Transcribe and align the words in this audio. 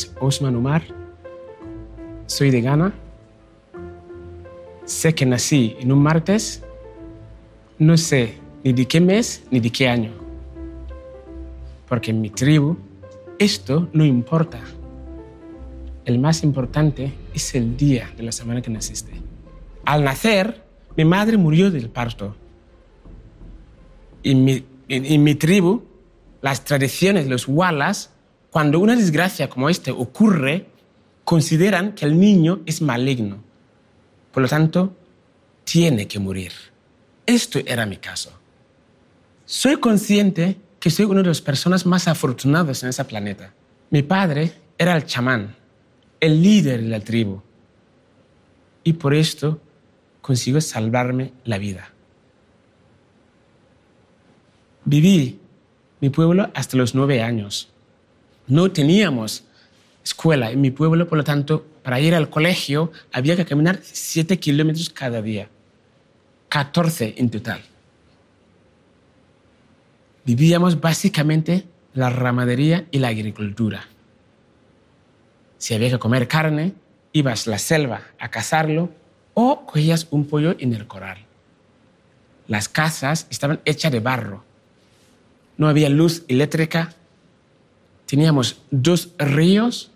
es 0.00 0.12
Osman 0.20 0.56
Umar. 0.56 0.82
Soy 2.26 2.50
de 2.50 2.60
Ghana. 2.62 2.94
Sé 4.84 5.14
que 5.14 5.26
nací 5.26 5.76
en 5.80 5.92
un 5.92 6.02
martes. 6.02 6.62
No 7.78 7.96
sé 7.96 8.34
ni 8.64 8.72
de 8.72 8.86
qué 8.86 9.00
mes 9.00 9.44
ni 9.50 9.60
de 9.60 9.70
qué 9.70 9.88
año. 9.88 10.12
Porque 11.88 12.12
en 12.12 12.20
mi 12.20 12.30
tribu 12.30 12.76
esto 13.38 13.88
no 13.92 14.04
importa. 14.04 14.60
El 16.04 16.18
más 16.18 16.42
importante 16.42 17.12
es 17.34 17.54
el 17.54 17.76
día 17.76 18.10
de 18.16 18.22
la 18.22 18.32
semana 18.32 18.62
que 18.62 18.70
naciste. 18.70 19.12
Al 19.84 20.02
nacer, 20.02 20.62
mi 20.96 21.04
madre 21.04 21.36
murió 21.36 21.70
del 21.70 21.90
parto. 21.90 22.34
En 24.22 24.44
mi, 24.44 24.64
en, 24.88 25.04
en 25.04 25.22
mi 25.22 25.34
tribu, 25.34 25.82
las 26.40 26.64
tradiciones, 26.64 27.28
los 27.28 27.46
walas, 27.48 28.10
cuando 28.50 28.80
una 28.80 28.96
desgracia 28.96 29.48
como 29.48 29.68
esta 29.68 29.92
ocurre, 29.92 30.66
consideran 31.24 31.92
que 31.94 32.04
el 32.04 32.18
niño 32.18 32.60
es 32.66 32.82
maligno. 32.82 33.42
Por 34.32 34.42
lo 34.42 34.48
tanto, 34.48 34.96
tiene 35.64 36.08
que 36.08 36.18
morir. 36.18 36.52
Esto 37.26 37.60
era 37.64 37.86
mi 37.86 37.98
caso. 37.98 38.32
Soy 39.44 39.76
consciente 39.76 40.56
que 40.80 40.90
soy 40.90 41.04
una 41.04 41.22
de 41.22 41.28
las 41.28 41.40
personas 41.40 41.86
más 41.86 42.08
afortunadas 42.08 42.82
en 42.82 42.88
ese 42.88 43.04
planeta. 43.04 43.52
Mi 43.90 44.02
padre 44.02 44.52
era 44.78 44.96
el 44.96 45.04
chamán, 45.04 45.54
el 46.18 46.42
líder 46.42 46.82
de 46.82 46.88
la 46.88 47.00
tribu. 47.00 47.42
Y 48.82 48.94
por 48.94 49.14
esto 49.14 49.60
consiguió 50.20 50.60
salvarme 50.60 51.32
la 51.44 51.58
vida. 51.58 51.92
Viví 54.84 55.38
mi 56.00 56.10
pueblo 56.10 56.50
hasta 56.54 56.76
los 56.76 56.94
nueve 56.94 57.22
años. 57.22 57.69
No 58.50 58.70
teníamos 58.70 59.44
escuela 60.04 60.50
en 60.50 60.60
mi 60.60 60.70
pueblo, 60.70 61.08
por 61.08 61.16
lo 61.16 61.24
tanto, 61.24 61.64
para 61.82 62.00
ir 62.00 62.14
al 62.14 62.28
colegio 62.28 62.92
había 63.12 63.36
que 63.36 63.46
caminar 63.46 63.80
siete 63.82 64.38
kilómetros 64.38 64.90
cada 64.90 65.22
día, 65.22 65.48
14 66.48 67.14
en 67.16 67.30
total. 67.30 67.62
Vivíamos 70.24 70.80
básicamente 70.80 71.64
la 71.94 72.10
ramadería 72.10 72.86
y 72.90 72.98
la 72.98 73.08
agricultura. 73.08 73.86
Si 75.56 75.74
había 75.74 75.90
que 75.90 75.98
comer 75.98 76.28
carne, 76.28 76.74
ibas 77.12 77.46
a 77.46 77.50
la 77.50 77.58
selva 77.58 78.02
a 78.18 78.30
cazarlo 78.30 78.90
o 79.34 79.64
cogías 79.64 80.08
un 80.10 80.26
pollo 80.26 80.56
en 80.58 80.74
el 80.74 80.86
corral. 80.86 81.18
Las 82.48 82.68
casas 82.68 83.28
estaban 83.30 83.60
hechas 83.64 83.92
de 83.92 84.00
barro. 84.00 84.44
No 85.56 85.68
había 85.68 85.88
luz 85.88 86.24
eléctrica. 86.26 86.94
Teníamos 88.10 88.60
dos 88.72 89.10
ríos. 89.18 89.92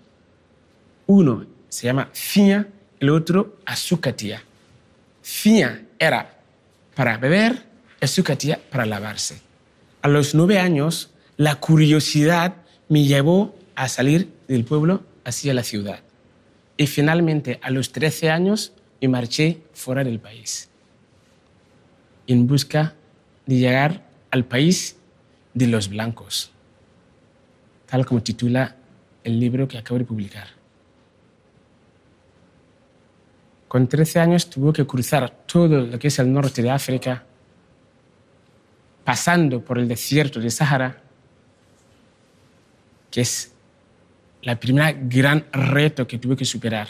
Uno 1.08 1.46
se 1.68 1.88
llama 1.88 2.10
Fia, 2.12 2.68
el 3.00 3.10
otro 3.10 3.56
Azucatía. 3.66 4.40
Fia 5.20 5.84
era 5.98 6.38
para 6.94 7.18
beber, 7.18 7.64
Azucatía 8.00 8.60
para 8.70 8.86
lavarse. 8.86 9.40
A 10.00 10.06
los 10.06 10.32
nueve 10.32 10.60
años, 10.60 11.10
la 11.36 11.56
curiosidad 11.56 12.54
me 12.88 13.02
llevó 13.02 13.58
a 13.74 13.88
salir 13.88 14.32
del 14.46 14.64
pueblo 14.64 15.02
hacia 15.24 15.52
la 15.52 15.64
ciudad. 15.64 15.98
Y 16.76 16.86
finalmente, 16.86 17.58
a 17.62 17.70
los 17.72 17.90
13 17.90 18.30
años, 18.30 18.74
me 19.00 19.08
marché 19.08 19.58
fuera 19.72 20.04
del 20.04 20.20
país, 20.20 20.68
en 22.28 22.46
busca 22.46 22.94
de 23.46 23.56
llegar 23.56 24.06
al 24.30 24.44
país 24.44 24.94
de 25.52 25.66
los 25.66 25.88
blancos, 25.88 26.53
tal 27.86 28.04
como 28.04 28.22
titula 28.22 28.76
el 29.22 29.40
libro 29.40 29.66
que 29.66 29.78
acabo 29.78 29.98
de 29.98 30.04
publicar. 30.04 30.48
Con 33.68 33.88
13 33.88 34.20
años 34.20 34.48
tuve 34.48 34.72
que 34.72 34.86
cruzar 34.86 35.44
todo 35.46 35.86
lo 35.86 35.98
que 35.98 36.08
es 36.08 36.18
el 36.18 36.32
norte 36.32 36.62
de 36.62 36.70
África, 36.70 37.24
pasando 39.02 39.64
por 39.64 39.78
el 39.78 39.88
desierto 39.88 40.38
de 40.38 40.50
Sahara, 40.50 41.02
que 43.10 43.20
es 43.20 43.52
la 44.42 44.58
primera 44.60 44.92
gran 44.92 45.46
reto 45.52 46.06
que 46.06 46.18
tuve 46.18 46.36
que 46.36 46.44
superar. 46.44 46.88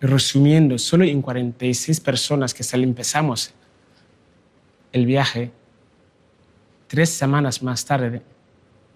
Resumiendo, 0.00 0.78
solo 0.78 1.04
en 1.04 1.22
46 1.22 2.00
personas 2.00 2.54
que 2.54 2.64
empezamos 2.82 3.52
el 4.92 5.06
viaje, 5.06 5.50
tres 6.86 7.10
semanas 7.10 7.62
más 7.62 7.84
tarde, 7.84 8.22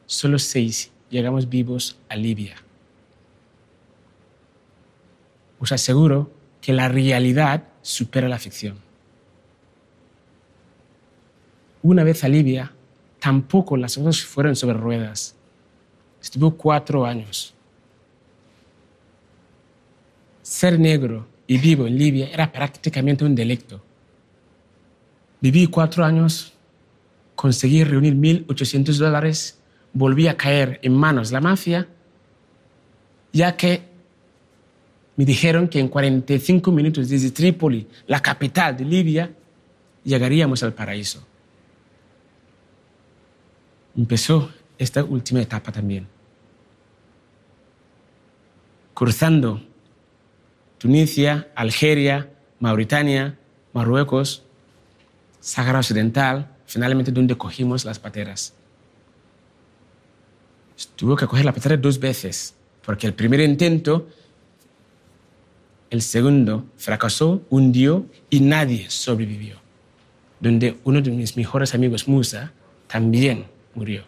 solo 0.06 0.39
seis 0.39 0.91
llegamos 1.11 1.49
vivos 1.49 1.99
a 2.09 2.17
Libia. 2.17 2.56
Os 5.59 5.72
aseguro 5.72 6.31
que 6.61 6.72
la 6.72 6.89
realidad 6.89 7.65
supera 7.83 8.28
la 8.28 8.39
ficción. 8.39 8.78
Una 11.83 12.03
vez 12.03 12.25
a 12.25 12.28
Libia, 12.28 12.72
tampoco 13.21 13.77
las 13.77 13.97
cosas 13.97 14.25
fueron 14.25 14.56
sobre 14.56 14.77
ruedas. 14.77 15.37
Estuvo 16.21 16.56
cuatro 16.56 17.06
años. 17.06 17.55
Ser 20.43 20.78
negro 20.78 21.27
y 21.47 21.59
vivo 21.59 21.87
en 21.87 21.97
Libia 21.97 22.28
era 22.28 22.50
prácticamente 22.50 23.25
un 23.25 23.34
delito. 23.34 23.83
Viví 25.41 25.66
cuatro 25.69 26.05
años, 26.05 26.53
conseguí 27.34 27.84
reunir 27.84 28.15
1.800 28.15 28.97
dólares, 28.97 29.56
volví 29.97 30.29
a 30.29 30.37
caer 30.37 30.79
en 30.83 30.95
manos 30.95 31.31
de 31.31 31.34
la 31.34 31.41
mafia, 31.41 31.89
ya 33.33 33.57
que 33.57 33.83
me 35.17 35.25
dijeron 35.25 35.69
que 35.69 35.81
en 35.81 35.89
45 35.89 36.71
minutos 36.71 37.09
desde 37.09 37.31
Trípoli, 37.31 37.89
la 38.07 38.21
capital 38.21 38.77
de 38.77 38.84
Libia, 38.84 39.33
llegaríamos 40.05 40.62
al 40.62 40.75
paraíso. 40.75 41.27
Empezó 43.97 44.51
esta 44.77 45.03
última 45.03 45.41
etapa 45.41 45.73
también. 45.73 46.07
Cruzando 48.93 49.63
Tunisia, 50.77 51.49
Algeria, 51.55 52.31
Mauritania, 52.61 53.39
Marruecos, 53.73 54.43
Sahara 55.41 55.78
Occidental, 55.78 56.55
finalmente 56.67 57.13
donde 57.13 57.39
cogimos 57.39 57.87
las 57.87 57.99
pateras. 57.99 58.56
Tuvo 60.97 61.16
que 61.16 61.26
coger 61.26 61.44
la 61.44 61.53
patera 61.53 61.76
dos 61.76 61.98
veces, 61.98 62.54
porque 62.84 63.06
el 63.06 63.14
primer 63.14 63.41
intento, 63.41 64.09
el 65.91 66.03
segundo 66.03 66.66
fracasó, 66.76 67.42
hundió 67.48 68.06
y 68.28 68.41
nadie 68.41 68.91
sobrevivió. 68.91 69.56
Donde 70.38 70.76
uno 70.84 71.00
de 71.00 71.10
mis 71.10 71.36
mejores 71.36 71.75
amigos, 71.75 72.06
Musa, 72.06 72.53
también 72.86 73.47
murió. 73.75 74.04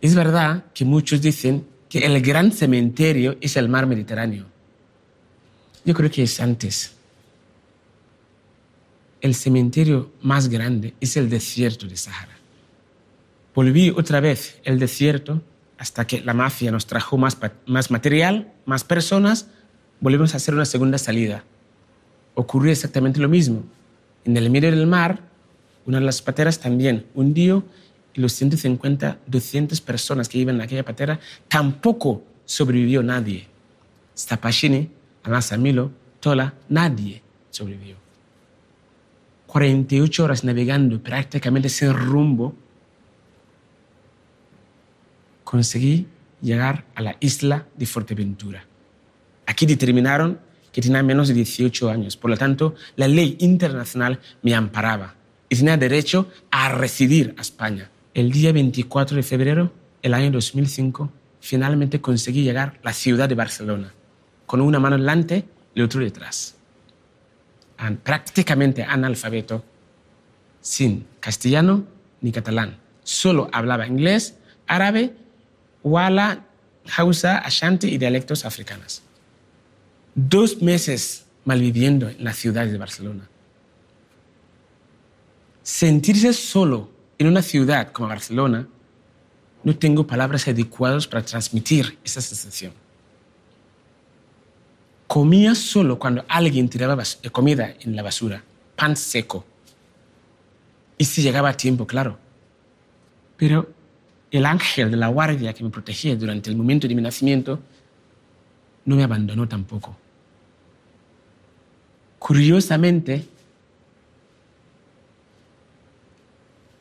Es 0.00 0.14
verdad 0.14 0.66
que 0.72 0.84
muchos 0.84 1.20
dicen 1.20 1.66
que 1.88 2.00
el 2.00 2.20
gran 2.20 2.52
cementerio 2.52 3.36
es 3.40 3.56
el 3.56 3.68
mar 3.68 3.86
Mediterráneo. 3.86 4.46
Yo 5.84 5.94
creo 5.94 6.10
que 6.10 6.22
es 6.22 6.40
antes. 6.40 6.92
El 9.20 9.34
cementerio 9.34 10.12
más 10.22 10.48
grande 10.48 10.94
es 11.00 11.16
el 11.16 11.28
desierto 11.28 11.86
de 11.86 11.96
Sahara. 11.96 12.36
Volví 13.54 13.90
otra 13.90 14.20
vez 14.20 14.60
el 14.64 14.78
desierto 14.78 15.42
hasta 15.84 16.06
que 16.06 16.22
la 16.22 16.32
mafia 16.32 16.70
nos 16.70 16.86
trajo 16.86 17.18
más, 17.18 17.36
material, 17.90 18.50
más 18.64 18.84
personas, 18.84 19.48
volvimos 20.00 20.32
a 20.32 20.38
hacer 20.38 20.54
una 20.54 20.64
segunda 20.64 20.96
salida. 20.96 21.44
Ocurrió 22.32 22.72
exactamente 22.72 23.20
lo 23.20 23.28
mismo. 23.28 23.64
En 24.24 24.34
el 24.38 24.48
medio 24.48 24.70
del 24.70 24.86
mar, 24.86 25.20
una 25.84 25.98
de 25.98 26.06
las 26.06 26.22
pateras 26.22 26.58
también 26.58 27.04
hundió 27.14 27.64
y 28.14 28.22
los 28.22 28.32
150, 28.32 29.18
200 29.26 29.78
personas 29.82 30.30
que 30.30 30.38
iban 30.38 30.54
en 30.54 30.62
aquella 30.62 30.86
patera, 30.86 31.20
tampoco 31.48 32.24
sobrevivió 32.46 33.02
nadie. 33.02 33.46
Stapashini, 34.16 34.88
Anasamilo, 35.22 35.90
Tola, 36.18 36.54
nadie 36.70 37.20
sobrevivió. 37.50 37.96
48 39.48 40.24
horas 40.24 40.44
navegando 40.44 40.98
prácticamente 41.02 41.68
sin 41.68 41.92
rumbo, 41.92 42.54
conseguí 45.44 46.08
llegar 46.42 46.84
a 46.94 47.02
la 47.02 47.16
isla 47.20 47.66
de 47.76 47.86
Fuerteventura. 47.86 48.66
Aquí 49.46 49.66
determinaron 49.66 50.40
que 50.72 50.82
tenía 50.82 51.02
menos 51.02 51.28
de 51.28 51.34
18 51.34 51.88
años, 51.88 52.16
por 52.16 52.30
lo 52.30 52.36
tanto, 52.36 52.74
la 52.96 53.06
ley 53.06 53.36
internacional 53.38 54.18
me 54.42 54.54
amparaba 54.54 55.14
y 55.48 55.56
tenía 55.56 55.76
derecho 55.76 56.28
a 56.50 56.70
residir 56.70 57.34
a 57.38 57.42
España. 57.42 57.90
El 58.12 58.32
día 58.32 58.52
24 58.52 59.16
de 59.16 59.22
febrero 59.22 59.72
del 60.02 60.14
año 60.14 60.32
2005, 60.32 61.12
finalmente 61.40 62.00
conseguí 62.00 62.42
llegar 62.42 62.78
a 62.82 62.86
la 62.86 62.92
ciudad 62.92 63.28
de 63.28 63.34
Barcelona, 63.36 63.94
con 64.46 64.60
una 64.60 64.80
mano 64.80 64.96
delante 64.96 65.44
y 65.74 65.78
la 65.78 65.86
otra 65.86 66.00
detrás. 66.00 66.56
Prácticamente 68.02 68.82
analfabeto, 68.82 69.64
sin 70.60 71.06
castellano 71.20 71.84
ni 72.20 72.32
catalán. 72.32 72.78
Solo 73.02 73.48
hablaba 73.52 73.86
inglés, 73.86 74.38
árabe, 74.66 75.14
wala, 75.84 76.44
hausa, 76.96 77.38
ashanti 77.38 77.88
y 77.88 77.98
dialectos 77.98 78.44
africanos. 78.44 79.02
Dos 80.14 80.60
meses 80.60 81.26
malviviendo 81.44 82.08
en 82.08 82.24
la 82.24 82.32
ciudad 82.32 82.66
de 82.66 82.78
Barcelona. 82.78 83.28
Sentirse 85.62 86.32
solo 86.32 86.90
en 87.18 87.28
una 87.28 87.42
ciudad 87.42 87.92
como 87.92 88.08
Barcelona, 88.08 88.66
no 89.62 89.76
tengo 89.76 90.06
palabras 90.06 90.48
adecuadas 90.48 91.06
para 91.06 91.24
transmitir 91.24 91.98
esa 92.04 92.20
sensación. 92.20 92.72
Comía 95.06 95.54
solo 95.54 95.98
cuando 95.98 96.24
alguien 96.28 96.68
tiraba 96.68 97.02
comida 97.30 97.74
en 97.80 97.94
la 97.94 98.02
basura, 98.02 98.42
pan 98.76 98.96
seco. 98.96 99.44
Y 100.98 101.04
si 101.04 101.22
llegaba 101.22 101.50
a 101.50 101.56
tiempo, 101.56 101.86
claro. 101.86 102.18
Pero 103.36 103.68
el 104.38 104.46
ángel 104.46 104.90
de 104.90 104.96
la 104.96 105.06
guardia 105.06 105.52
que 105.52 105.62
me 105.62 105.70
protegía 105.70 106.16
durante 106.16 106.50
el 106.50 106.56
momento 106.56 106.88
de 106.88 106.94
mi 106.96 107.02
nacimiento 107.02 107.60
no 108.84 108.96
me 108.96 109.04
abandonó 109.04 109.46
tampoco. 109.46 109.96
Curiosamente, 112.18 113.28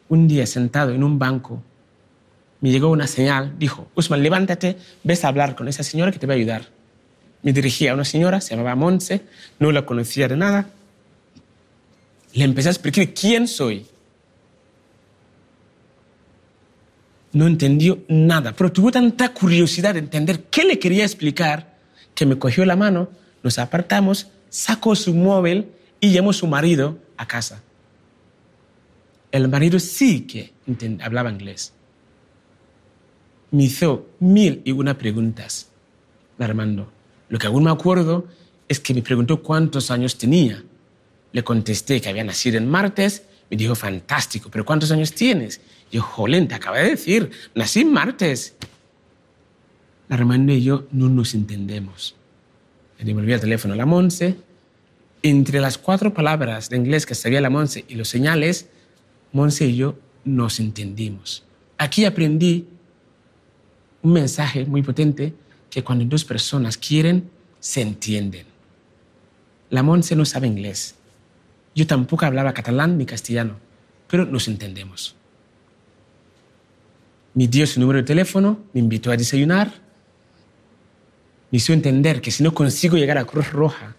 un 0.09 0.27
día 0.27 0.47
sentado 0.47 0.93
en 0.93 1.03
un 1.03 1.19
banco, 1.19 1.61
me 2.59 2.71
llegó 2.71 2.89
una 2.89 3.05
señal, 3.05 3.53
dijo, 3.59 3.87
Usman, 3.93 4.23
levántate, 4.23 4.77
ves 5.03 5.23
a 5.23 5.27
hablar 5.27 5.55
con 5.55 5.67
esa 5.67 5.83
señora 5.83 6.11
que 6.11 6.17
te 6.17 6.25
va 6.25 6.33
a 6.33 6.37
ayudar. 6.37 6.69
Me 7.43 7.53
dirigí 7.53 7.87
a 7.87 7.93
una 7.93 8.05
señora, 8.05 8.41
se 8.41 8.55
llamaba 8.55 8.73
Monse, 8.75 9.21
no 9.59 9.71
la 9.71 9.85
conocía 9.85 10.27
de 10.27 10.37
nada. 10.37 10.69
Le 12.33 12.45
empecé 12.45 12.69
a 12.69 12.71
explicar 12.71 13.13
quién 13.13 13.47
soy. 13.47 13.85
No 17.33 17.47
entendió 17.47 18.03
nada, 18.07 18.53
pero 18.53 18.71
tuvo 18.71 18.91
tanta 18.91 19.33
curiosidad 19.33 19.93
de 19.93 19.99
entender 19.99 20.45
qué 20.45 20.63
le 20.63 20.79
quería 20.79 21.03
explicar 21.03 21.77
que 22.13 22.25
me 22.25 22.37
cogió 22.37 22.63
la 22.65 22.75
mano, 22.75 23.09
nos 23.41 23.59
apartamos, 23.59 24.27
sacó 24.49 24.95
su 24.95 25.13
móvil 25.13 25.67
y 25.99 26.11
llamó 26.11 26.29
a 26.29 26.33
su 26.33 26.47
marido 26.47 26.99
a 27.17 27.27
casa. 27.27 27.63
El 29.31 29.47
marido 29.47 29.79
sí 29.79 30.21
que 30.21 30.53
hablaba 31.01 31.31
inglés. 31.31 31.73
Me 33.49 33.63
hizo 33.63 34.09
mil 34.19 34.61
y 34.63 34.71
una 34.71 34.97
preguntas, 34.97 35.69
Armando. 36.37 36.91
Lo 37.29 37.39
que 37.39 37.47
aún 37.47 37.63
me 37.63 37.71
acuerdo 37.71 38.27
es 38.67 38.79
que 38.79 38.93
me 38.93 39.01
preguntó 39.01 39.41
cuántos 39.41 39.89
años 39.89 40.17
tenía. 40.17 40.63
Le 41.31 41.43
contesté 41.43 41.99
que 41.99 42.09
había 42.09 42.23
nacido 42.23 42.57
en 42.57 42.69
martes. 42.69 43.23
Me 43.49 43.57
dijo, 43.57 43.73
fantástico, 43.73 44.49
pero 44.51 44.65
¿cuántos 44.65 44.91
años 44.91 45.13
tienes? 45.13 45.61
Yo, 45.93 46.01
jolén, 46.01 46.47
te 46.47 46.55
acaba 46.55 46.79
de 46.79 46.89
decir, 46.89 47.29
nací 47.53 47.85
martes. 47.85 48.55
Armando 50.09 50.51
y 50.51 50.63
yo 50.63 50.87
no 50.91 51.07
nos 51.07 51.35
entendemos. 51.35 52.15
Le 52.97 53.05
devolví 53.05 53.31
el 53.31 53.39
teléfono 53.39 53.75
a 53.75 53.77
la 53.77 53.85
Monse. 53.85 54.35
Entre 55.21 55.61
las 55.61 55.77
cuatro 55.77 56.11
palabras 56.11 56.69
de 56.69 56.77
inglés 56.77 57.05
que 57.05 57.13
sabía 57.13 57.41
la 57.41 57.51
Monse 57.51 57.85
y 57.87 57.93
los 57.93 58.07
señales, 58.07 58.69
Monse 59.33 59.67
y 59.67 59.75
yo 59.75 59.99
nos 60.25 60.59
entendimos. 60.59 61.43
Aquí 61.77 62.05
aprendí 62.05 62.67
un 64.01 64.13
mensaje 64.13 64.65
muy 64.65 64.81
potente 64.81 65.35
que 65.69 65.83
cuando 65.83 66.05
dos 66.05 66.25
personas 66.25 66.75
quieren, 66.75 67.29
se 67.59 67.81
entienden. 67.81 68.47
La 69.69 69.83
Monse 69.83 70.15
no 70.15 70.25
sabe 70.25 70.47
inglés. 70.47 70.95
Yo 71.75 71.85
tampoco 71.85 72.25
hablaba 72.25 72.55
catalán 72.55 72.97
ni 72.97 73.05
castellano, 73.05 73.57
pero 74.07 74.25
nos 74.25 74.47
entendemos. 74.47 75.15
Me 77.33 77.47
dio 77.47 77.65
su 77.65 77.79
número 77.79 77.97
de 77.97 78.03
teléfono, 78.03 78.59
me 78.73 78.79
invitó 78.79 79.11
a 79.11 79.17
desayunar, 79.17 79.71
me 81.51 81.57
hizo 81.57 81.73
entender 81.73 82.21
que 82.21 82.31
si 82.31 82.43
no 82.43 82.53
consigo 82.53 82.97
llegar 82.97 83.17
a 83.17 83.25
Cruz 83.25 83.51
Roja, 83.51 83.95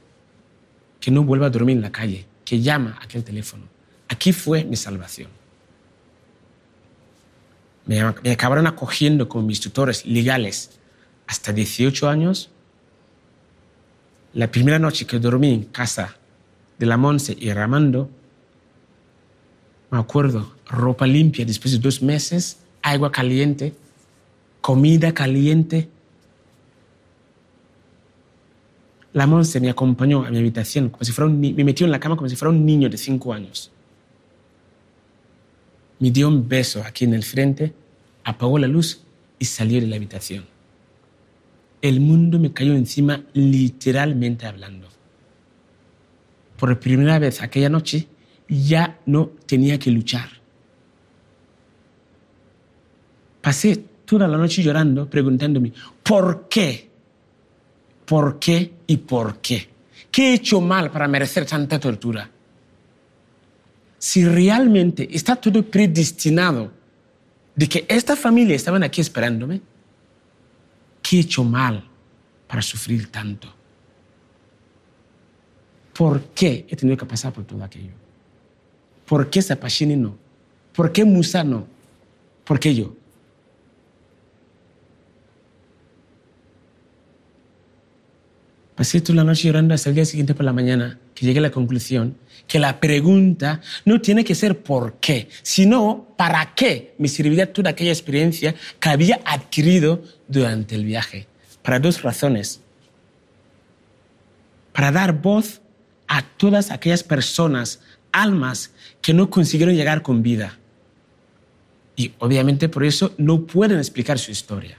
que 1.01 1.11
no 1.11 1.23
vuelva 1.23 1.47
a 1.47 1.51
dormir 1.51 1.77
en 1.77 1.83
la 1.83 1.93
calle, 1.93 2.27
que 2.45 2.61
llama 2.61 2.97
a 3.01 3.05
aquel 3.05 3.25
teléfono. 3.25 3.65
Aquí 4.09 4.33
fue 4.33 4.65
mi 4.65 4.77
salvación. 4.77 5.31
Me, 7.87 8.03
me 8.23 8.33
acabaron 8.33 8.67
acogiendo 8.67 9.29
como 9.29 9.47
mis 9.47 9.61
tutores 9.61 10.07
legales 10.07 10.79
hasta 11.27 11.53
18 11.53 12.09
años, 12.09 12.51
la 14.33 14.51
primera 14.51 14.79
noche 14.79 15.07
que 15.07 15.19
dormí 15.19 15.53
en 15.53 15.65
casa 15.65 16.17
de 16.79 16.87
la 16.87 16.97
Monse 16.97 17.37
y 17.39 17.53
Ramando, 17.53 18.11
me 19.91 19.99
acuerdo, 19.99 20.57
ropa 20.67 21.07
limpia 21.07 21.45
después 21.45 21.73
de 21.73 21.79
dos 21.79 22.03
meses, 22.03 22.59
agua 22.85 23.11
caliente, 23.11 23.73
comida 24.61 25.13
caliente. 25.13 25.89
La 29.13 29.27
Monse 29.27 29.61
me 29.61 29.71
acompañó 29.71 30.25
a 30.25 30.31
mi 30.31 30.39
habitación, 30.39 30.91
como 30.91 31.05
si 31.05 31.13
fuera 31.13 31.31
un 31.31 31.41
me 31.41 31.65
metió 31.65 31.87
en 31.87 31.93
la 31.93 32.01
cama 32.01 32.17
como 32.17 32.29
si 32.29 32.37
fuera 32.37 32.51
un 32.51 32.65
niño 32.65 32.89
de 32.89 32.97
cinco 32.97 33.33
años. 33.33 33.71
Me 35.99 36.11
dio 36.11 36.29
un 36.29 36.49
beso 36.49 36.83
aquí 36.85 37.05
en 37.05 37.15
el 37.15 37.25
frente, 37.25 37.73
apagó 38.25 38.59
la 38.59 38.67
luz 38.67 39.03
y 39.39 39.45
salió 39.45 39.81
de 39.81 39.87
la 39.87 39.97
habitación 39.97 40.55
el 41.85 42.01
mundo 42.01 42.39
me 42.39 42.51
cayó 42.51 42.73
encima 42.73 43.23
literalmente 43.35 44.47
hablando. 44.47 44.89
Por 46.59 46.81
primera 46.81 47.19
vez 47.19 47.43
aquella 47.43 47.69
noche 47.69 48.09
ya 48.49 48.99
no 49.05 49.33
tenía 49.45 49.79
que 49.79 49.91
luchar. 49.91 50.34
Pasé 53.44 53.76
toda 54.06 54.26
la 54.26 54.38
noche 54.38 54.62
llorando, 54.62 55.08
preguntándome, 55.08 55.70
¿por 56.02 56.49
qué? 56.49 56.88
¿Por 58.06 58.38
qué 58.38 58.73
y 58.87 58.96
por 58.96 59.37
qué? 59.43 59.69
¿Qué 60.11 60.31
he 60.31 60.35
hecho 60.35 60.62
mal 60.62 60.91
para 60.91 61.06
merecer 61.06 61.44
tanta 61.44 61.79
tortura? 61.79 62.31
Si 63.99 64.25
realmente 64.25 65.06
está 65.12 65.37
todo 65.37 65.62
predestinado 65.62 66.73
de 67.55 67.69
que 67.69 67.85
esta 67.87 68.17
familia 68.17 68.57
estaban 68.57 68.83
aquí 68.83 69.02
esperándome, 69.02 69.61
¿Qué 71.04 71.19
he 71.19 71.21
hecho 71.21 71.45
mal 71.45 71.85
para 72.49 72.62
sufrir 72.62 73.12
tanto? 73.12 73.47
¿Por 75.92 76.23
qué 76.28 76.64
he 76.66 76.75
tenido 76.75 76.97
que 76.97 77.04
pasar 77.04 77.30
por 77.30 77.45
todo 77.45 77.62
aquello? 77.62 77.92
¿Por 79.04 79.28
qué 79.28 79.42
Zapachini 79.42 79.97
no? 79.97 80.16
¿Por 80.75 80.90
qué 80.92 81.04
Musa 81.04 81.45
no? 81.45 81.66
¿Por 82.42 82.59
qué 82.59 82.75
yo? 82.75 82.97
Pasé 88.75 89.00
toda 89.00 89.16
la 89.16 89.25
noche 89.25 89.47
llorando 89.47 89.75
hasta 89.75 89.88
el 89.88 89.95
día 89.95 90.04
siguiente 90.04 90.35
por 90.35 90.45
la 90.45 90.52
mañana, 90.52 90.99
que 91.14 91.26
llegué 91.26 91.38
a 91.38 91.43
la 91.43 91.50
conclusión 91.50 92.16
que 92.47 92.59
la 92.59 92.81
pregunta 92.81 93.61
no 93.85 94.00
tiene 94.00 94.25
que 94.25 94.35
ser 94.35 94.62
por 94.62 94.95
qué, 94.95 95.28
sino 95.43 96.14
para 96.16 96.54
qué 96.54 96.95
me 96.99 97.09
serviría 97.09 97.52
toda 97.52 97.71
aquella 97.71 97.93
experiencia 97.93 98.54
que 98.81 98.88
había 98.88 99.21
adquirido 99.25 100.02
durante 100.28 100.75
el 100.75 100.85
viaje. 100.85 101.26
Para 101.62 101.81
dos 101.81 102.02
razones. 102.02 102.61
Para 104.73 104.93
dar 104.93 105.21
voz 105.21 105.62
a 106.07 106.23
todas 106.23 106.71
aquellas 106.71 107.02
personas, 107.02 107.81
almas 108.12 108.73
que 109.00 109.14
no 109.14 109.31
consiguieron 109.31 109.75
llegar 109.75 110.02
con 110.02 110.23
vida. 110.23 110.59
Y 111.97 112.12
obviamente 112.19 112.69
por 112.69 112.85
eso 112.85 113.14
no 113.19 113.47
pueden 113.47 113.78
explicar 113.78 114.19
su 114.19 114.31
historia. 114.31 114.78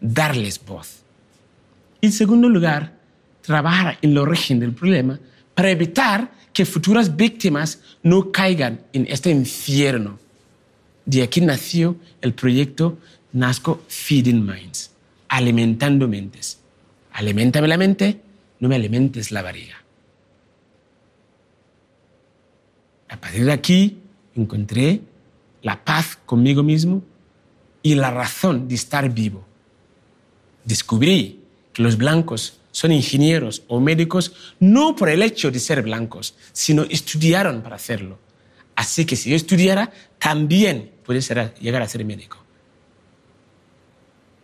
Darles 0.00 0.64
voz. 0.64 1.02
En 2.00 2.12
segundo 2.12 2.48
lugar, 2.48 2.98
trabajar 3.42 3.98
en 4.02 4.10
el 4.10 4.18
origen 4.18 4.60
del 4.60 4.72
problema 4.72 5.18
para 5.54 5.70
evitar 5.70 6.30
que 6.52 6.64
futuras 6.64 7.16
víctimas 7.16 7.80
no 8.02 8.30
caigan 8.30 8.80
en 8.92 9.06
este 9.08 9.30
infierno. 9.30 10.18
De 11.04 11.22
aquí 11.22 11.40
nació 11.40 11.96
el 12.20 12.34
proyecto 12.34 12.98
Nasco 13.32 13.82
Feeding 13.88 14.44
Minds, 14.44 14.92
alimentando 15.28 16.06
mentes. 16.06 16.60
Alimentame 17.12 17.68
la 17.68 17.76
mente, 17.78 18.20
no 18.60 18.68
me 18.68 18.76
alimentes 18.76 19.32
la 19.32 19.42
barriga. 19.42 19.76
A 23.08 23.20
partir 23.20 23.44
de 23.44 23.52
aquí 23.52 23.98
encontré 24.34 25.00
la 25.62 25.84
paz 25.84 26.18
conmigo 26.26 26.62
mismo 26.62 27.02
y 27.82 27.94
la 27.94 28.10
razón 28.10 28.68
de 28.68 28.74
estar 28.74 29.12
vivo. 29.12 29.44
Descubrí 30.64 31.37
los 31.78 31.96
blancos 31.96 32.60
son 32.70 32.92
ingenieros 32.92 33.62
o 33.68 33.80
médicos 33.80 34.32
no 34.60 34.94
por 34.94 35.08
el 35.08 35.22
hecho 35.22 35.50
de 35.50 35.58
ser 35.58 35.82
blancos, 35.82 36.34
sino 36.52 36.82
estudiaron 36.84 37.62
para 37.62 37.76
hacerlo. 37.76 38.18
Así 38.74 39.04
que 39.04 39.16
si 39.16 39.30
yo 39.30 39.36
estudiara, 39.36 39.90
también 40.18 40.92
puede 41.04 41.22
ser, 41.22 41.54
llegar 41.60 41.82
a 41.82 41.88
ser 41.88 42.04
médico. 42.04 42.38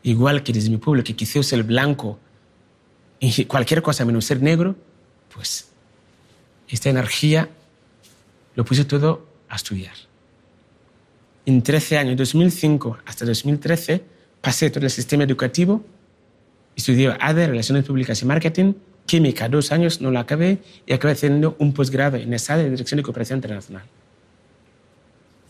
Igual 0.03 0.43
que 0.43 0.53
desde 0.53 0.71
mi 0.71 0.79
pueblo, 0.79 1.05
que 1.05 1.14
quise 1.14 1.43
ser 1.43 1.62
blanco, 1.62 2.19
cualquier 3.47 3.83
cosa 3.83 4.05
menos 4.05 4.25
ser 4.25 4.43
negro, 4.43 4.76
pues 5.33 5.69
esta 6.69 6.91
energía 6.91 7.49
lo 8.55 8.64
puse 8.64 8.85
todo 8.85 9.26
a 9.49 9.57
estudiar. 9.57 9.95
En 11.47 11.62
13 11.62 11.99
años, 11.99 12.17
2005 12.17 12.99
hasta 13.07 13.25
2013, 13.25 14.03
pasé 14.41 14.71
todo 14.71 14.85
el 14.85 14.91
sistema 14.91 15.25
educativo, 15.25 15.85
estudié 16.76 17.16
ADE, 17.21 17.47
Relaciones 17.47 17.85
Públicas 17.85 18.21
y 18.23 18.26
Marketing, 18.26 18.75
Química, 19.07 19.49
dos 19.49 19.71
años, 19.71 20.00
no 20.00 20.11
lo 20.11 20.19
acabé, 20.19 20.59
y 20.87 20.93
acabé 20.93 21.12
haciendo 21.12 21.57
un 21.59 21.75
posgrado 21.75 22.16
en 22.16 22.33
ESADE 22.33 22.64
de 22.64 22.71
Dirección 22.71 22.97
de 22.97 23.02
Cooperación 23.02 23.38
Internacional. 23.38 23.85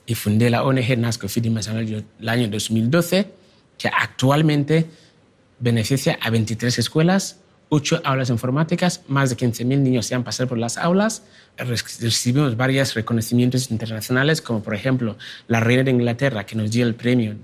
Y 0.06 0.14
fundé 0.16 0.50
la 0.50 0.64
ONG 0.64 0.98
NASCO 0.98 1.28
FIDIM 1.28 1.58
el 1.58 2.28
año 2.28 2.48
2012, 2.48 3.30
que 3.78 3.88
actualmente 3.88 4.86
beneficia 5.60 6.18
a 6.20 6.30
23 6.30 6.78
escuelas, 6.78 7.38
8 7.70 8.02
aulas 8.04 8.30
informáticas, 8.30 9.02
más 9.08 9.30
de 9.30 9.36
15.000 9.36 9.78
niños 9.78 10.06
se 10.06 10.14
han 10.14 10.22
pasado 10.22 10.48
por 10.48 10.58
las 10.58 10.76
aulas. 10.76 11.22
Recibimos 11.56 12.56
varios 12.56 12.94
reconocimientos 12.94 13.70
internacionales, 13.70 14.42
como 14.42 14.62
por 14.62 14.74
ejemplo 14.74 15.16
la 15.48 15.60
Reina 15.60 15.82
de 15.82 15.90
Inglaterra, 15.90 16.44
que 16.44 16.56
nos 16.56 16.70
dio 16.70 16.86
el 16.86 16.94
premio 16.94 17.34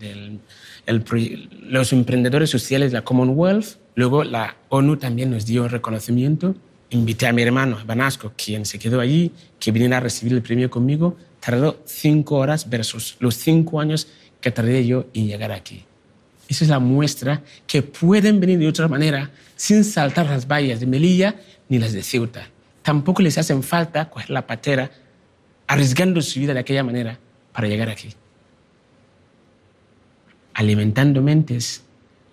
de 0.86 1.48
los 1.62 1.92
emprendedores 1.92 2.50
sociales 2.50 2.92
de 2.92 2.98
la 2.98 3.04
Commonwealth. 3.04 3.78
Luego 3.94 4.24
la 4.24 4.56
ONU 4.68 4.96
también 4.96 5.30
nos 5.30 5.46
dio 5.46 5.68
reconocimiento. 5.68 6.54
Invité 6.90 7.26
a 7.26 7.32
mi 7.32 7.42
hermano 7.42 7.78
Banasco, 7.86 8.32
quien 8.36 8.66
se 8.66 8.78
quedó 8.78 9.00
allí, 9.00 9.32
que 9.58 9.70
viniera 9.70 9.98
a 9.98 10.00
recibir 10.00 10.32
el 10.32 10.42
premio 10.42 10.70
conmigo. 10.70 11.16
Tardó 11.38 11.80
cinco 11.84 12.36
horas 12.36 12.68
versus 12.68 13.16
los 13.20 13.36
cinco 13.36 13.80
años 13.80 14.08
que 14.40 14.50
tardé 14.50 14.86
yo 14.86 15.06
en 15.14 15.26
llegar 15.26 15.52
aquí. 15.52 15.84
Esa 16.48 16.64
es 16.64 16.70
la 16.70 16.80
muestra 16.80 17.42
que 17.66 17.82
pueden 17.82 18.40
venir 18.40 18.58
de 18.58 18.66
otra 18.66 18.88
manera 18.88 19.30
sin 19.54 19.84
saltar 19.84 20.26
las 20.26 20.48
vallas 20.48 20.80
de 20.80 20.86
Melilla 20.86 21.36
ni 21.68 21.78
las 21.78 21.92
de 21.92 22.02
Ceuta. 22.02 22.48
Tampoco 22.82 23.22
les 23.22 23.38
hacen 23.38 23.62
falta 23.62 24.10
coger 24.10 24.30
la 24.30 24.46
patera 24.46 24.90
arriesgando 25.68 26.20
su 26.20 26.40
vida 26.40 26.52
de 26.52 26.60
aquella 26.60 26.82
manera 26.82 27.18
para 27.52 27.68
llegar 27.68 27.88
aquí. 27.88 28.08
Alimentando 30.60 31.22
mentes, 31.22 31.84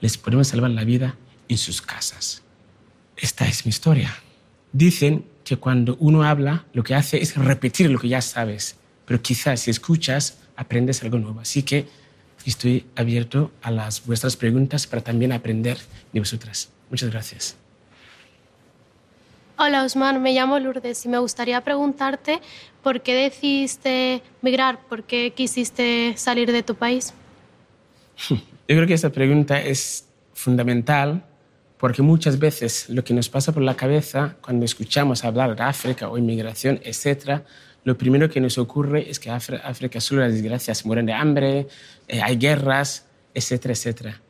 les 0.01 0.17
podemos 0.17 0.49
salvar 0.49 0.71
la 0.71 0.83
vida 0.83 1.15
en 1.47 1.57
sus 1.57 1.81
casas. 1.81 2.43
Esta 3.15 3.47
es 3.47 3.65
mi 3.65 3.69
historia. 3.69 4.13
Dicen 4.73 5.23
que 5.45 5.55
cuando 5.55 5.95
uno 6.01 6.23
habla, 6.23 6.65
lo 6.73 6.83
que 6.83 6.93
hace 6.93 7.21
es 7.21 7.37
repetir 7.37 7.89
lo 7.89 7.97
que 7.97 8.09
ya 8.09 8.21
sabes, 8.21 8.75
pero 9.05 9.21
quizás 9.21 9.61
si 9.61 9.71
escuchas, 9.71 10.39
aprendes 10.57 11.01
algo 11.03 11.17
nuevo. 11.19 11.39
Así 11.39 11.63
que 11.63 11.87
estoy 12.45 12.85
abierto 12.97 13.53
a 13.61 13.71
las 13.71 14.05
vuestras 14.05 14.35
preguntas 14.35 14.87
para 14.87 15.01
también 15.01 15.31
aprender 15.31 15.77
de 16.11 16.19
vosotras. 16.19 16.69
Muchas 16.89 17.09
gracias. 17.09 17.55
Hola 19.57 19.85
Osman, 19.85 20.21
me 20.21 20.33
llamo 20.33 20.59
Lourdes 20.59 21.05
y 21.05 21.07
me 21.07 21.19
gustaría 21.19 21.61
preguntarte 21.61 22.41
por 22.83 22.99
qué 22.99 23.15
decidiste 23.15 24.21
migrar, 24.41 24.81
por 24.89 25.05
qué 25.05 25.31
quisiste 25.31 26.13
salir 26.17 26.51
de 26.51 26.61
tu 26.61 26.75
país. 26.75 27.13
Yo 28.29 28.37
creo 28.75 28.87
que 28.87 28.93
esta 28.93 29.11
pregunta 29.11 29.61
es 29.61 30.07
fundamental 30.33 31.23
porque 31.77 32.01
muchas 32.01 32.39
veces 32.39 32.89
lo 32.89 33.03
que 33.03 33.13
nos 33.13 33.29
pasa 33.29 33.51
por 33.51 33.63
la 33.63 33.75
cabeza 33.75 34.35
cuando 34.41 34.65
escuchamos 34.65 35.23
hablar 35.23 35.55
de 35.55 35.63
África 35.63 36.09
o 36.09 36.17
inmigración, 36.17 36.79
etcétera, 36.83 37.45
lo 37.83 37.97
primero 37.97 38.29
que 38.29 38.41
nos 38.41 38.57
ocurre 38.57 39.09
es 39.09 39.19
que 39.19 39.29
África 39.29 40.01
solo 40.01 40.21
las 40.21 40.33
desgracias 40.33 40.85
mueren 40.85 41.05
de 41.05 41.13
hambre, 41.13 41.67
eh, 42.07 42.21
hay 42.21 42.35
guerras, 42.35 43.05
etcétera, 43.33 43.73
etcétera. 43.73 44.21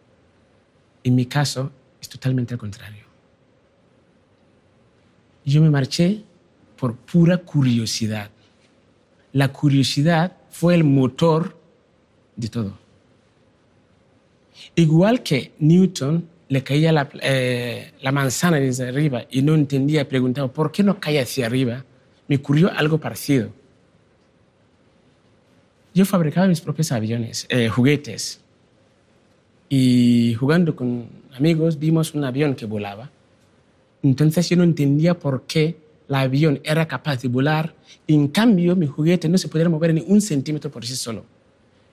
En 1.04 1.16
mi 1.16 1.26
caso 1.26 1.72
es 2.00 2.10
totalmente 2.10 2.54
al 2.54 2.60
contrario. 2.60 3.06
Yo 5.46 5.62
me 5.62 5.70
marché 5.70 6.24
por 6.76 6.96
pura 6.98 7.38
curiosidad. 7.38 8.30
La 9.32 9.52
curiosidad 9.54 10.38
fue 10.50 10.76
el 10.76 10.84
motor 10.84 11.58
de 12.36 12.50
todo. 12.50 12.87
Igual 14.76 15.24
que 15.24 15.54
Newton 15.60 16.28
le 16.50 16.64
caía 16.64 16.92
la, 16.92 17.10
eh, 17.22 17.92
la 18.02 18.12
manzana 18.12 18.58
desde 18.58 18.88
arriba 18.88 19.26
y 19.30 19.42
no 19.42 19.56
entendía, 19.56 20.08
preguntaba, 20.08 20.48
¿por 20.48 20.72
qué 20.72 20.84
no 20.84 21.00
cae 21.00 21.20
hacia 21.20 21.46
arriba? 21.46 21.84
Me 22.28 22.38
ocurrió 22.38 22.72
algo 22.74 23.00
parecido 23.00 23.52
yo 25.98 26.06
fabricaba 26.06 26.46
mis 26.46 26.62
propios 26.62 26.92
aviones, 26.92 27.48
eh, 27.50 27.70
juguetes. 27.70 28.40
Y 29.68 30.36
jugando 30.36 30.76
con 30.76 31.08
amigos 31.36 31.80
vimos 31.80 32.14
un 32.14 32.24
avión 32.24 32.54
que 32.54 32.68
volaba. 32.68 33.10
Entonces 34.04 34.48
yo 34.48 34.58
no 34.58 34.64
entendía 34.64 35.18
por 35.18 35.48
qué 35.48 35.76
el 36.08 36.14
avión 36.14 36.62
era 36.64 36.88
capaz 36.88 37.24
de 37.24 37.28
volar 37.30 37.74
y 38.06 38.14
en 38.14 38.28
cambio 38.28 38.76
mi 38.76 38.86
juguete 38.86 39.28
no 39.28 39.40
se 39.40 39.48
podía 39.48 39.68
mover 39.70 39.92
ni 39.92 40.04
un 40.08 40.22
centímetro 40.22 40.70
por 40.70 40.86
sí 40.86 40.96
solo. 40.96 41.26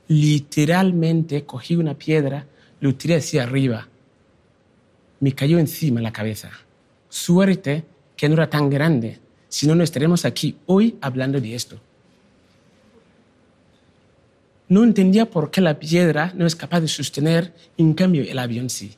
Literalmente 0.06 1.44
cogí 1.44 1.74
una 1.74 1.94
piedra, 1.94 2.46
lo 2.84 2.94
tiré 2.94 3.16
hacia 3.16 3.42
arriba. 3.42 3.88
Me 5.20 5.32
cayó 5.32 5.58
encima 5.58 6.00
la 6.00 6.12
cabeza. 6.12 6.50
Suerte 7.08 7.84
que 8.16 8.28
no 8.28 8.34
era 8.34 8.48
tan 8.48 8.70
grande, 8.70 9.18
si 9.48 9.66
no, 9.66 9.74
no 9.74 9.82
estaremos 9.82 10.24
aquí 10.24 10.56
hoy 10.66 10.96
hablando 11.00 11.40
de 11.40 11.54
esto 11.54 11.80
no 14.68 14.82
entendía 14.82 15.30
por 15.30 15.50
qué 15.50 15.60
la 15.60 15.78
piedra 15.78 16.32
no 16.34 16.46
es 16.46 16.56
capaz 16.56 16.80
de 16.80 16.88
sostener, 16.88 17.52
en 17.76 17.94
cambio 17.94 18.22
el 18.22 18.38
avión 18.38 18.70
sí. 18.70 18.94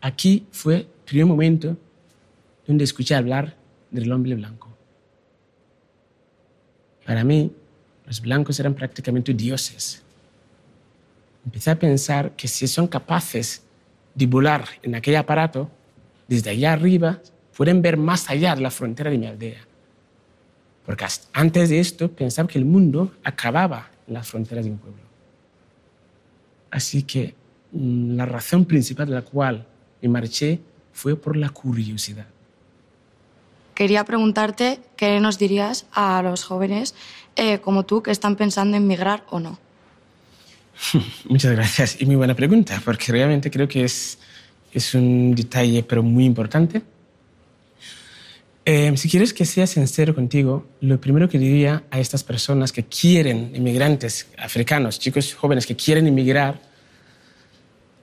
Aquí 0.00 0.46
fue 0.50 0.76
el 0.76 0.86
primer 1.04 1.26
momento 1.26 1.76
donde 2.66 2.84
escuché 2.84 3.14
hablar 3.14 3.56
del 3.90 4.10
hombre 4.12 4.34
blanco. 4.34 4.68
Para 7.04 7.24
mí, 7.24 7.52
los 8.06 8.20
blancos 8.20 8.58
eran 8.60 8.74
prácticamente 8.74 9.34
dioses. 9.34 10.02
Empecé 11.44 11.70
a 11.70 11.78
pensar 11.78 12.32
que 12.32 12.48
si 12.48 12.66
son 12.66 12.86
capaces 12.86 13.62
de 14.14 14.26
volar 14.26 14.64
en 14.82 14.94
aquel 14.94 15.16
aparato, 15.16 15.70
desde 16.28 16.50
allá 16.50 16.72
arriba, 16.72 17.20
pueden 17.56 17.82
ver 17.82 17.96
más 17.96 18.28
allá 18.30 18.54
de 18.54 18.62
la 18.62 18.70
frontera 18.70 19.10
de 19.10 19.18
mi 19.18 19.26
aldea. 19.26 19.60
Porque 20.84 21.04
antes 21.32 21.68
de 21.68 21.80
esto 21.80 22.10
pensaba 22.10 22.48
que 22.48 22.58
el 22.58 22.64
mundo 22.64 23.12
acababa 23.22 23.90
las 24.06 24.28
fronteras 24.28 24.64
de 24.64 24.70
un 24.70 24.78
pueblo. 24.78 25.02
Así 26.70 27.02
que 27.02 27.34
mm, 27.72 28.16
la 28.16 28.26
razón 28.26 28.64
principal 28.64 29.06
de 29.06 29.14
la 29.14 29.22
cual 29.22 29.66
me 30.02 30.08
marché 30.08 30.60
fue 30.92 31.16
por 31.16 31.36
la 31.36 31.50
curiosidad. 31.50 32.26
Quería 33.74 34.04
preguntarte 34.04 34.80
qué 34.96 35.20
nos 35.20 35.38
dirías 35.38 35.86
a 35.92 36.22
los 36.22 36.44
jóvenes 36.44 36.94
eh, 37.36 37.60
como 37.60 37.84
tú 37.84 38.02
que 38.02 38.10
están 38.10 38.36
pensando 38.36 38.76
en 38.76 38.86
migrar 38.86 39.24
o 39.30 39.40
no. 39.40 39.58
Muchas 41.28 41.52
gracias 41.52 41.96
y 42.00 42.06
muy 42.06 42.16
buena 42.16 42.34
pregunta, 42.34 42.80
porque 42.84 43.12
realmente 43.12 43.50
creo 43.50 43.68
que 43.68 43.84
es, 43.84 44.18
es 44.72 44.94
un 44.94 45.34
detalle 45.34 45.82
pero 45.82 46.02
muy 46.02 46.24
importante 46.24 46.82
eh, 48.72 48.96
si 48.96 49.08
quieres 49.08 49.32
que 49.32 49.46
sea 49.46 49.66
sincero 49.66 50.14
contigo, 50.14 50.66
lo 50.80 51.00
primero 51.00 51.28
que 51.28 51.38
diría 51.38 51.82
a 51.90 51.98
estas 51.98 52.22
personas 52.22 52.72
que 52.72 52.84
quieren, 52.84 53.50
inmigrantes 53.54 54.28
africanos, 54.38 54.98
chicos 54.98 55.34
jóvenes 55.34 55.66
que 55.66 55.74
quieren 55.74 56.06
inmigrar, 56.06 56.60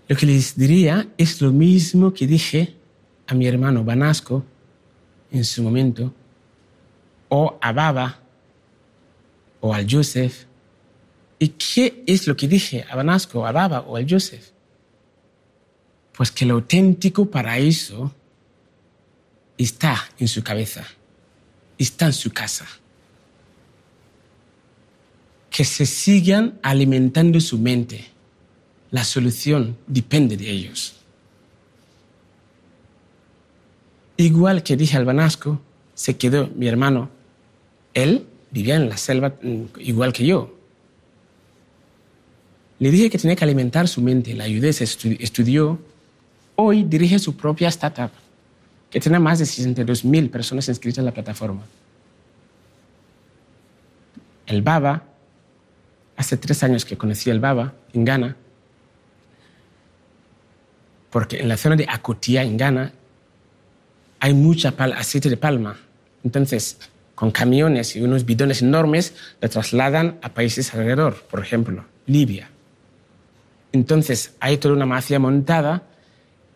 lo 0.07 0.15
que 0.15 0.25
les 0.25 0.57
diría 0.57 1.07
es 1.17 1.41
lo 1.41 1.51
mismo 1.51 2.13
que 2.13 2.25
dije 2.25 2.75
a 3.27 3.33
mi 3.33 3.45
hermano 3.45 3.83
Banasco 3.83 4.43
en 5.31 5.45
su 5.45 5.61
momento, 5.61 6.13
o 7.29 7.57
a 7.61 7.71
Baba, 7.71 8.19
o 9.61 9.73
al 9.73 9.87
Joseph. 9.89 10.47
¿Y 11.39 11.49
qué 11.49 12.03
es 12.07 12.27
lo 12.27 12.35
que 12.35 12.47
dije 12.47 12.85
a 12.89 12.95
Banasco, 12.95 13.45
a 13.45 13.51
Baba 13.51 13.81
o 13.81 13.95
al 13.95 14.09
Joseph? 14.09 14.49
Pues 16.13 16.31
que 16.31 16.45
el 16.45 16.51
auténtico 16.51 17.29
paraíso 17.29 18.13
está 19.57 20.09
en 20.17 20.27
su 20.27 20.43
cabeza, 20.43 20.85
está 21.77 22.07
en 22.07 22.13
su 22.13 22.31
casa. 22.31 22.65
Que 25.51 25.63
se 25.63 25.85
sigan 25.85 26.59
alimentando 26.63 27.39
su 27.39 27.57
mente. 27.59 28.07
La 28.89 29.03
solución 29.03 29.77
depende 29.85 30.37
de 30.37 30.49
ellos. 30.49 30.95
Igual 34.17 34.63
que 34.63 34.75
dije 34.75 34.97
al 34.97 35.05
Banasco, 35.05 35.61
se 35.93 36.17
quedó 36.17 36.47
mi 36.55 36.67
hermano. 36.67 37.09
Él 37.93 38.25
vivía 38.49 38.75
en 38.75 38.89
la 38.89 38.97
selva 38.97 39.35
mm, 39.41 39.79
igual 39.79 40.13
que 40.13 40.25
yo. 40.25 40.56
Le 42.79 42.91
dije 42.91 43.09
que 43.09 43.17
tenía 43.17 43.35
que 43.35 43.43
alimentar 43.43 43.87
su 43.87 44.01
mente, 44.01 44.33
la 44.33 44.43
ayudé, 44.43 44.71
se 44.71 44.83
estudió. 44.83 45.79
Hoy 46.55 46.83
dirige 46.83 47.19
su 47.19 47.35
propia 47.35 47.69
startup 47.69 48.11
que 48.89 48.99
tiene 48.99 49.19
más 49.19 49.39
de 49.39 49.45
62 49.45 50.05
mil 50.05 50.29
personas 50.29 50.67
inscritas 50.69 50.99
en 50.99 51.05
la 51.05 51.13
plataforma. 51.13 51.63
El 54.45 54.61
Baba, 54.61 55.03
hace 56.15 56.37
tres 56.37 56.63
años 56.63 56.85
que 56.85 56.97
conocí 56.97 57.29
el 57.29 57.39
Baba 57.39 57.73
en 57.93 58.05
Ghana, 58.05 58.35
porque 61.09 61.39
en 61.39 61.49
la 61.49 61.57
zona 61.57 61.75
de 61.75 61.85
Akotia, 61.89 62.43
en 62.43 62.57
Ghana, 62.57 62.93
hay 64.19 64.33
mucha 64.33 64.69
aceite 64.69 65.29
de 65.29 65.37
palma. 65.37 65.77
Entonces, 66.23 66.77
con 67.13 67.31
camiones 67.31 67.95
y 67.95 68.01
unos 68.01 68.25
bidones 68.25 68.61
enormes, 68.61 69.13
lo 69.41 69.49
trasladan 69.49 70.17
a 70.21 70.33
países 70.33 70.73
alrededor, 70.73 71.23
por 71.29 71.41
ejemplo, 71.41 71.85
Libia. 72.05 72.49
Entonces 73.77 74.33
hay 74.39 74.57
toda 74.57 74.73
una 74.73 74.87
mafia 74.87 75.19
montada 75.19 75.83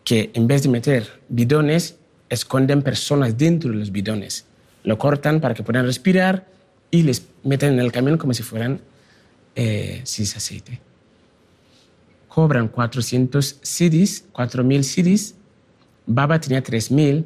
que 0.02 0.32
en 0.34 0.48
vez 0.48 0.64
de 0.64 0.68
meter 0.68 1.20
bidones, 1.28 1.96
esconden 2.28 2.82
personas 2.82 3.38
dentro 3.38 3.70
de 3.70 3.76
los 3.76 3.92
bidones. 3.92 4.44
Lo 4.82 4.98
cortan 4.98 5.40
para 5.40 5.54
que 5.54 5.62
puedan 5.62 5.86
respirar 5.86 6.48
y 6.90 7.04
les 7.04 7.22
meten 7.44 7.74
en 7.74 7.78
el 7.78 7.92
camión 7.92 8.18
como 8.18 8.34
si 8.34 8.42
fueran 8.42 8.80
eh, 9.54 10.02
cis 10.04 10.36
aceite. 10.36 10.80
Cobran 12.26 12.66
400 12.66 13.60
CDs, 13.62 14.24
4.000 14.32 14.82
CDs. 14.82 15.34
Baba 16.06 16.40
tenía 16.40 16.60
3.000. 16.64 17.24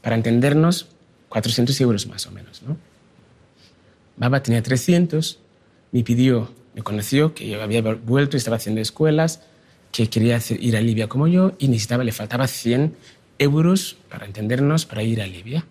Para 0.00 0.16
entendernos, 0.16 0.88
400 1.28 1.78
euros 1.82 2.06
más 2.06 2.26
o 2.26 2.30
menos. 2.30 2.62
¿no? 2.62 2.78
Baba 4.16 4.42
tenía 4.42 4.62
300. 4.62 5.40
Me 5.92 6.02
pidió, 6.02 6.50
me 6.76 6.82
conoció 6.82 7.34
que 7.34 7.48
yo 7.48 7.62
había 7.62 7.80
vuelto 7.80 8.36
y 8.36 8.38
estaba 8.38 8.58
haciendo 8.58 8.82
escuelas 8.82 9.40
que 9.90 10.10
quería 10.10 10.38
ir 10.60 10.76
a 10.76 10.80
Libia 10.82 11.08
como 11.08 11.26
yo 11.26 11.54
y 11.58 11.68
necesitaba, 11.68 12.04
le 12.04 12.12
faltaba 12.12 12.46
100 12.46 12.94
euros, 13.38 13.96
para 14.10 14.26
entendernos, 14.26 14.84
para 14.84 15.02
ir 15.02 15.22
a 15.22 15.26
Libia. 15.26 15.64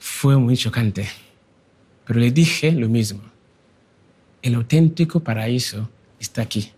Fue 0.00 0.36
muy 0.36 0.56
chocante, 0.56 1.08
pero 2.04 2.18
le 2.18 2.32
dije 2.32 2.72
lo 2.72 2.88
mismo. 2.88 3.22
El 4.42 4.56
auténtico 4.56 5.20
paraíso 5.20 5.88
está 6.18 6.42
aquí, 6.42 6.72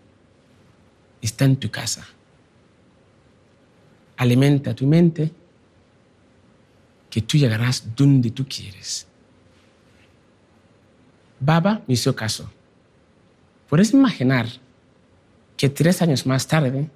está 1.19 1.45
en 1.45 1.55
tu 1.55 1.71
casa. 1.71 2.07
Alimenta 4.17 4.75
tu 4.75 4.85
mente, 4.85 5.31
que 7.09 7.23
tú 7.23 7.39
llegarás 7.39 7.95
donde 7.95 8.29
tú 8.29 8.45
quieres. 8.47 9.07
Baba 11.41 11.81
me 11.87 11.95
hizo 11.95 12.15
caso 12.15 12.49
¿Puedes 13.71 13.93
imaginar 13.93 14.47
que 15.55 15.69
tres 15.69 16.01
años 16.01 16.25
más 16.25 16.45
tarde 16.45 16.89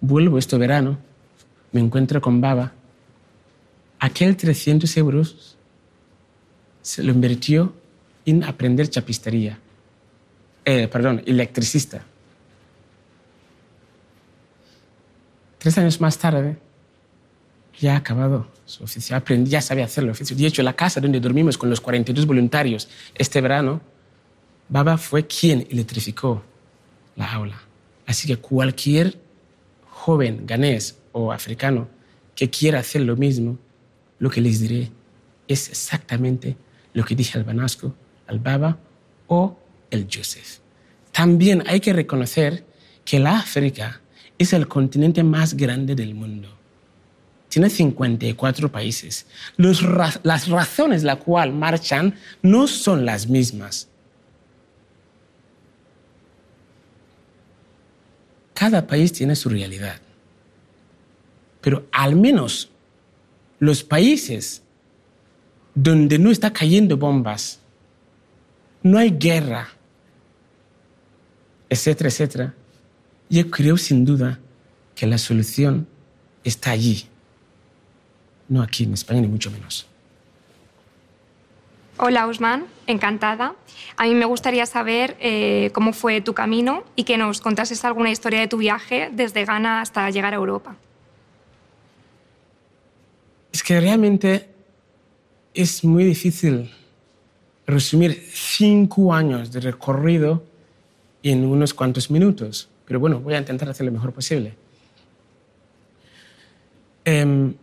vuelvo 0.00 0.38
este 0.38 0.56
verano, 0.56 0.96
me 1.70 1.80
encuentro 1.80 2.22
con 2.22 2.40
Baba? 2.40 2.72
Aquel 3.98 4.38
300 4.38 4.96
euros 4.96 5.58
se 6.80 7.02
lo 7.02 7.12
invirtió 7.12 7.74
en 8.24 8.42
aprender 8.42 8.88
chapistería. 8.88 9.58
Eh, 10.64 10.88
perdón, 10.88 11.22
electricista. 11.26 12.06
Tres 15.58 15.76
años 15.76 16.00
más 16.00 16.16
tarde, 16.16 16.56
ya 17.80 17.94
ha 17.94 17.96
acabado 17.98 18.48
su 18.66 18.84
oficio, 18.84 19.16
aprendí, 19.16 19.50
ya 19.50 19.62
sabía 19.62 19.84
hacer 19.84 20.04
el 20.04 20.10
oficio. 20.10 20.36
De 20.36 20.46
hecho, 20.46 20.62
la 20.62 20.74
casa 20.74 21.00
donde 21.00 21.18
dormimos 21.18 21.58
con 21.58 21.70
los 21.70 21.80
42 21.80 22.26
voluntarios 22.26 22.88
este 23.14 23.40
verano 23.40 23.80
Baba 24.68 24.96
fue 24.98 25.26
quien 25.26 25.66
electrificó 25.68 26.44
la 27.16 27.32
aula. 27.32 27.60
Así 28.06 28.28
que 28.28 28.36
cualquier 28.36 29.18
joven 29.90 30.46
ganés 30.46 30.96
o 31.10 31.32
africano 31.32 31.88
que 32.36 32.50
quiera 32.50 32.78
hacer 32.78 33.02
lo 33.02 33.16
mismo, 33.16 33.58
lo 34.20 34.30
que 34.30 34.40
les 34.40 34.60
diré 34.60 34.92
es 35.48 35.68
exactamente 35.68 36.56
lo 36.94 37.04
que 37.04 37.16
dije 37.16 37.36
al 37.36 37.44
Banasco, 37.44 37.94
al 38.28 38.38
Baba 38.38 38.78
o 39.26 39.58
el 39.90 40.06
Joseph. 40.12 40.58
También 41.10 41.64
hay 41.66 41.80
que 41.80 41.92
reconocer 41.92 42.64
que 43.04 43.18
la 43.18 43.38
África 43.38 44.00
es 44.38 44.52
el 44.52 44.68
continente 44.68 45.24
más 45.24 45.54
grande 45.54 45.96
del 45.96 46.14
mundo. 46.14 46.59
Tiene 47.50 47.68
54 47.68 48.70
países. 48.70 49.26
las 49.56 50.48
razones 50.48 51.02
las 51.02 51.16
cuales 51.18 51.54
marchan 51.54 52.14
no 52.42 52.68
son 52.68 53.04
las 53.04 53.26
mismas. 53.26 53.88
Cada 58.54 58.86
país 58.86 59.12
tiene 59.12 59.34
su 59.34 59.48
realidad. 59.48 60.00
Pero 61.60 61.86
al 61.90 62.14
menos 62.14 62.70
los 63.58 63.82
países 63.82 64.62
donde 65.74 66.20
no 66.20 66.30
está 66.30 66.52
cayendo 66.52 66.96
bombas, 66.96 67.58
no 68.82 68.96
hay 68.96 69.10
guerra, 69.10 69.68
etcétera, 71.68 72.10
etcétera, 72.10 72.54
yo 73.28 73.50
creo 73.50 73.76
sin 73.76 74.04
duda 74.04 74.38
que 74.94 75.06
la 75.06 75.18
solución 75.18 75.88
está 76.44 76.70
allí, 76.70 77.06
no 78.50 78.60
aquí 78.62 78.84
en 78.84 78.92
España 78.92 79.22
ni 79.22 79.28
mucho 79.28 79.50
menos. 79.50 79.86
Hola 81.96 82.26
Usman, 82.26 82.64
encantada. 82.86 83.54
A 83.96 84.04
mí 84.04 84.14
me 84.14 84.24
gustaría 84.24 84.66
saber 84.66 85.16
eh, 85.20 85.70
cómo 85.72 85.92
fue 85.92 86.20
tu 86.20 86.34
camino 86.34 86.82
y 86.96 87.04
que 87.04 87.16
nos 87.16 87.40
contases 87.40 87.84
alguna 87.84 88.10
historia 88.10 88.40
de 88.40 88.48
tu 88.48 88.56
viaje 88.58 89.10
desde 89.12 89.44
Ghana 89.44 89.80
hasta 89.80 90.10
llegar 90.10 90.34
a 90.34 90.36
Europa. 90.36 90.76
Es 93.52 93.62
que 93.62 93.80
realmente 93.80 94.48
es 95.54 95.84
muy 95.84 96.04
difícil 96.04 96.70
resumir 97.66 98.24
cinco 98.32 99.12
años 99.12 99.52
de 99.52 99.60
recorrido 99.60 100.42
en 101.22 101.44
unos 101.44 101.74
cuantos 101.74 102.10
minutos, 102.10 102.68
pero 102.84 102.98
bueno, 102.98 103.20
voy 103.20 103.34
a 103.34 103.38
intentar 103.38 103.68
hacer 103.68 103.86
lo 103.86 103.92
mejor 103.92 104.12
posible. 104.12 104.54
Em, 107.04 107.54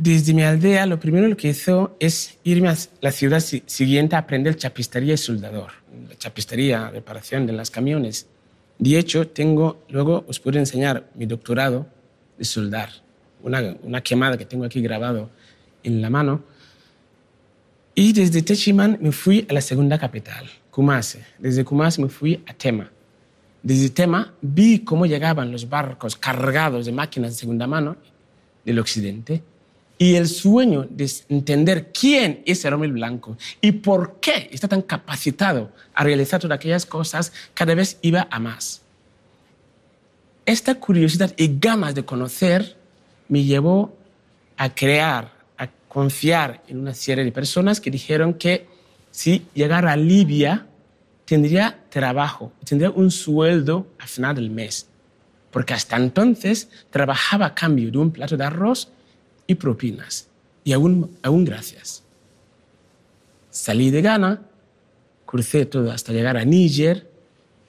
desde 0.00 0.34
mi 0.34 0.42
aldea, 0.42 0.86
lo 0.86 0.98
primero 0.98 1.36
que 1.36 1.48
hizo 1.48 1.96
es 2.00 2.38
irme 2.44 2.68
a 2.68 2.76
la 3.00 3.12
ciudad 3.12 3.40
siguiente 3.40 4.16
a 4.16 4.20
aprender 4.20 4.56
chapistería 4.56 5.14
y 5.14 5.16
soldador, 5.16 5.70
la 6.08 6.16
chapistería, 6.16 6.90
reparación 6.90 7.46
de 7.46 7.52
los 7.52 7.70
camiones. 7.70 8.26
De 8.78 8.98
hecho, 8.98 9.28
tengo, 9.28 9.84
luego 9.88 10.24
os 10.26 10.40
puedo 10.40 10.58
enseñar 10.58 11.08
mi 11.14 11.26
doctorado 11.26 11.86
de 12.36 12.44
soldar, 12.44 12.90
una, 13.42 13.76
una 13.82 14.00
quemada 14.00 14.36
que 14.36 14.44
tengo 14.44 14.64
aquí 14.64 14.80
grabado 14.80 15.30
en 15.82 16.02
la 16.02 16.10
mano. 16.10 16.42
Y 17.94 18.12
desde 18.12 18.42
Techiman 18.42 18.98
me 19.00 19.12
fui 19.12 19.46
a 19.48 19.52
la 19.52 19.60
segunda 19.60 19.98
capital, 19.98 20.50
Kumasi. 20.70 21.20
Desde 21.38 21.64
Kumasi 21.64 22.02
me 22.02 22.08
fui 22.08 22.42
a 22.46 22.54
Tema. 22.54 22.90
Desde 23.62 23.90
Tema 23.90 24.34
vi 24.42 24.80
cómo 24.80 25.06
llegaban 25.06 25.52
los 25.52 25.68
barcos 25.68 26.16
cargados 26.16 26.86
de 26.86 26.92
máquinas 26.92 27.30
de 27.30 27.36
segunda 27.36 27.68
mano 27.68 27.96
del 28.64 28.80
occidente 28.80 29.42
y 29.98 30.16
el 30.16 30.28
sueño 30.28 30.86
de 30.90 31.10
entender 31.28 31.92
quién 31.92 32.42
es 32.46 32.64
el 32.64 32.74
hombre 32.74 32.90
blanco 32.90 33.36
y 33.60 33.72
por 33.72 34.18
qué 34.20 34.48
está 34.52 34.68
tan 34.68 34.82
capacitado 34.82 35.70
a 35.94 36.04
realizar 36.04 36.40
todas 36.40 36.56
aquellas 36.56 36.84
cosas 36.84 37.32
cada 37.54 37.74
vez 37.74 37.98
iba 38.02 38.26
a 38.30 38.40
más. 38.40 38.82
Esta 40.46 40.74
curiosidad 40.74 41.32
y 41.36 41.58
ganas 41.58 41.94
de 41.94 42.04
conocer 42.04 42.76
me 43.28 43.44
llevó 43.44 43.96
a 44.56 44.74
crear, 44.74 45.32
a 45.56 45.68
confiar 45.88 46.62
en 46.68 46.80
una 46.80 46.92
serie 46.92 47.24
de 47.24 47.32
personas 47.32 47.80
que 47.80 47.90
dijeron 47.90 48.34
que 48.34 48.66
si 49.10 49.46
llegara 49.54 49.92
a 49.92 49.96
Libia 49.96 50.66
tendría 51.24 51.78
trabajo, 51.88 52.52
tendría 52.64 52.90
un 52.90 53.10
sueldo 53.10 53.86
al 53.98 54.08
final 54.08 54.34
del 54.34 54.50
mes, 54.50 54.88
porque 55.50 55.72
hasta 55.72 55.96
entonces 55.96 56.68
trabajaba 56.90 57.46
a 57.46 57.54
cambio 57.54 57.90
de 57.90 57.98
un 57.98 58.10
plato 58.10 58.36
de 58.36 58.44
arroz 58.44 58.88
y 59.46 59.54
propinas. 59.54 60.28
Y 60.64 60.72
aún, 60.72 61.16
aún 61.22 61.44
gracias. 61.44 62.02
Salí 63.50 63.90
de 63.90 64.02
Ghana, 64.02 64.42
crucé 65.26 65.66
todo 65.66 65.92
hasta 65.92 66.12
llegar 66.12 66.36
a 66.36 66.44
Níger. 66.44 67.10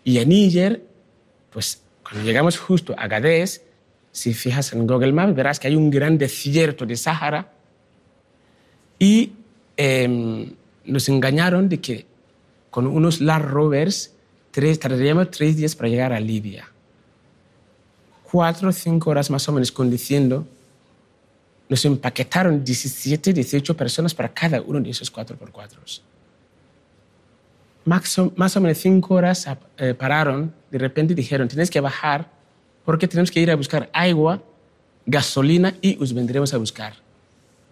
Y 0.04 0.20
a 0.20 0.26
Níger, 0.26 0.86
pues 1.52 1.82
cuando 2.04 2.24
llegamos 2.24 2.58
justo 2.58 2.96
a 2.98 3.08
Gadez, 3.08 3.64
si 4.12 4.34
fijas 4.34 4.72
en 4.74 4.88
Google 4.88 5.12
Maps, 5.12 5.36
verás 5.36 5.60
que 5.60 5.68
hay 5.68 5.76
un 5.76 5.90
gran 5.90 6.18
desierto 6.18 6.86
de 6.86 6.96
Sahara. 6.96 7.52
Y 8.98 9.34
em, 9.76 10.54
nos 10.86 11.10
engañaron 11.10 11.68
de 11.68 11.82
que 11.82 12.06
con 12.70 12.88
unos 12.88 13.20
Land 13.20 13.46
Rovers 13.46 14.14
tres, 14.52 14.80
tardaríamos 14.80 15.32
tres 15.32 15.58
días 15.58 15.76
para 15.76 15.90
llegar 15.90 16.14
a 16.14 16.20
Libia. 16.20 16.72
Cuatro 18.32 18.70
o 18.70 18.72
cinco 18.72 19.10
horas 19.10 19.30
más 19.30 19.48
o 19.50 19.52
menos 19.52 19.72
conduciendo 19.72 20.48
nos 21.68 21.84
empaquetaron 21.86 22.64
17, 22.64 23.34
18 23.34 23.78
personas 23.78 24.14
para 24.14 24.30
cada 24.30 24.62
uno 24.62 24.80
de 24.80 24.90
esos 24.90 25.12
4x4. 25.12 26.02
Más 27.86 28.18
o, 28.18 28.62
menos 28.62 28.78
5 28.78 29.14
horas 29.14 29.48
eh, 29.78 29.94
pararon, 29.94 30.54
de 30.72 30.78
repente 30.78 31.14
dijeron, 31.14 31.48
tienes 31.48 31.70
que 31.70 31.80
bajar 31.80 32.32
porque 32.84 33.08
tenemos 33.08 33.32
que 33.32 33.40
ir 33.40 33.52
a 33.52 33.56
buscar 33.56 33.90
agua, 33.94 34.42
gasolina 35.06 35.76
y 35.82 35.98
os 36.02 36.14
vendremos 36.14 36.54
a 36.54 36.58
buscar. 36.58 36.94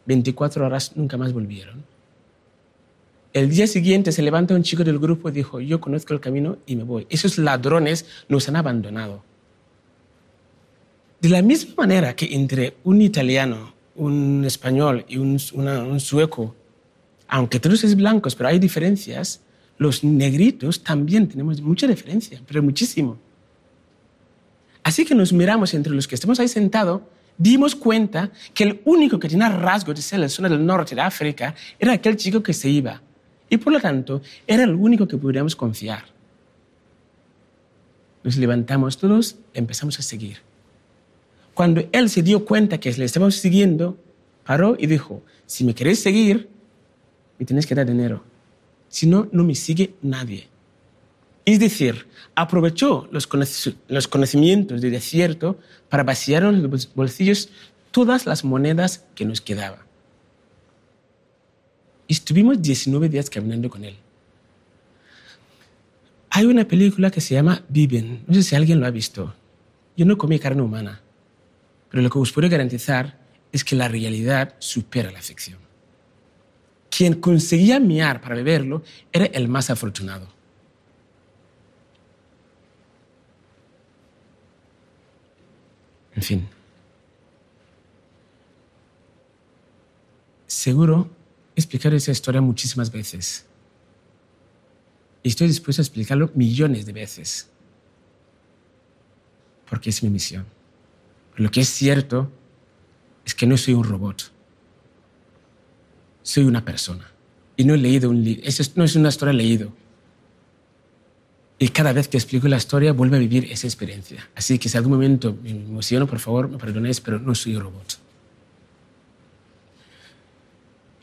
24 0.06 0.65
horas 0.65 0.95
nunca 0.95 1.17
más 1.17 1.34
volvieron. 1.34 1.84
El 3.32 3.49
día 3.49 3.65
siguiente 3.65 4.12
se 4.12 4.21
levanta 4.21 4.53
un 4.53 4.62
chico 4.62 4.84
del 4.84 4.99
grupo 4.99 5.29
y 5.29 5.32
dijo, 5.32 5.60
yo 5.60 5.82
conozco 5.82 6.13
el 6.13 6.19
camino 6.19 6.58
y 6.67 6.75
me 6.75 6.84
voy. 6.84 7.08
Esos 7.10 7.39
ladrones 7.39 8.06
nos 8.29 8.47
han 8.47 8.56
abandonado. 8.56 9.23
De 11.19 11.29
la 11.29 11.41
misma 11.41 11.73
manera 11.77 12.15
que 12.15 12.36
entre 12.36 12.75
un 12.84 13.01
italiano 13.01 13.73
un 13.95 14.43
español 14.45 15.06
y 15.08 15.17
un, 15.17 15.39
sueco, 15.99 16.56
aunque 17.27 17.60
todos 17.60 17.84
es 17.84 17.95
blancos, 17.95 18.36
pero 18.36 18.49
hay 18.49 18.60
diferencias, 18.60 19.41
los 19.77 20.03
negritos 20.03 20.84
también 20.84 21.27
tenemos 21.27 21.62
mucha 21.62 21.88
diferencia, 21.88 22.41
pero 22.47 22.62
muchísimo. 22.63 23.17
Así 24.84 25.06
que 25.06 25.15
nos 25.15 25.32
miramos 25.32 25.73
entre 25.73 25.93
los 25.93 26.08
que 26.08 26.15
estamos 26.15 26.39
ahí 26.39 26.47
sentados, 26.47 27.01
dimos 27.38 27.75
cuenta 27.75 28.32
que 28.53 28.63
el 28.63 28.82
único 28.86 29.19
que 29.19 29.29
tenía 29.29 29.49
rasgos 29.49 29.95
de 29.95 30.01
ser 30.01 30.19
la 30.19 30.29
zona 30.29 30.49
del 30.49 30.65
norte 30.65 30.93
de 30.95 31.01
África 31.01 31.56
era 31.79 31.93
aquel 31.93 32.17
chico 32.17 32.43
que 32.43 32.53
se 32.53 32.69
iba. 32.69 33.01
Y 33.49 33.58
por 33.58 33.71
lo 33.71 33.79
tanto, 33.79 34.21
era 34.45 34.63
el 34.63 34.73
único 34.73 35.08
que 35.08 35.17
podríamos 35.17 35.56
confiar. 35.56 36.06
Nos 38.23 38.38
levantamos 38.38 38.97
todos, 38.97 39.38
empezamos 39.53 39.99
a 39.99 40.01
seguir. 40.01 40.53
Cuando 41.54 41.84
él 41.92 42.10
se 42.10 42.24
dio 42.24 42.46
cuenta 42.46 42.80
que 42.80 42.92
le 42.94 43.06
estábamos 43.06 43.36
siguiendo, 43.36 43.98
paró 44.44 44.76
y 44.80 44.88
dijo, 44.88 45.22
si 45.46 45.63
me 45.63 45.76
queréis 45.76 46.00
seguir, 46.00 46.50
me 47.38 47.46
tenéis 47.46 47.68
que 47.68 47.76
dar 47.76 47.86
dinero. 47.86 48.24
Si 48.89 49.06
no, 49.08 49.28
no 49.32 49.44
me 49.44 49.56
sigue 49.56 49.94
nadie. 50.02 50.48
Es 51.46 51.60
decir, 51.60 52.08
aprovechó 52.36 53.08
los, 53.12 53.30
conoci- 53.30 53.76
los 53.88 54.08
conocimientos 54.08 54.82
del 54.82 54.92
desierto 54.92 55.60
para 55.89 56.04
vaciar 56.04 56.44
en 56.44 56.63
los 56.63 56.72
bol- 56.72 56.89
bolsillos 56.96 57.50
todas 57.92 58.26
las 58.26 58.44
monedas 58.44 59.06
que 59.13 59.26
nos 59.26 59.42
quedaban. 59.42 59.80
Estuvimos 62.08 62.62
19 62.62 63.10
días 63.10 63.30
caminando 63.30 63.70
con 63.70 63.84
él. 63.84 63.96
Hay 66.30 66.46
una 66.46 66.68
película 66.68 67.12
que 67.12 67.22
se 67.22 67.36
llama 67.36 67.63
Viven. 67.70 68.24
No 68.28 68.34
sé 68.34 68.44
si 68.44 68.56
alguien 68.56 68.80
lo 68.80 68.86
ha 68.88 68.92
visto. 68.92 69.34
Yo 69.96 70.06
no 70.06 70.18
comí 70.18 70.39
carne 70.39 70.62
humana, 70.63 71.02
pero 71.93 72.01
lo 72.01 72.10
que 72.10 72.17
os 72.17 72.32
puedo 72.32 72.49
garantizar 72.49 73.19
es 73.51 73.63
que 73.63 73.75
la 73.75 73.88
realidad 73.88 74.56
supera 74.58 75.12
la 75.12 75.21
ficción. 75.21 75.60
Quien 76.89 77.21
conseguía 77.21 77.79
miar 77.79 78.19
para 78.19 78.34
beberlo 78.34 78.82
era 79.12 79.25
el 79.25 79.47
más 79.47 79.69
afortunado. 79.69 80.27
En 86.15 86.23
fin. 86.23 86.47
Seguro 90.47 91.12
he 91.56 91.60
explicado 91.60 91.95
esa 91.95 92.10
historia 92.10 92.41
muchísimas 92.41 92.91
veces. 92.91 93.45
Y 95.21 95.29
estoy 95.29 95.45
dispuesto 95.45 95.84
a 95.84 95.84
explicarlo 95.84 96.32
millones 96.34 96.88
de 96.88 96.93
veces. 96.93 97.51
Porque 99.69 99.91
es 99.91 100.01
mi 100.01 100.10
misión. 100.10 100.62
Lo 101.36 101.50
que 101.52 101.62
es 101.62 101.69
cierto 101.69 102.32
es 103.26 103.34
que 103.34 103.48
no 103.48 103.58
soy 103.58 103.74
un 103.74 103.84
robot. 103.84 104.32
Soy 106.22 106.43
una 106.43 106.63
persona. 106.63 107.10
Y 107.56 107.63
no 107.63 107.74
he 107.74 107.78
leído 107.78 108.10
un 108.10 108.24
libro. 108.24 108.43
Eso 108.46 108.63
no 108.76 108.84
es 108.84 108.96
una 108.96 109.10
historia 109.10 109.34
leído. 109.34 109.72
Y 111.60 111.69
cada 111.69 111.93
vez 111.93 112.08
que 112.08 112.17
explico 112.17 112.48
la 112.48 112.58
historia, 112.58 112.93
vuelvo 112.93 113.15
a 113.15 113.19
vivir 113.19 113.52
esa 113.52 113.67
experiencia. 113.67 114.30
Así 114.36 114.60
que 114.60 114.69
si 114.69 114.78
algún 114.78 114.93
momento 114.93 115.38
me 115.41 115.52
emociono, 115.52 116.08
por 116.08 116.19
favor, 116.19 116.50
me 116.50 116.58
perdonéis, 116.58 117.00
pero 117.00 117.19
no 117.19 117.34
soy 117.36 117.56
un 117.56 117.63
robot. 117.63 118.00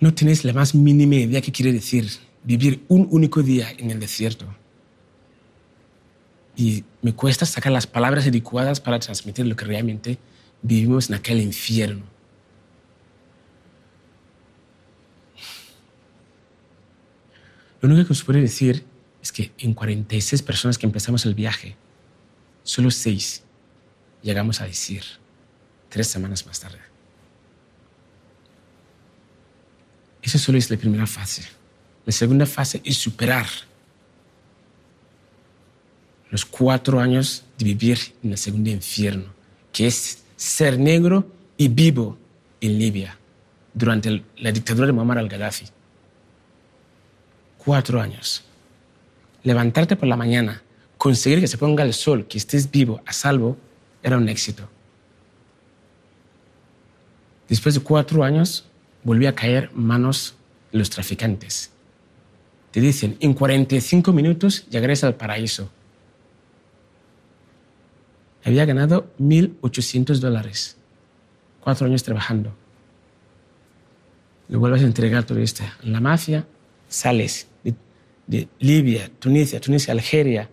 No 0.01 0.13
tenéis 0.15 0.45
la 0.45 0.53
más 0.53 0.75
mínima 0.75 1.15
idea 1.17 1.41
qué 1.41 1.53
quiere 1.53 1.73
decir 1.73 2.11
vivir 2.43 2.85
un 2.89 3.07
único 3.11 3.43
día 3.43 3.69
en 3.77 3.91
el 3.91 4.01
desierto. 4.01 4.47
Y 6.61 6.85
me 7.01 7.15
cuesta 7.15 7.47
sacar 7.47 7.73
las 7.73 7.87
palabras 7.87 8.27
adecuadas 8.27 8.81
para 8.81 8.99
transmitir 8.99 9.47
lo 9.47 9.57
que 9.57 9.65
realmente 9.65 10.19
vivimos 10.61 11.09
en 11.09 11.15
aquel 11.15 11.41
infierno. 11.41 12.05
Lo 17.81 17.89
único 17.89 18.09
que 18.09 18.13
os 18.13 18.23
puedo 18.23 18.39
decir 18.39 18.85
es 19.23 19.33
que 19.33 19.53
en 19.57 19.73
46 19.73 20.43
personas 20.43 20.77
que 20.77 20.85
empezamos 20.85 21.25
el 21.25 21.35
viaje, 21.35 21.77
solo 22.63 22.91
6 22.91 23.43
llegamos 24.21 24.61
a 24.61 24.67
decir 24.67 25.03
tres 25.89 26.09
semanas 26.09 26.45
más 26.45 26.61
tarde. 26.61 26.81
Eso 30.21 30.39
solo 30.39 30.59
es 30.59 30.71
la 30.71 30.77
primera 30.77 31.07
fase. 31.07 31.43
La 32.05 32.13
segunda 32.13 32.45
fase 32.45 32.83
es 32.85 32.99
superar 32.99 33.47
los 36.31 36.45
cuatro 36.45 37.01
años 37.01 37.45
de 37.59 37.65
vivir 37.65 37.99
en 38.23 38.33
el 38.33 38.39
segundo 38.39 38.71
infierno, 38.71 39.27
que 39.73 39.87
es 39.87 40.23
ser 40.37 40.79
negro 40.79 41.27
y 41.57 41.69
vivo 41.69 42.17
en 42.61 42.79
Libia 42.79 43.19
durante 43.75 44.23
la 44.39 44.53
dictadura 44.53 44.87
de 44.87 44.93
Muammar 44.93 45.19
al-Gaddafi. 45.19 45.67
Cuatro 47.59 48.01
años. 48.01 48.43
Levantarte 49.43 49.97
por 49.97 50.09
la 50.09 50.17
mañana, 50.17 50.63
conseguir 50.97 51.41
que 51.41 51.49
se 51.49 51.59
ponga 51.59 51.85
el 51.85 51.95
sol, 51.95 52.27
que 52.27 52.39
estés 52.39 52.71
vivo, 52.71 53.03
a 53.07 53.13
salvo, 53.13 53.57
era 54.03 54.17
un 54.17 54.29
éxito. 54.29 54.69
Después 57.49 57.75
de 57.75 57.81
cuatro 57.81 58.23
años, 58.23 58.65
volví 59.03 59.27
a 59.27 59.35
caer 59.35 59.71
manos 59.73 60.37
de 60.73 60.79
los 60.79 60.91
traficantes. 60.91 61.71
Te 62.71 62.81
dicen, 62.81 63.17
en 63.21 63.35
45 63.35 64.13
minutos 64.13 64.67
llegarás 64.69 65.03
al 65.03 65.17
paraíso. 65.17 65.71
Había 68.45 68.65
ganado 68.65 69.13
1.800 69.19 70.19
dólares. 70.19 70.77
Cuatro 71.61 71.87
años 71.87 72.03
trabajando. 72.03 72.55
Lo 74.49 74.59
vuelves 74.59 74.83
a 74.83 74.87
entregar 74.87 75.25
todo 75.25 75.39
esto. 75.39 75.63
La 75.83 76.01
mafia, 76.01 76.47
sales 76.89 77.49
de, 77.63 77.75
de 78.27 78.49
Libia, 78.59 79.11
Tunisia, 79.19 79.61
Tunisia, 79.61 79.93
Algeria. 79.93 80.49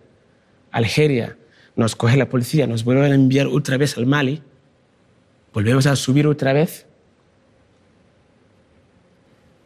Algeria, 0.70 1.36
nos 1.76 1.96
coge 1.96 2.16
la 2.16 2.28
policía, 2.28 2.66
nos 2.66 2.84
vuelven 2.84 3.12
a 3.12 3.14
enviar 3.14 3.46
otra 3.46 3.76
vez 3.76 3.96
al 3.96 4.06
Mali. 4.06 4.42
Volvemos 5.54 5.86
a 5.86 5.96
subir 5.96 6.26
otra 6.26 6.52
vez. 6.52 6.86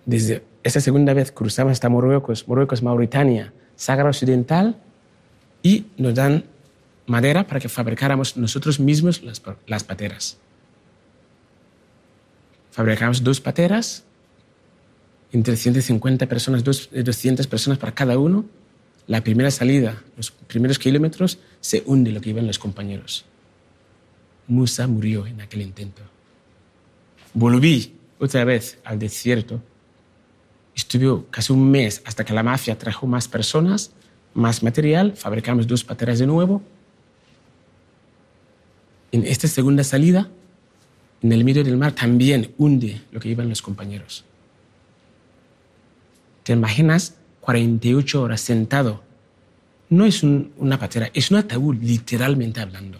Desde 0.06 0.44
esta 0.62 0.80
segunda 0.80 1.14
vez 1.14 1.32
cruzamos 1.32 1.72
hasta 1.72 1.88
Marruecos, 1.88 2.46
Marruecos, 2.48 2.82
Mauritania, 2.82 3.52
Sáhara 3.76 4.10
Occidental 4.10 4.76
y 5.62 5.86
nos 5.96 6.14
dan 6.14 6.44
madera 7.06 7.46
para 7.46 7.60
que 7.60 7.68
fabricáramos 7.68 8.36
nosotros 8.36 8.78
mismos 8.80 9.22
las, 9.22 9.42
las 9.66 9.84
pateras. 9.84 10.38
Fabricamos 12.70 13.22
dos 13.22 13.40
pateras, 13.40 14.04
entre 15.32 15.56
150 15.56 16.26
personas, 16.26 16.64
dos- 16.64 16.88
eh, 16.92 17.02
200 17.02 17.46
personas 17.46 17.78
para 17.78 17.92
cada 17.94 18.18
uno. 18.18 18.44
La 19.06 19.22
primera 19.22 19.50
salida, 19.50 20.02
los 20.16 20.30
primeros 20.30 20.78
kilómetros, 20.78 21.38
se 21.60 21.82
hunde 21.86 22.12
lo 22.12 22.20
que 22.20 22.30
iban 22.30 22.46
los 22.46 22.58
compañeros. 22.58 23.24
Musa 24.46 24.86
murió 24.86 25.26
en 25.26 25.40
aquel 25.40 25.62
intento. 25.62 26.02
Volví 27.34 27.94
otra 28.18 28.44
vez 28.44 28.78
al 28.84 28.98
desierto. 28.98 29.60
Estuve 30.74 31.24
casi 31.30 31.52
un 31.52 31.70
mes 31.70 32.00
hasta 32.04 32.24
que 32.24 32.32
la 32.32 32.42
mafia 32.42 32.78
trajo 32.78 33.06
más 33.06 33.28
personas, 33.28 33.92
más 34.34 34.62
material, 34.62 35.14
fabricamos 35.16 35.66
dos 35.66 35.84
pateras 35.84 36.18
de 36.18 36.26
nuevo. 36.26 36.62
En 39.12 39.26
esta 39.26 39.46
segunda 39.46 39.84
salida, 39.84 40.28
en 41.22 41.32
el 41.32 41.44
medio 41.44 41.62
del 41.62 41.76
mar, 41.76 41.92
también 41.92 42.52
hunde 42.58 43.00
lo 43.12 43.20
que 43.20 43.28
iban 43.28 43.48
los 43.48 43.62
compañeros. 43.62 44.24
¿Te 46.42 46.52
imaginas 46.54 47.14
48 47.40 48.22
horas 48.22 48.40
sentado? 48.40 49.02
No 49.90 50.04
es 50.06 50.22
un- 50.22 50.52
una 50.56 50.78
patera, 50.78 51.10
es 51.14 51.30
un 51.30 51.36
ataúd, 51.36 51.76
literalmente 51.80 52.60
hablando. 52.60 52.98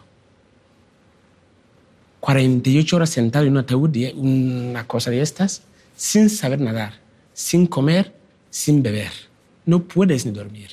48 2.20 2.96
horas 2.96 3.10
sentado 3.10 3.46
en 3.46 3.52
un 3.52 3.58
ataúd, 3.58 3.96
una 4.14 4.86
cosa 4.86 5.10
de 5.10 5.22
estas, 5.22 5.62
sin 5.96 6.30
saber 6.30 6.60
nadar, 6.60 6.94
sin 7.32 7.66
comer, 7.66 8.14
sin 8.50 8.82
beber. 8.82 9.10
No 9.66 9.82
puedes 9.84 10.24
ni 10.26 10.32
dormir. 10.32 10.70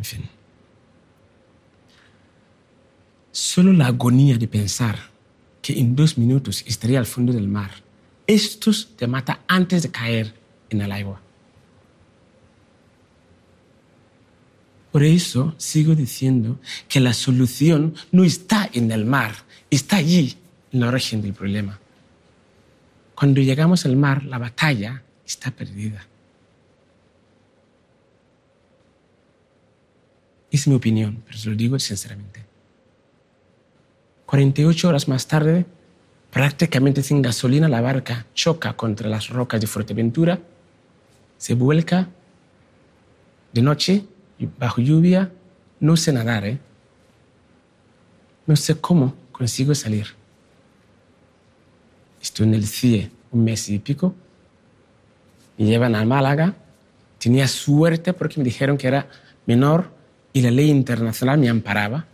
En 0.00 0.04
fin. 0.04 0.22
Solo 3.32 3.74
la 3.74 3.88
agonía 3.88 4.38
de 4.38 4.48
pensar 4.48 4.96
que 5.60 5.78
en 5.78 5.94
dos 5.94 6.16
minutos 6.16 6.64
estaría 6.66 6.98
al 6.98 7.04
fondo 7.04 7.34
del 7.34 7.48
mar. 7.48 7.70
Esto 8.26 8.70
te 8.96 9.06
mata 9.06 9.40
antes 9.46 9.82
de 9.82 9.90
caer 9.90 10.34
en 10.70 10.80
el 10.80 10.90
agua. 10.90 11.20
Por 14.90 15.02
eso 15.04 15.54
sigo 15.58 15.94
diciendo 15.94 16.58
que 16.88 17.00
la 17.00 17.12
solución 17.12 17.94
no 18.10 18.24
está 18.24 18.70
en 18.72 18.90
el 18.90 19.04
mar, 19.04 19.34
está 19.68 19.96
allí, 19.96 20.38
en 20.72 20.80
la 20.80 20.88
origen 20.88 21.20
del 21.20 21.34
problema. 21.34 21.78
Cuando 23.14 23.42
llegamos 23.42 23.84
al 23.84 23.96
mar, 23.96 24.24
la 24.24 24.38
batalla 24.38 25.02
está 25.26 25.50
perdida. 25.50 26.09
Es 30.50 30.66
mi 30.66 30.74
opinión, 30.74 31.22
pero 31.24 31.38
se 31.38 31.48
lo 31.48 31.56
digo 31.56 31.78
sinceramente. 31.78 32.44
48 34.26 34.88
horas 34.88 35.08
más 35.08 35.26
tarde, 35.26 35.66
prácticamente 36.30 37.02
sin 37.02 37.22
gasolina, 37.22 37.68
la 37.68 37.80
barca 37.80 38.26
choca 38.34 38.74
contra 38.74 39.08
las 39.08 39.28
rocas 39.28 39.60
de 39.60 39.66
Fuerteventura, 39.66 40.40
se 41.36 41.54
vuelca 41.54 42.08
de 43.52 43.62
noche, 43.62 44.04
bajo 44.58 44.80
lluvia, 44.80 45.32
no 45.80 45.96
sé 45.96 46.12
nadar, 46.12 46.44
¿eh? 46.44 46.58
No 48.46 48.56
sé 48.56 48.80
cómo 48.80 49.14
consigo 49.32 49.74
salir. 49.74 50.06
Estoy 52.20 52.46
en 52.46 52.54
el 52.54 52.66
CIE 52.66 53.10
un 53.32 53.44
mes 53.44 53.68
y 53.68 53.78
pico. 53.78 54.14
Me 55.56 55.66
llevan 55.66 55.94
a 55.94 56.04
Málaga. 56.04 56.54
Tenía 57.18 57.48
suerte 57.48 58.12
porque 58.12 58.38
me 58.38 58.44
dijeron 58.44 58.76
que 58.76 58.88
era 58.88 59.08
menor 59.46 59.90
y 60.32 60.42
la 60.42 60.50
ley 60.50 60.70
internacional 60.70 61.38
me 61.38 61.48
amparaba. 61.48 62.06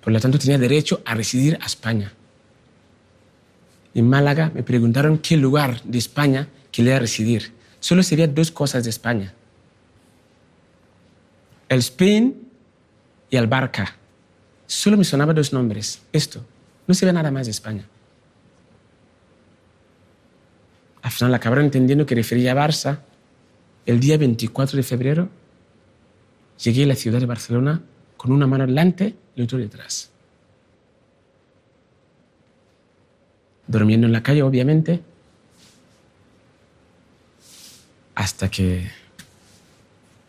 Por 0.00 0.12
lo 0.12 0.20
tanto, 0.20 0.38
tenía 0.38 0.58
derecho 0.58 1.02
a 1.04 1.14
residir 1.14 1.58
a 1.60 1.66
España. 1.66 2.12
En 3.94 4.08
Málaga 4.08 4.50
me 4.54 4.62
preguntaron 4.62 5.18
qué 5.18 5.36
lugar 5.36 5.82
de 5.82 5.98
España 5.98 6.48
quería 6.70 6.98
residir. 6.98 7.52
Solo 7.78 8.02
sería 8.02 8.26
dos 8.26 8.50
cosas 8.50 8.84
de 8.84 8.90
España. 8.90 9.34
El 11.68 11.78
Spain 11.80 12.48
y 13.30 13.36
el 13.36 13.46
Barca. 13.46 13.96
Solo 14.66 14.96
me 14.96 15.04
sonaban 15.04 15.36
dos 15.36 15.52
nombres. 15.52 16.02
Esto. 16.12 16.44
No 16.86 16.94
se 16.94 17.06
ve 17.06 17.12
nada 17.12 17.30
más 17.30 17.46
de 17.46 17.52
España. 17.52 17.86
Al 21.02 21.10
final 21.10 21.34
acabaron 21.34 21.66
entendiendo 21.66 22.06
que 22.06 22.14
refería 22.14 22.52
a 22.52 22.54
Barça. 22.54 23.00
El 23.84 24.00
día 24.00 24.16
24 24.16 24.76
de 24.76 24.82
febrero 24.82 25.28
llegué 26.62 26.84
a 26.84 26.86
la 26.86 26.94
ciudad 26.94 27.20
de 27.20 27.26
Barcelona 27.26 27.82
con 28.16 28.32
una 28.32 28.46
mano 28.46 28.66
delante 28.66 29.14
y 29.34 29.42
otra 29.42 29.58
detrás. 29.58 30.10
Durmiendo 33.66 34.06
en 34.06 34.12
la 34.12 34.22
calle, 34.22 34.42
obviamente, 34.42 35.02
hasta 38.14 38.50
que 38.50 38.90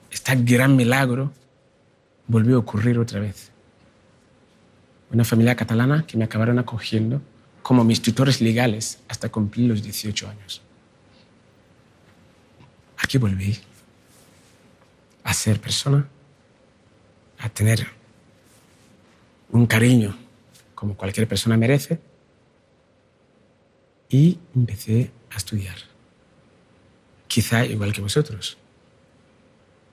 este 0.10 0.36
gran 0.36 0.76
milagro 0.76 1.32
volvió 2.28 2.56
a 2.56 2.60
ocurrir 2.60 2.98
otra 2.98 3.19
vez. 3.19 3.52
Una 5.12 5.26
familia 5.26 5.56
catalana 5.56 6.06
que 6.08 6.17
me 6.17 6.24
acabaron 6.24 6.58
acogiendo 6.58 7.22
como 7.62 7.84
mis 7.84 8.02
tutores 8.02 8.41
legales 8.41 9.00
hasta 9.08 9.30
cumplir 9.30 9.69
los 9.69 9.84
18 9.84 10.28
años. 10.28 10.62
Aquí 12.98 13.17
volví 13.17 13.58
a 15.24 15.34
ser 15.34 15.60
persona, 15.60 16.08
a 17.39 17.50
tener 17.50 17.88
un 19.52 19.65
cariño 19.65 20.17
como 20.76 20.96
cualquier 20.96 21.28
persona 21.28 21.58
merece 21.58 22.00
y 24.10 24.39
empecé 24.56 25.12
a 25.32 25.38
estudiar. 25.38 25.76
Quizá 27.28 27.65
igual 27.65 27.93
que 27.93 28.02
vosotros. 28.02 28.58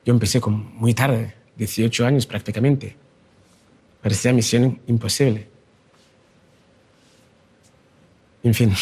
Yo 0.05 0.13
empecé 0.13 0.41
con 0.41 0.75
muy 0.77 0.95
tarde, 0.95 1.35
18 1.57 2.07
años 2.07 2.27
prácticamente. 2.27 2.97
Parecía 4.03 4.33
misión 4.33 4.81
imposible. 4.87 5.49
En 8.43 8.55
fin, 8.55 8.75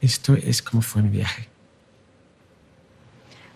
esto 0.00 0.34
es 0.34 0.62
como 0.62 0.82
fue 0.82 1.02
mi 1.02 1.10
viaje. 1.10 1.48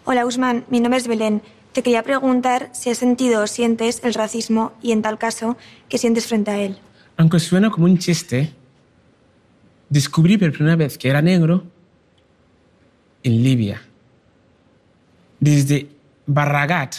Hola, 0.04 0.26
Usman. 0.26 0.64
Mi 0.68 0.80
nombre 0.80 0.98
es 0.98 1.06
Belén. 1.06 1.42
Te 1.72 1.82
quería 1.82 2.02
preguntar 2.02 2.68
si 2.72 2.90
has 2.90 2.98
sentido 2.98 3.42
o 3.42 3.46
sientes 3.46 4.00
el 4.04 4.14
racismo 4.14 4.72
y, 4.82 4.92
en 4.92 5.02
tal 5.02 5.18
caso, 5.18 5.56
qué 5.88 5.98
sientes 5.98 6.26
frente 6.26 6.50
a 6.50 6.58
él. 6.58 6.78
Aunque 7.16 7.38
suena 7.40 7.70
como 7.70 7.87
un 7.87 7.98
chiste, 7.98 8.52
descubrí 9.88 10.37
por 10.37 10.52
primera 10.52 10.76
vez 10.76 10.98
que 10.98 11.08
era 11.08 11.22
negro 11.22 11.64
en 13.22 13.42
Libia. 13.42 13.82
Desde 15.40 15.88
Barragat 16.26 16.96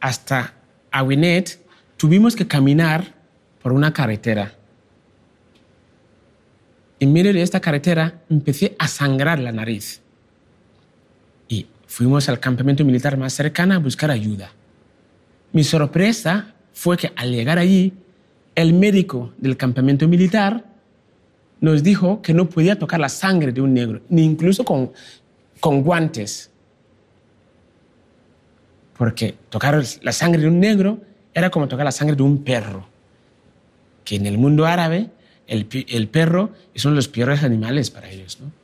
hasta 0.00 0.54
Awinet 0.90 1.58
tuvimos 1.96 2.36
que 2.36 2.46
caminar 2.46 3.14
por 3.62 3.72
una 3.72 3.92
carretera 3.92 4.54
en 7.00 7.14
medio 7.14 7.32
de 7.32 7.40
esta 7.40 7.60
carretera 7.60 8.22
empecé 8.28 8.76
a 8.78 8.86
sangrar 8.86 9.38
la 9.38 9.52
nariz. 9.52 9.99
Fuimos 11.90 12.28
al 12.28 12.38
campamento 12.38 12.84
militar 12.84 13.16
más 13.16 13.32
cercano 13.32 13.74
a 13.74 13.78
buscar 13.78 14.12
ayuda. 14.12 14.52
Mi 15.52 15.64
sorpresa 15.64 16.54
fue 16.72 16.96
que 16.96 17.12
al 17.16 17.32
llegar 17.32 17.58
allí, 17.58 17.92
el 18.54 18.74
médico 18.74 19.32
del 19.38 19.56
campamento 19.56 20.06
militar 20.06 20.64
nos 21.60 21.82
dijo 21.82 22.22
que 22.22 22.32
no 22.32 22.48
podía 22.48 22.78
tocar 22.78 23.00
la 23.00 23.08
sangre 23.08 23.50
de 23.50 23.60
un 23.60 23.74
negro, 23.74 24.02
ni 24.08 24.22
incluso 24.22 24.64
con, 24.64 24.92
guantes. 25.82 26.52
Porque 28.96 29.34
tocar 29.48 29.82
la 30.02 30.12
sangre 30.12 30.42
de 30.42 30.46
un 30.46 30.60
negro 30.60 31.00
era 31.34 31.50
como 31.50 31.66
tocar 31.66 31.86
la 31.86 31.92
sangre 31.92 32.14
de 32.14 32.22
un 32.22 32.44
perro, 32.44 32.86
que 34.04 34.14
en 34.14 34.26
el 34.26 34.38
mundo 34.38 34.64
árabe 34.64 35.10
el, 35.48 35.66
perro 36.08 36.52
es 36.72 36.84
uno 36.84 36.92
de 36.92 36.98
los 36.98 37.08
peores 37.08 37.42
animales 37.42 37.90
para 37.90 38.08
ellos. 38.08 38.38
¿no? 38.40 38.59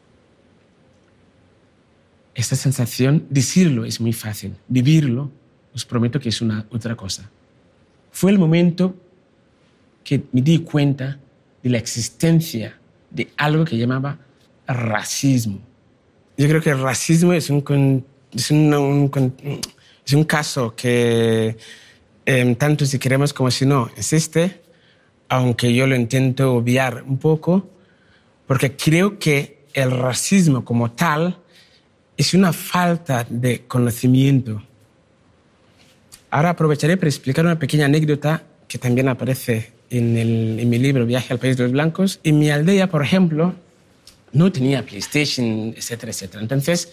Esta 2.37 2.55
sensación, 2.55 3.27
decirlo 3.31 3.85
es 3.85 4.01
muy 4.01 4.13
fácil, 4.13 4.55
vivirlo, 4.69 5.31
os 5.75 5.85
prometo 5.85 6.21
que 6.21 6.29
es 6.29 6.41
una 6.41 6.67
otra 6.71 6.95
cosa. 6.95 7.29
Fue 8.13 8.31
el 8.31 8.39
momento 8.39 8.95
que 10.05 10.23
me 10.33 10.43
di 10.43 10.59
cuenta 10.59 11.19
de 11.63 11.71
la 11.71 11.79
existencia 11.79 12.79
de 13.11 13.29
algo 13.37 13.65
que 13.65 13.77
llamaba 13.77 14.19
racismo. 14.67 15.59
Yo 16.37 16.47
creo 16.47 16.61
que 16.61 16.71
el 16.71 16.81
racismo 16.81 17.33
es 17.33 17.51
un, 17.51 18.05
es 18.33 18.51
un, 20.13 20.25
caso 20.25 20.77
que 20.77 21.57
em, 22.27 22.55
tanto 22.55 22.85
si 22.85 22.99
queremos 22.99 23.33
como 23.33 23.51
si 23.51 23.65
no 23.65 23.91
existe 23.97 24.61
aunque 25.29 25.75
yo 25.75 25.87
lo 25.87 25.97
intento 25.97 26.55
obviar 26.55 27.03
un 27.07 27.19
poco, 27.19 27.69
porque 28.47 28.77
creo 28.77 29.19
que 29.19 29.65
el 29.75 29.91
racismo 29.91 30.65
como 30.65 30.93
tal 30.93 31.39
es 32.17 32.35
una 32.35 32.53
falta 32.53 33.27
de 33.29 33.63
conocimiento. 33.67 34.63
Ahora 36.31 36.51
aprovecharé 36.51 36.97
para 36.97 37.09
explicar 37.09 37.45
una 37.45 37.59
pequeña 37.59 37.87
anécdota 37.87 38.43
que 38.69 38.79
también 38.79 39.09
aparece 39.09 39.73
en, 39.91 40.17
en, 40.17 40.69
mi 40.69 40.79
libro 40.79 41.07
Viaje 41.07 41.33
al 41.33 41.39
País 41.39 41.57
de 41.57 41.65
los 41.65 41.73
Blancos. 41.73 42.21
En 42.25 42.39
mi 42.39 42.51
aldea, 42.51 42.89
por 42.89 43.03
ejemplo, 43.03 43.55
no 44.33 44.51
tenía 44.51 44.85
PlayStation, 44.85 45.75
etcétera, 45.77 46.11
etcétera. 46.11 46.43
Entonces, 46.43 46.93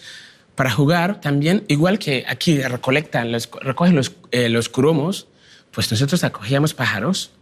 para 0.54 0.70
jugar 0.70 1.20
también, 1.20 1.64
igual 1.68 1.98
que 1.98 2.24
aquí 2.28 2.62
recolectan, 2.62 3.32
los, 3.32 3.50
recogen 3.60 3.96
los, 3.96 4.14
eh, 4.30 4.48
los 4.48 4.68
cromos, 4.68 5.26
pues 5.72 5.90
nosotros 5.90 6.22
acogíamos 6.22 6.74
pájaros 6.74 7.32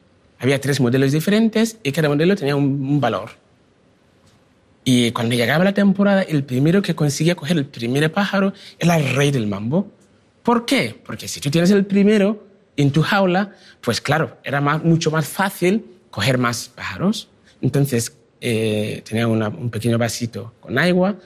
había 0.43 0.61
tres 0.61 0.81
modelos 0.81 1.13
diferentes 1.13 1.77
y 1.85 1.93
cada 1.93 2.09
modelo 2.09 2.35
tenía 2.35 2.57
un, 2.57 3.01
valor. 3.01 3.31
Y 4.85 5.13
cuando 5.13 5.35
llegaba 5.35 5.65
la 5.65 5.75
temporada, 5.75 6.23
el 6.23 6.45
primero 6.45 6.83
que 6.83 6.95
conseguía 6.95 7.35
coger 7.35 7.57
el 7.57 7.67
primer 7.67 8.11
pájaro 8.13 8.53
era 8.79 8.97
el 8.97 9.15
rey 9.15 9.31
del 9.31 9.47
mambo. 9.47 9.91
¿Por 10.43 10.67
qué? 10.67 10.99
Porque 11.05 11.29
si 11.29 11.41
tú 11.41 11.51
tienes 11.51 11.71
el 11.71 11.87
primero 11.87 12.45
en 12.77 12.91
tu 12.91 13.03
jaula, 13.03 13.53
pues 13.81 14.01
claro, 14.01 14.39
era 14.43 14.61
mucho 14.61 15.11
más 15.11 15.29
fácil 15.29 15.85
coger 16.11 16.37
más 16.37 16.69
pájaros. 16.69 17.29
Entonces 17.61 18.17
eh, 18.41 19.03
tenía 19.09 19.29
un 19.29 19.71
pequeño 19.71 19.99
vasito 19.99 20.53
con 20.61 20.77
agua 20.79 21.17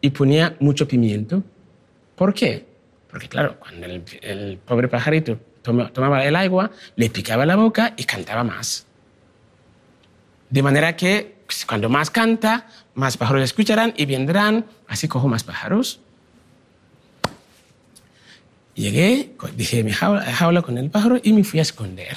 y 0.00 0.10
ponía 0.10 0.56
mucho 0.60 0.86
pimiento. 0.86 1.42
¿Por 2.14 2.32
qué? 2.32 2.64
Porque 3.10 3.28
claro, 3.28 3.58
cuando 3.58 3.86
el 3.86 4.58
pobre 4.64 4.86
pajarito 4.86 5.36
tomaba 5.62 6.24
el 6.24 6.36
agua, 6.36 6.70
le 6.94 7.10
picaba 7.10 7.44
la 7.44 7.56
boca 7.56 7.94
y 7.96 8.04
cantaba 8.04 8.44
más. 8.44 8.86
De 10.48 10.62
manera 10.62 10.96
que 10.96 11.40
pues, 11.46 11.66
cuando 11.66 11.88
más 11.88 12.10
canta, 12.10 12.68
más 13.00 13.16
pájaros 13.16 13.42
escucharán 13.42 13.92
y 13.96 14.06
vendrán, 14.06 14.64
así 14.86 15.08
cojo 15.08 15.26
más 15.26 15.42
pájaros. 15.42 15.98
Llegué, 18.76 19.32
dije 19.56 19.82
mi 19.82 19.90
jaula, 19.90 20.62
con 20.62 20.78
el 20.78 20.88
pájaro 20.90 21.18
y 21.22 21.32
me 21.32 21.42
fui 21.42 21.58
a 21.58 21.62
esconder. 21.62 22.16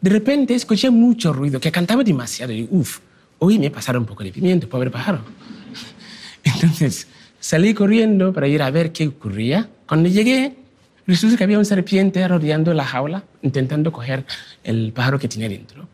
De 0.00 0.10
repente 0.10 0.54
escuché 0.54 0.90
mucho 0.90 1.32
ruido, 1.32 1.60
que 1.60 1.72
cantaba 1.72 2.04
demasiado 2.04 2.52
y 2.52 2.68
uff, 2.70 3.00
hoy 3.40 3.58
me 3.58 3.70
pasaron 3.70 4.02
un 4.02 4.06
poco 4.06 4.22
de 4.22 4.30
pimiento, 4.30 4.68
pobre 4.68 4.90
pájaro. 4.90 5.20
Entonces 6.44 7.08
salí 7.40 7.74
corriendo 7.74 8.32
para 8.32 8.46
ir 8.46 8.62
a 8.62 8.70
ver 8.70 8.92
qué 8.92 9.08
ocurría. 9.08 9.68
Cuando 9.86 10.08
llegué, 10.08 10.54
Resulta 11.10 11.36
que 11.36 11.42
había 11.42 11.58
una 11.58 11.64
serpiente 11.64 12.26
rodeando 12.28 12.72
la 12.72 12.84
jaula, 12.84 13.24
intentando 13.42 13.90
coger 13.90 14.24
el 14.62 14.92
pájaro 14.92 15.18
que 15.18 15.26
tenía 15.26 15.48
dentro. 15.48 15.88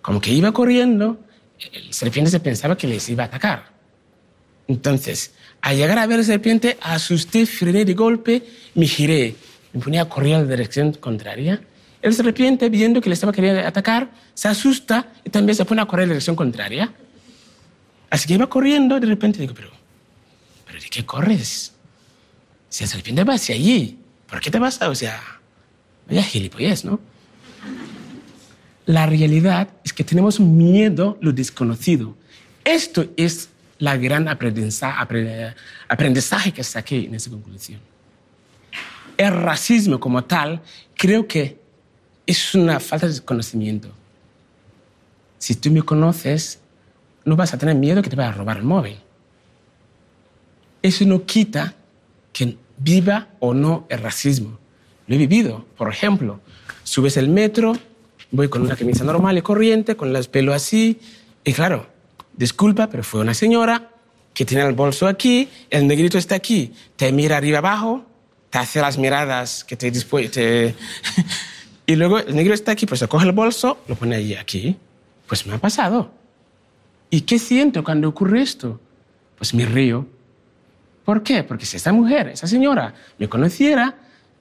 Como 0.00 0.18
que 0.18 0.32
iba 0.32 0.50
corriendo, 0.52 1.18
el 1.72 1.92
serpiente 1.92 2.30
se 2.30 2.40
pensaba 2.40 2.76
que 2.76 2.86
les 2.86 3.08
iba 3.08 3.24
a 3.24 3.26
atacar. 3.26 3.72
Entonces, 4.68 5.32
al 5.60 5.76
llegar 5.76 5.98
a 5.98 6.06
ver 6.06 6.18
la 6.18 6.24
serpiente, 6.24 6.76
asusté, 6.80 7.46
frené 7.46 7.84
de 7.84 7.94
golpe, 7.94 8.42
me 8.74 8.86
giré, 8.86 9.36
me 9.72 9.80
ponía 9.80 10.02
a 10.02 10.08
correr 10.08 10.32
en 10.32 10.48
la 10.48 10.56
dirección 10.56 10.92
contraria. 10.92 11.60
Él 12.02 12.14
se 12.14 12.22
arrepiente 12.22 12.68
viendo 12.68 13.00
que 13.00 13.08
le 13.08 13.14
estaba 13.14 13.32
queriendo 13.32 13.60
atacar, 13.66 14.10
se 14.34 14.48
asusta 14.48 15.12
y 15.24 15.30
también 15.30 15.56
se 15.56 15.64
pone 15.64 15.82
a 15.82 15.86
correr 15.86 16.04
en 16.04 16.10
la 16.10 16.14
dirección 16.14 16.36
contraria. 16.36 16.92
Así 18.10 18.28
que 18.28 18.34
iba 18.34 18.48
corriendo 18.48 18.96
y 18.96 19.00
de 19.00 19.06
repente 19.06 19.40
digo, 19.40 19.54
pero, 19.54 19.70
¿pero 20.66 20.80
de 20.80 20.88
qué 20.88 21.04
corres? 21.04 21.72
Si 22.68 22.84
el 22.84 22.90
serpiente 22.90 23.24
va 23.24 23.34
hacia 23.34 23.54
allí, 23.54 23.98
¿por 24.28 24.40
qué 24.40 24.50
te 24.50 24.58
vas 24.58 24.80
a...? 24.82 24.90
O 24.90 24.94
sea, 24.94 25.20
vaya 26.08 26.22
gilipollez, 26.22 26.84
¿no? 26.84 27.00
La 28.86 29.04
realidad 29.06 29.68
es 29.84 29.92
que 29.92 30.04
tenemos 30.04 30.38
miedo 30.38 31.18
a 31.20 31.24
lo 31.24 31.32
desconocido. 31.32 32.16
Esto 32.64 33.06
es 33.16 33.48
la 33.78 33.96
gran 33.96 34.28
aprendizaje, 34.28 35.54
aprendizaje 35.88 36.52
que 36.52 36.64
saqué 36.64 37.04
en 37.04 37.14
esa 37.14 37.30
conclusión. 37.30 37.80
El 39.16 39.32
racismo 39.32 39.98
como 39.98 40.24
tal 40.24 40.62
creo 40.96 41.26
que 41.26 41.58
es 42.26 42.54
una 42.54 42.80
falta 42.80 43.08
de 43.08 43.20
conocimiento. 43.20 43.90
Si 45.38 45.54
tú 45.54 45.70
me 45.70 45.82
conoces, 45.82 46.60
no 47.24 47.36
vas 47.36 47.52
a 47.54 47.58
tener 47.58 47.74
miedo 47.74 48.02
que 48.02 48.10
te 48.10 48.16
vaya 48.16 48.30
a 48.30 48.32
robar 48.32 48.58
el 48.58 48.62
móvil. 48.62 48.98
Eso 50.82 51.04
no 51.04 51.24
quita 51.24 51.74
que 52.32 52.56
viva 52.78 53.28
o 53.40 53.52
no 53.54 53.86
el 53.88 54.00
racismo. 54.00 54.58
Lo 55.06 55.14
he 55.14 55.18
vivido. 55.18 55.64
Por 55.76 55.90
ejemplo, 55.90 56.40
subes 56.84 57.16
el 57.16 57.28
metro, 57.28 57.76
voy 58.30 58.48
con 58.48 58.62
una 58.62 58.76
camisa 58.76 59.04
normal 59.04 59.38
y 59.38 59.42
corriente, 59.42 59.96
con 59.96 60.14
el 60.14 60.24
pelo 60.24 60.52
así, 60.52 60.98
y 61.44 61.52
claro, 61.52 61.86
disculpa, 62.36 62.88
pero 62.88 63.02
fue 63.02 63.20
una 63.20 63.34
señora 63.34 63.90
que 64.34 64.44
tiene 64.44 64.64
el 64.64 64.74
bolso 64.74 65.06
aquí, 65.06 65.48
el 65.70 65.86
negrito 65.86 66.18
está 66.18 66.34
aquí, 66.34 66.72
te 66.96 67.10
mira 67.12 67.36
arriba 67.38 67.58
abajo, 67.58 68.04
te 68.50 68.58
hace 68.58 68.80
las 68.80 68.98
miradas 68.98 69.64
que 69.64 69.76
te, 69.76 69.90
te... 69.90 70.74
y 71.86 71.96
luego 71.96 72.18
el 72.18 72.34
negro 72.34 72.52
está 72.52 72.72
aquí, 72.72 72.84
pues 72.84 73.00
se 73.00 73.08
coge 73.08 73.26
el 73.26 73.32
bolso, 73.32 73.78
lo 73.88 73.94
pone 73.94 74.16
ahí 74.16 74.34
aquí. 74.34 74.76
Pues 75.26 75.46
me 75.46 75.54
ha 75.54 75.58
pasado. 75.58 76.10
¿Y 77.10 77.22
qué 77.22 77.38
siento 77.38 77.82
cuando 77.82 78.08
ocurre 78.08 78.42
esto? 78.42 78.80
Pues 79.36 79.54
me 79.54 79.64
río. 79.64 80.06
¿Por 81.04 81.22
qué? 81.22 81.42
Porque 81.42 81.66
si 81.66 81.76
esta 81.76 81.92
mujer, 81.92 82.28
esa 82.28 82.46
señora, 82.46 82.94
me 83.18 83.28
conociera, 83.28 83.96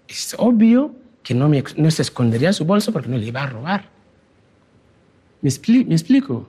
es 0.08 0.36
obvio 0.38 0.96
que 1.26 1.34
no, 1.34 1.50
me, 1.50 1.64
se 1.90 2.04
escondería 2.04 2.54
su 2.54 2.66
bolso 2.66 2.94
porque 2.94 3.10
no 3.10 3.18
le 3.18 3.26
iba 3.26 3.42
a 3.42 3.48
robar. 3.48 3.90
¿Me, 5.42 5.50
¿Me 5.86 5.96
explico? 5.96 6.48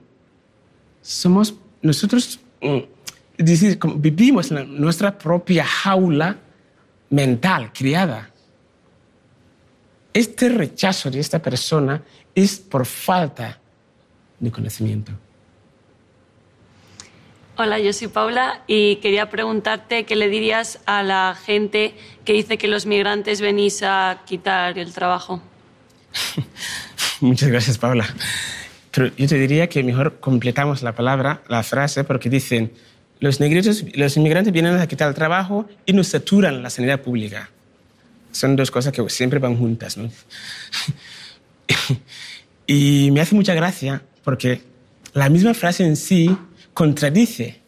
Somos, 1.01 1.55
nosotros 1.81 2.39
mm, 2.61 3.93
vivimos 3.97 4.51
en 4.51 4.79
nuestra 4.79 5.17
propia 5.17 5.65
jaula 5.65 6.37
mental, 7.09 7.73
criada. 7.73 8.29
Este 10.13 10.47
rechazo 10.49 11.09
de 11.09 11.21
esta 11.21 11.41
persona 11.41 12.03
es 12.35 12.59
por 12.59 12.85
falta 12.85 13.59
de 14.39 14.51
conocimiento. 14.51 15.11
Hola, 17.59 17.79
yo 17.79 17.91
soy 17.91 18.07
Paula 18.07 18.61
y 18.67 18.97
quería 18.97 19.31
preguntarte 19.31 20.03
qué 20.03 20.15
le 20.15 20.29
dirías 20.29 20.77
a 20.85 21.01
la 21.01 21.35
gente 21.43 21.95
que 22.23 22.33
dice 22.33 22.59
que 22.59 22.67
los 22.67 22.85
migrantes 22.85 23.41
venís 23.41 23.81
a 23.81 24.21
quitar 24.27 24.77
el 24.77 24.93
trabajo. 24.93 25.41
Muchas 27.19 27.49
gracias, 27.49 27.79
Paula. 27.79 28.05
Pero 28.91 29.07
yo 29.17 29.27
te 29.27 29.39
diría 29.39 29.67
que 29.69 29.81
mejor 29.81 30.19
completamos 30.19 30.83
la 30.83 30.93
palabra, 30.93 31.41
la 31.47 31.63
frase, 31.63 32.03
porque 32.03 32.29
dicen, 32.29 32.73
los 33.19 33.39
negritos, 33.39 33.83
los 33.95 34.15
inmigrantes 34.17 34.53
vienen 34.53 34.77
a 34.77 34.85
quitar 34.85 35.09
el 35.09 35.15
trabajo 35.15 35.67
y 35.87 35.93
nos 35.93 36.09
saturan 36.09 36.61
la 36.61 36.69
sanidad 36.69 37.01
pública. 37.01 37.49
Son 38.33 38.55
dos 38.55 38.69
cosas 38.69 38.93
que 38.93 39.09
siempre 39.09 39.39
van 39.39 39.57
juntas, 39.57 39.97
¿no? 39.97 40.11
y 42.67 43.09
me 43.09 43.19
hace 43.19 43.33
mucha 43.33 43.55
gracia 43.55 44.03
porque 44.23 44.61
la 45.13 45.27
misma 45.29 45.55
frase 45.55 45.83
en 45.83 45.95
sí 45.95 46.37
contradice. 46.77 47.59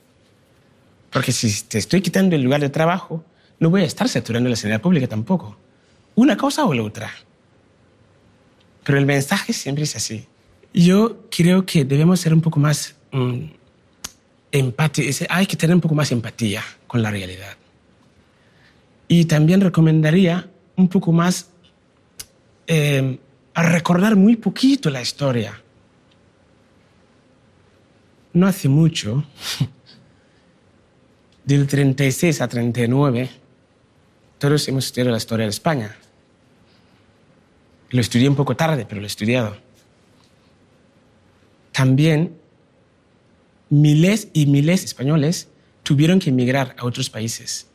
Porque 1.09 1.31
si 1.31 1.63
te 1.63 1.79
estoy 1.79 1.99
quitando 1.99 2.35
el 2.35 2.43
lugar 2.43 2.61
de 2.61 2.69
trabajo, 2.69 3.25
no 3.59 3.71
voy 3.71 3.81
a 3.81 3.85
estar 3.85 4.07
saturando 4.07 4.47
la 4.47 4.55
sanidad 4.55 4.81
pública 4.81 5.07
tampoco. 5.07 5.57
Una 6.13 6.37
cosa 6.37 6.63
o 6.65 6.75
la 6.75 6.83
otra. 6.83 7.09
Pero 8.83 8.99
el 8.99 9.07
mensaje 9.07 9.51
siempre 9.51 9.85
es 9.85 9.95
así. 9.95 10.27
Yo 10.75 11.25
creo 11.31 11.65
que 11.65 11.85
debemos 11.85 12.19
ser 12.19 12.35
un 12.35 12.41
poco 12.41 12.59
más 12.59 12.93
mm, 13.11 13.45
empáticos. 14.51 15.25
Hay 15.27 15.47
que 15.47 15.57
tener 15.57 15.73
un 15.73 15.81
poco 15.81 15.95
más 15.95 16.11
empatía 16.11 16.63
con 16.85 17.01
la 17.01 17.09
realidad. 17.09 17.57
Y 19.07 19.25
también 19.25 19.59
recomendaría 19.61 20.51
un 20.75 20.87
poco 20.87 21.11
más 21.11 21.49
eh, 22.67 23.17
recordar 23.55 24.15
muy 24.15 24.35
poquito 24.35 24.91
la 24.91 25.01
historia 25.01 25.59
no 28.39 28.47
hace 28.47 28.69
mucho, 28.69 29.23
del 31.43 31.67
36 31.67 32.41
a 32.41 32.47
39, 32.47 33.29
todos 34.37 34.67
hemos 34.67 34.85
estudiado 34.85 35.11
la 35.11 35.17
historia 35.17 35.45
de 35.45 35.49
España. 35.49 35.95
Lo 37.89 38.01
estudié 38.01 38.29
un 38.29 38.35
poco 38.35 38.55
tarde, 38.55 38.85
pero 38.87 39.01
lo 39.01 39.07
he 39.07 39.07
estudiado. 39.07 39.57
También 41.71 42.37
miles 43.69 44.29
y 44.33 44.45
miles 44.45 44.81
de 44.81 44.85
españoles 44.85 45.49
tuvieron 45.83 46.19
que 46.19 46.29
emigrar 46.29 46.75
a 46.77 46.85
otros 46.85 47.09
países. 47.09 47.67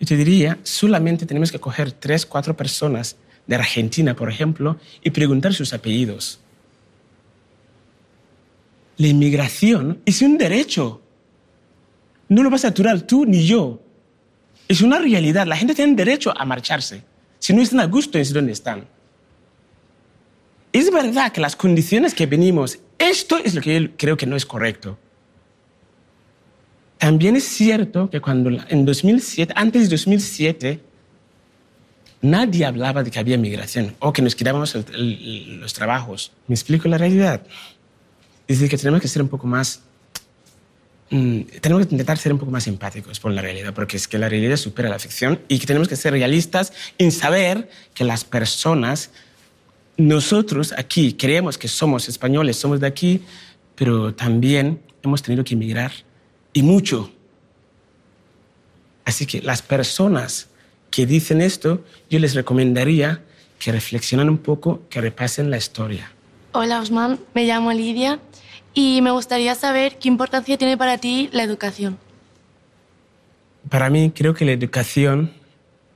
Yo 0.00 0.06
te 0.06 0.16
diría, 0.16 0.58
solamente 0.62 1.26
tenemos 1.26 1.52
que 1.52 1.58
coger 1.58 1.92
tres, 1.92 2.24
cuatro 2.24 2.56
personas 2.56 3.16
de 3.46 3.56
Argentina, 3.56 4.14
por 4.14 4.30
ejemplo, 4.30 4.78
y 5.02 5.10
preguntar 5.10 5.54
sus 5.54 5.72
apellidos 5.72 6.40
la 8.98 9.06
inmigración 9.06 10.02
es 10.04 10.20
un 10.22 10.36
derecho. 10.36 11.00
No 12.28 12.42
lo 12.42 12.50
vas 12.50 12.64
a 12.64 12.68
saturar 12.68 13.00
tú 13.02 13.24
ni 13.24 13.46
yo. 13.46 13.80
Es 14.66 14.82
una 14.82 14.98
realidad. 14.98 15.46
La 15.46 15.56
gente 15.56 15.74
tiene 15.74 15.94
derecho 15.94 16.36
a 16.36 16.44
marcharse. 16.44 17.02
Si 17.38 17.54
no 17.54 17.62
están 17.62 17.80
a 17.80 17.86
gusto 17.86 18.18
en 18.18 18.32
donde 18.32 18.52
están. 18.52 18.86
Es 20.72 20.92
verdad 20.92 21.32
que 21.32 21.40
las 21.40 21.56
condiciones 21.56 22.12
que 22.12 22.26
venimos, 22.26 22.78
esto 22.98 23.38
es 23.38 23.54
lo 23.54 23.60
que 23.60 23.80
yo 23.80 23.88
creo 23.96 24.16
que 24.16 24.26
no 24.26 24.36
es 24.36 24.44
correcto. 24.44 24.98
También 26.98 27.36
es 27.36 27.44
cierto 27.44 28.10
que 28.10 28.20
cuando 28.20 28.50
en 28.68 28.84
2007, 28.84 29.52
antes 29.56 29.82
de 29.82 29.88
2007, 29.96 30.80
nadie 32.20 32.66
hablaba 32.66 33.04
de 33.04 33.12
que 33.12 33.20
había 33.20 33.38
migración 33.38 33.94
o 34.00 34.12
que 34.12 34.22
nos 34.22 34.34
quitábamos 34.34 34.74
los 34.74 35.72
trabajos. 35.72 36.32
¿Me 36.48 36.56
explico 36.56 36.88
la 36.88 36.98
realidad? 36.98 37.42
Decir, 38.48 38.70
que 38.70 38.78
tenemos 38.78 39.02
que 39.02 39.08
ser 39.08 39.20
un 39.20 39.28
poco 39.28 39.46
más... 39.46 39.82
Mm, 41.10 41.42
tenemos 41.60 41.86
que 41.86 41.94
intentar 41.94 42.18
ser 42.18 42.32
un 42.32 42.38
poco 42.38 42.50
más 42.50 42.66
empáticos 42.66 43.20
por 43.20 43.30
la 43.32 43.42
realidad, 43.42 43.74
porque 43.74 43.98
es 43.98 44.08
que 44.08 44.18
la 44.18 44.28
realidad 44.28 44.56
supera 44.56 44.88
la 44.88 44.98
ficción 44.98 45.40
y 45.48 45.58
que 45.58 45.66
tenemos 45.66 45.86
que 45.86 45.96
ser 45.96 46.12
realistas 46.12 46.72
en 46.96 47.12
saber 47.12 47.70
que 47.94 48.04
las 48.04 48.24
personas, 48.24 49.10
nosotros 49.98 50.74
aquí 50.76 51.12
creemos 51.12 51.58
que 51.58 51.68
somos 51.68 52.08
españoles, 52.08 52.56
somos 52.56 52.80
de 52.80 52.86
aquí, 52.86 53.22
pero 53.74 54.14
también 54.14 54.80
hemos 55.02 55.22
tenido 55.22 55.44
que 55.44 55.54
emigrar 55.54 55.92
y 56.52 56.62
mucho. 56.62 57.10
Así 59.04 59.26
que 59.26 59.40
las 59.40 59.62
personas 59.62 60.48
que 60.90 61.06
dicen 61.06 61.40
esto, 61.40 61.84
yo 62.10 62.18
les 62.18 62.34
recomendaría 62.34 63.22
que 63.58 63.72
reflexionen 63.72 64.28
un 64.28 64.38
poco, 64.38 64.82
que 64.88 65.00
repasen 65.00 65.50
la 65.50 65.56
historia. 65.56 66.12
Hola 66.52 66.80
Osman, 66.80 67.20
me 67.34 67.44
llamo 67.44 67.72
Lidia 67.72 68.20
y 68.80 69.02
me 69.02 69.10
gustaría 69.10 69.56
saber 69.56 69.98
qué 69.98 70.06
importancia 70.06 70.56
tiene 70.56 70.76
para 70.76 70.98
ti 70.98 71.28
la 71.32 71.42
educación. 71.42 71.98
Para 73.68 73.90
mí 73.90 74.12
creo 74.14 74.34
que 74.34 74.44
la 74.44 74.52
educación 74.52 75.32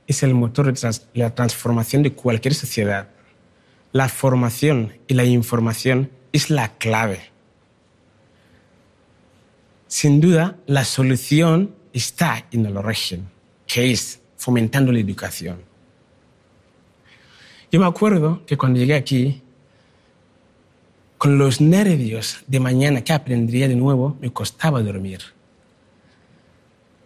es 0.05 0.21
el 0.21 0.33
motor 0.33 0.73
de 0.73 0.91
la 1.13 1.33
transformación 1.33 2.03
de 2.03 2.11
cualquier 2.11 2.53
sociedad. 2.53 3.07
La 3.93 4.09
formación 4.09 4.97
y 5.07 5.13
la 5.13 5.23
información 5.23 6.11
es 6.33 6.49
la 6.49 6.73
clave. 6.77 7.21
Sin 9.87 10.19
duda, 10.19 10.57
la 10.65 10.83
solución 10.83 11.73
está 11.93 12.47
en 12.51 12.65
el 12.65 12.75
origen, 12.75 13.29
que 13.65 13.93
es 13.93 14.19
fomentando 14.35 14.91
la 14.91 14.99
educación. 14.99 15.61
Yo 17.71 17.79
me 17.79 17.85
acuerdo 17.85 18.45
que 18.45 18.57
cuando 18.57 18.79
llegué 18.79 18.95
aquí, 18.95 19.42
con 21.23 21.37
los 21.37 21.61
nervios 21.61 22.43
de 22.47 22.59
mañana 22.59 23.01
que 23.01 23.13
aprendería 23.13 23.69
de 23.69 23.77
nuevo, 23.77 24.17
me 24.19 24.33
costaba 24.33 24.81
dormir. 24.81 25.21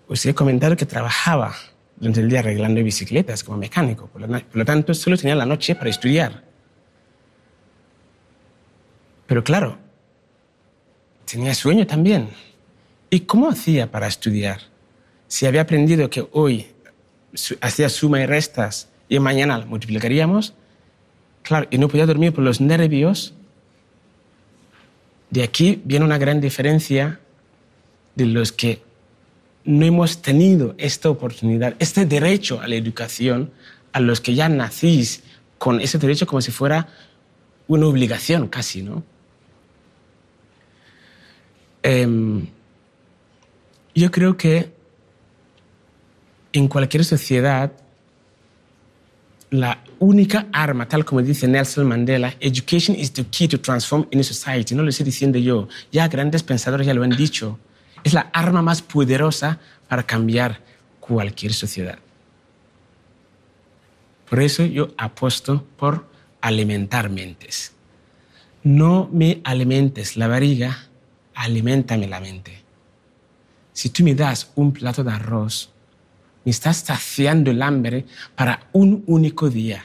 Os 0.08 0.26
he 0.26 0.34
comentado 0.34 0.76
que 0.76 0.88
trabajaba 0.88 1.54
durante 1.98 2.22
el 2.22 2.28
día 2.28 2.40
arreglando 2.40 2.84
bicicletas 2.84 3.44
como 3.44 3.60
mecánico, 3.60 4.08
por 4.08 4.24
lo, 4.28 4.66
tanto 4.66 4.96
solo 4.96 5.18
tenía 5.18 5.36
la 5.36 5.46
noche 5.46 5.76
para 5.76 5.92
estudiar. 5.92 6.44
Pero 9.28 9.44
claro, 9.44 9.78
tenía 11.32 11.54
sueño 11.54 11.86
también. 11.86 12.30
¿Y 13.12 13.20
cómo 13.20 13.48
hacía 13.50 13.92
para 13.92 14.08
estudiar? 14.08 14.62
Si 15.28 15.46
había 15.46 15.62
aprendido 15.62 16.10
que 16.10 16.28
hoy 16.32 16.66
hacía 17.62 17.88
suma 17.90 18.20
y 18.20 18.26
restas 18.26 18.90
y 19.10 19.20
mañana 19.20 19.60
multiplicaríamos. 19.60 20.56
Claro, 21.44 21.68
y 21.70 21.78
no 21.78 21.88
podía 21.88 22.08
dormir 22.08 22.34
por 22.34 22.44
los 22.44 22.60
nervios. 22.60 23.36
De 25.30 25.44
aquí 25.44 25.82
viene 25.84 26.06
una 26.06 26.18
gran 26.18 26.40
diferencia 26.40 27.20
de 28.16 28.26
los 28.26 28.52
que 28.52 28.82
no 29.66 29.86
hemos 29.86 30.22
tenido 30.22 30.76
esta 30.78 31.10
oportunidad, 31.10 31.76
este 31.80 32.06
derecho 32.06 32.62
a 32.62 32.68
la 32.68 32.76
educación, 32.76 33.52
a 33.92 34.00
los 34.00 34.22
que 34.22 34.34
ya 34.34 34.48
nacís 34.48 35.24
con 35.58 35.82
ese 35.82 35.98
derecho 35.98 36.26
como 36.26 36.42
si 36.42 36.52
fuera 36.52 36.88
una 37.68 37.88
obligación 37.88 38.48
casi, 38.48 38.82
¿no? 38.82 39.04
Em, 41.84 42.48
yo 43.94 44.12
creo 44.12 44.38
que 44.38 44.72
en 46.54 46.68
cualquier 46.68 47.04
sociedad 47.04 47.72
la 49.50 49.84
única 50.00 50.48
arma, 50.52 50.88
tal 50.88 51.06
como 51.06 51.22
dice 51.22 51.48
Nelson 51.48 51.88
Mandela, 51.88 52.34
education 52.40 52.96
is 52.96 53.12
the 53.14 53.26
key 53.26 53.48
to 53.48 53.60
transform 53.60 54.08
any 54.12 54.24
society. 54.24 54.76
No 54.76 54.84
lo 54.84 54.90
estoy 54.90 55.06
diciendo 55.06 55.38
yo, 55.38 55.68
ya 55.92 56.08
grandes 56.08 56.44
pensadores 56.44 56.88
ya 56.88 56.94
lo 56.94 57.04
han 57.04 57.12
dicho. 57.12 57.60
Es 58.04 58.14
la 58.14 58.30
arma 58.34 58.62
más 58.62 58.82
poderosa 58.82 59.60
para 59.88 60.04
cambiar 60.04 60.62
cualquier 61.00 61.54
sociedad. 61.54 62.00
Por 64.30 64.42
eso 64.42 64.66
yo 64.66 64.90
apuesto 64.98 65.66
por 65.78 66.06
alimentar 66.42 67.10
mentes. 67.10 67.74
No 68.64 69.10
me 69.12 69.42
alimentes 69.44 70.18
la 70.18 70.28
barriga, 70.28 70.90
alimentame 71.34 72.08
la 72.08 72.20
mente. 72.20 72.62
Si 73.72 73.90
tú 73.90 74.04
me 74.04 74.16
das 74.16 74.52
un 74.56 74.74
plato 74.74 75.04
de 75.04 75.12
arroz, 75.12 75.70
me 76.48 76.52
estás 76.52 76.78
saciando 76.78 77.52
el 77.52 77.62
hambre 77.62 78.06
para 78.34 78.70
un 78.72 79.04
único 79.06 79.50
día. 79.50 79.84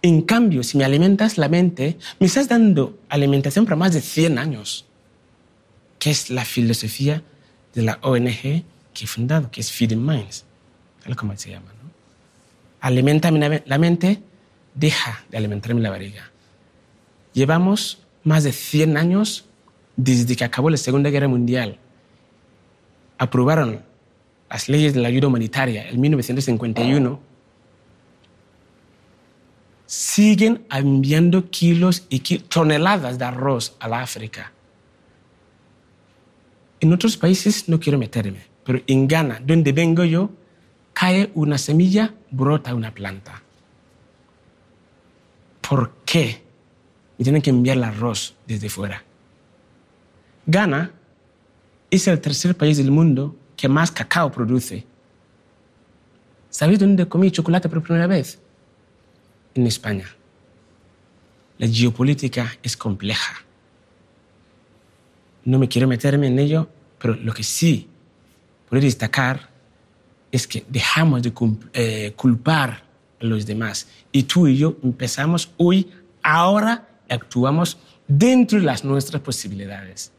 En 0.00 0.22
cambio, 0.22 0.62
si 0.62 0.78
me 0.78 0.86
alimentas 0.86 1.36
la 1.36 1.50
mente, 1.50 1.98
me 2.18 2.26
estás 2.26 2.48
dando 2.48 2.98
alimentación 3.10 3.66
para 3.66 3.76
más 3.76 3.92
de 3.92 4.00
100 4.00 4.38
años, 4.38 4.86
que 5.98 6.08
es 6.08 6.30
la 6.30 6.46
filosofía 6.46 7.22
de 7.74 7.82
la 7.82 7.98
ONG 8.00 8.64
que 8.94 9.04
he 9.04 9.06
fundado, 9.06 9.50
que 9.50 9.60
es 9.60 9.70
Feeding 9.70 10.02
Minds, 10.02 10.46
tal 11.04 11.14
como 11.14 11.36
se 11.36 11.50
llama. 11.50 11.66
¿no? 11.82 11.90
Alimentame 12.80 13.64
la 13.66 13.76
mente, 13.76 14.22
deja 14.74 15.26
de 15.30 15.36
alimentarme 15.36 15.82
la 15.82 15.90
barriga. 15.90 16.30
Llevamos 17.34 17.98
más 18.24 18.44
de 18.44 18.52
100 18.52 18.96
años 18.96 19.44
desde 19.94 20.36
que 20.36 20.44
acabó 20.44 20.70
la 20.70 20.78
Segunda 20.78 21.10
Guerra 21.10 21.28
Mundial. 21.28 21.76
Aprobaron 23.18 23.84
las 24.50 24.68
leyes 24.68 24.94
de 24.94 25.00
la 25.00 25.08
ayuda 25.08 25.28
humanitaria 25.28 25.88
en 25.88 26.00
1951. 26.00 27.20
Siguen 29.86 30.66
enviando 30.70 31.50
kilos 31.50 32.06
y 32.08 32.20
toneladas 32.38 33.18
de 33.18 33.24
arroz 33.24 33.76
a 33.78 33.88
la 33.88 34.02
África. 34.02 34.52
En 36.80 36.92
otros 36.92 37.16
países 37.16 37.68
no 37.68 37.80
quiero 37.80 37.98
meterme, 37.98 38.40
pero 38.64 38.80
en 38.86 39.08
Ghana, 39.08 39.40
donde 39.44 39.72
vengo 39.72 40.04
yo, 40.04 40.30
cae 40.92 41.30
una 41.34 41.58
semilla, 41.58 42.14
brota 42.30 42.74
una 42.74 42.92
planta. 42.92 43.42
¿Por 45.66 45.92
qué 46.04 46.42
me 47.18 47.24
tienen 47.24 47.42
que 47.42 47.50
enviar 47.50 47.76
el 47.76 47.84
arroz 47.84 48.34
desde 48.46 48.68
fuera? 48.68 49.02
Ghana 50.46 50.92
es 51.90 52.06
el 52.08 52.20
tercer 52.20 52.56
país 52.56 52.76
del 52.76 52.90
mundo 52.90 53.36
que 53.56 53.68
más 53.68 53.90
cacao 53.90 54.30
produce. 54.30 54.84
¿Sabéis 56.50 56.78
dónde 56.78 57.08
comí 57.08 57.30
chocolate 57.30 57.68
por 57.68 57.82
primera 57.82 58.06
vez? 58.06 58.38
En 59.54 59.66
España. 59.66 60.06
La 61.58 61.66
geopolítica 61.66 62.52
es 62.62 62.76
compleja. 62.76 63.34
No 65.44 65.58
me 65.58 65.68
quiero 65.68 65.88
meterme 65.88 66.26
en 66.26 66.38
ello, 66.38 66.68
pero 66.98 67.14
lo 67.14 67.32
que 67.32 67.42
sí 67.42 67.88
puedo 68.68 68.82
destacar 68.82 69.48
es 70.32 70.46
que 70.46 70.64
dejamos 70.68 71.22
de 71.22 71.32
eh, 71.72 72.12
culpar 72.16 72.82
a 73.20 73.24
los 73.24 73.46
demás. 73.46 73.88
Y 74.12 74.24
tú 74.24 74.46
y 74.46 74.58
yo 74.58 74.76
empezamos 74.82 75.50
hoy, 75.56 75.90
ahora, 76.22 76.88
actuamos 77.08 77.78
dentro 78.08 78.58
de 78.58 78.64
las 78.64 78.84
nuestras 78.84 79.22
posibilidades. 79.22 80.12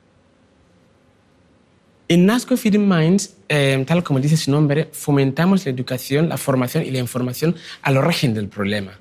En 2.10 2.26
NASCO 2.26 2.56
Feeding 2.56 2.88
Minds, 2.88 3.36
eh, 3.50 3.84
tal 3.86 4.02
como 4.02 4.22
dice 4.22 4.38
su 4.38 4.50
nombre, 4.50 4.88
fomentamos 4.94 5.66
la 5.66 5.72
educación, 5.72 6.30
la 6.30 6.38
formación 6.38 6.86
y 6.86 6.92
la 6.92 7.00
información 7.00 7.56
al 7.82 7.98
origen 7.98 8.34
del 8.34 8.48
problema. 8.48 8.98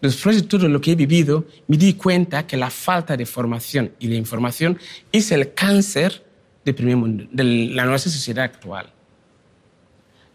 Después 0.00 0.36
de 0.36 0.42
todo 0.42 0.68
lo 0.68 0.80
que 0.80 0.92
he 0.92 0.94
vivido, 0.96 1.46
me 1.68 1.76
di 1.76 1.94
cuenta 1.94 2.48
que 2.48 2.56
la 2.56 2.70
falta 2.70 3.16
de 3.16 3.26
formación 3.26 3.92
y 4.00 4.08
de 4.08 4.16
información 4.16 4.76
es 5.12 5.30
el 5.30 5.54
cáncer 5.54 6.24
del 6.64 6.74
primer 6.74 6.96
mundo, 6.96 7.26
de 7.30 7.44
la 7.44 7.84
nuestra 7.84 8.10
sociedad 8.10 8.44
actual. 8.44 8.92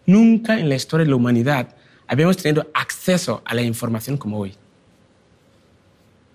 Nunca 0.06 0.58
en 0.58 0.70
la 0.70 0.76
historia 0.76 1.04
de 1.04 1.10
la 1.10 1.18
humanidad 1.18 1.76
habíamos 2.08 2.38
tenido 2.38 2.70
acceso 2.74 3.42
a 3.44 3.54
la 3.54 3.64
información 3.64 4.16
como 4.16 4.40
hoy. 4.40 4.54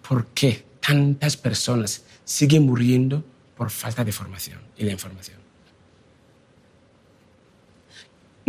¿Por 0.06 0.26
qué 0.28 0.64
tantas 0.80 1.36
personas 1.36 2.04
siguen 2.24 2.64
muriendo 2.66 3.24
por 3.56 3.70
falta 3.70 4.04
de 4.04 4.12
formación 4.12 4.60
y 4.76 4.84
la 4.84 4.92
información? 4.92 5.37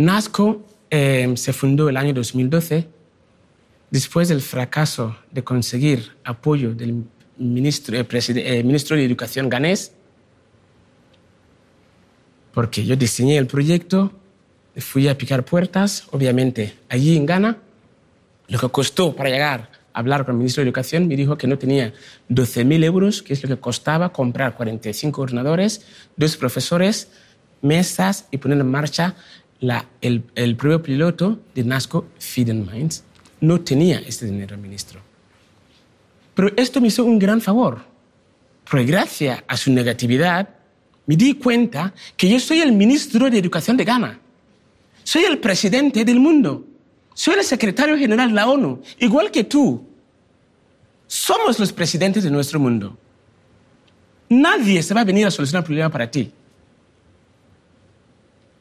NASCO 0.00 0.66
eh, 0.88 1.30
se 1.36 1.52
fundó 1.52 1.90
el 1.90 1.96
año 1.98 2.14
2012 2.14 2.88
después 3.90 4.28
del 4.28 4.40
fracaso 4.40 5.14
de 5.30 5.44
conseguir 5.44 6.12
apoyo 6.24 6.72
del 6.74 7.04
ministro, 7.36 7.94
eh, 7.98 8.06
eh, 8.10 8.64
ministro 8.64 8.96
de 8.96 9.04
Educación 9.04 9.50
ganés, 9.50 9.92
porque 12.54 12.86
yo 12.86 12.96
diseñé 12.96 13.36
el 13.36 13.46
proyecto, 13.46 14.12
fui 14.78 15.06
a 15.06 15.18
picar 15.18 15.44
puertas, 15.44 16.06
obviamente 16.12 16.78
allí 16.88 17.14
en 17.14 17.26
Ghana, 17.26 17.58
lo 18.48 18.58
que 18.58 18.68
costó 18.70 19.14
para 19.14 19.28
llegar 19.28 19.70
a 19.92 19.98
hablar 19.98 20.24
con 20.24 20.34
el 20.34 20.38
ministro 20.38 20.62
de 20.62 20.68
Educación, 20.70 21.08
me 21.08 21.16
dijo 21.16 21.36
que 21.36 21.46
no 21.46 21.58
tenía 21.58 21.92
12.000 22.30 22.84
euros, 22.84 23.22
que 23.22 23.34
es 23.34 23.42
lo 23.42 23.50
que 23.50 23.60
costaba 23.60 24.14
comprar 24.14 24.56
45 24.56 25.20
ordenadores, 25.20 25.84
dos 26.16 26.38
profesores, 26.38 27.10
mesas 27.62 28.26
y 28.30 28.38
poner 28.38 28.58
en 28.58 28.70
marcha 28.70 29.14
el, 30.00 30.24
el 30.34 30.56
propio 30.56 30.82
piloto 30.82 31.40
de 31.54 31.64
NASCO, 31.64 32.06
Feeding 32.18 32.66
Minds, 32.70 33.04
no 33.40 33.60
tenía 33.60 33.98
este 34.00 34.26
dinero, 34.26 34.56
ministro. 34.56 35.00
Pero 36.34 36.50
esto 36.56 36.80
me 36.80 36.88
hizo 36.88 37.04
un 37.04 37.18
gran 37.18 37.40
favor, 37.40 37.82
porque 38.68 38.86
gracias 38.86 39.42
a 39.46 39.56
su 39.56 39.72
negatividad 39.72 40.48
me 41.06 41.16
di 41.16 41.34
cuenta 41.34 41.92
que 42.16 42.28
yo 42.28 42.38
soy 42.38 42.60
el 42.60 42.72
ministro 42.72 43.28
de 43.28 43.38
Educación 43.38 43.76
de 43.76 43.84
Ghana, 43.84 44.20
soy 45.02 45.24
el 45.24 45.38
presidente 45.38 46.04
del 46.04 46.20
mundo, 46.20 46.66
soy 47.14 47.34
el 47.34 47.44
secretario 47.44 47.98
general 47.98 48.28
de 48.28 48.34
la 48.34 48.48
ONU, 48.48 48.80
igual 48.98 49.30
que 49.30 49.44
tú. 49.44 49.86
Somos 51.06 51.58
los 51.58 51.72
presidentes 51.72 52.22
de 52.22 52.30
nuestro 52.30 52.60
mundo. 52.60 52.96
Nadie 54.28 54.80
se 54.80 54.94
va 54.94 55.00
a 55.00 55.04
venir 55.04 55.26
a 55.26 55.30
solucionar 55.30 55.64
el 55.64 55.66
problema 55.66 55.90
para 55.90 56.08
ti 56.08 56.32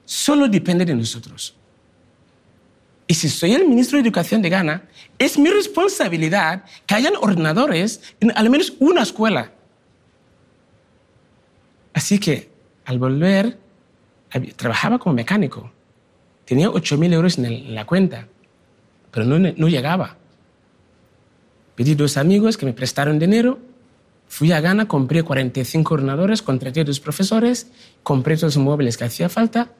solo 0.09 0.47
depende 0.47 0.85
de 0.85 0.95
nosotros. 0.95 1.55
Y 3.05 3.13
si 3.13 3.29
soy 3.29 3.53
el 3.53 3.67
ministro 3.67 3.97
de 3.97 4.01
Educación 4.01 4.41
de 4.41 4.49
Ghana, 4.49 4.89
es 5.19 5.37
mi 5.37 5.51
responsabilidad 5.51 6.63
que 6.87 6.95
hayan 6.95 7.13
ordenadores 7.21 8.01
en 8.19 8.35
al 8.35 8.49
menos 8.49 8.73
una 8.79 9.03
escuela. 9.03 9.51
Así 11.93 12.17
que 12.17 12.49
al 12.85 12.97
volver, 12.97 13.59
trabajaba 14.55 14.97
como 14.97 15.13
mecánico. 15.13 15.71
Tenía 16.45 16.69
8.000 16.69 17.13
euros 17.13 17.37
en, 17.37 17.75
la 17.75 17.85
cuenta, 17.85 18.27
pero 19.11 19.27
no, 19.27 19.37
no 19.37 19.67
llegaba. 19.67 20.17
Pedí 21.75 21.93
dos 21.93 22.17
amigos 22.17 22.57
que 22.57 22.65
me 22.65 22.73
prestaron 22.73 23.19
dinero. 23.19 23.59
Fui 24.27 24.51
a 24.53 24.59
Ghana, 24.59 24.87
compré 24.87 25.21
45 25.21 25.93
ordenadores, 25.93 26.41
contraté 26.41 26.83
dos 26.83 26.99
profesores, 26.99 27.67
compré 28.01 28.37
todos 28.37 28.55
los 28.55 28.63
móviles 28.63 28.97
que 28.97 29.03
hacía 29.03 29.29
falta 29.29 29.71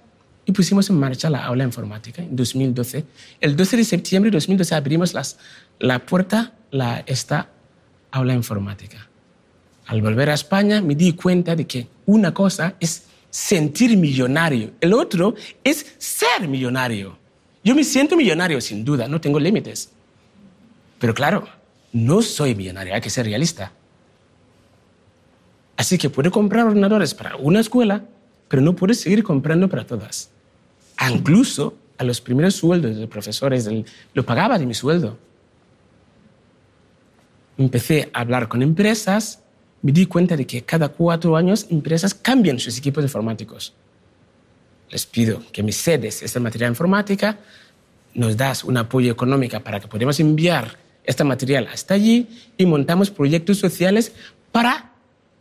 y 0.46 0.52
pusimos 0.52 0.90
en 0.90 1.00
marcha 1.00 1.30
la 1.30 1.46
aula 1.46 1.64
informática 1.64 2.22
en 2.22 2.36
2012. 2.36 3.06
El 3.40 3.56
12 3.56 3.78
de 3.78 3.84
septiembre 3.84 4.32
de 4.32 4.38
2012 4.38 4.76
abrimos 4.76 5.14
las, 5.14 5.38
la 5.80 6.06
puerta 6.06 6.54
a 6.74 7.04
esta 7.06 7.50
aula 8.12 8.34
informática. 8.34 9.08
Al 9.86 10.02
volver 10.02 10.30
a 10.30 10.34
España 10.34 10.82
me 10.82 10.96
di 10.96 11.14
cuenta 11.14 11.56
de 11.56 11.66
que 11.66 11.88
una 12.06 12.34
cosa 12.34 12.76
es 12.80 13.04
sentir 13.30 13.96
millonario, 13.98 14.72
el 14.82 14.94
otro 14.94 15.36
es 15.64 15.96
ser 15.98 16.48
millonario. 16.48 17.18
Yo 17.64 17.76
me 17.76 17.84
siento 17.84 18.16
millonario, 18.16 18.62
sin 18.62 18.84
duda, 18.86 19.08
no 19.08 19.20
tengo 19.20 19.40
límites. 19.40 19.92
Pero 21.00 21.14
claro, 21.14 21.48
no 21.92 22.22
soy 22.22 22.56
millonario, 22.56 22.94
hay 22.94 23.02
que 23.02 23.10
ser 23.10 23.26
realista. 23.26 23.72
Así 25.76 25.98
que 25.98 26.10
puedo 26.10 26.30
comprar 26.32 26.66
ordenadores 26.66 27.14
para 27.14 27.36
una 27.38 27.60
escuela, 27.60 28.04
pero 28.50 28.62
no 28.62 28.76
puedo 28.76 28.93
seguir 28.93 29.24
comprando 29.24 29.70
para 29.70 29.86
todas. 29.86 30.32
Ah, 30.97 31.10
incluso 31.10 31.78
a 31.97 32.04
los 32.04 32.20
primeros 32.20 32.56
sueldos 32.56 32.97
de 32.97 33.08
profesores, 33.08 33.70
lo 34.14 34.26
pagaba 34.26 34.58
de 34.58 34.66
mi 34.66 34.74
sueldo. 34.74 35.18
Empecé 37.58 38.10
a 38.14 38.22
hablar 38.22 38.47
con 38.47 38.62
empresas, 38.62 39.41
me 39.82 39.91
di 39.91 40.06
cuenta 40.06 40.36
de 40.36 40.47
que 40.47 40.64
cada 40.64 40.89
cuatro 40.89 41.38
años 41.38 41.68
empresas 41.70 42.14
cambian 42.14 42.60
sus 42.60 42.78
equipos 42.78 43.04
informáticos. 43.04 43.74
Les 44.89 45.06
pido 45.06 45.41
que 45.52 45.62
me 45.62 45.72
cedes 45.72 46.24
esta 46.24 46.39
material 46.39 46.72
informática, 46.72 47.38
nos 48.14 48.36
das 48.36 48.64
un 48.64 48.78
apoyo 48.78 49.12
económico 49.12 49.60
para 49.60 49.80
que 49.80 49.88
podamos 49.88 50.20
enviar 50.20 50.78
este 51.04 51.24
material 51.24 51.68
hasta 51.72 51.93
allí 51.93 52.28
y 52.58 52.66
montamos 52.66 53.12
proyectos 53.12 53.58
sociales 53.58 54.14
para 54.52 54.93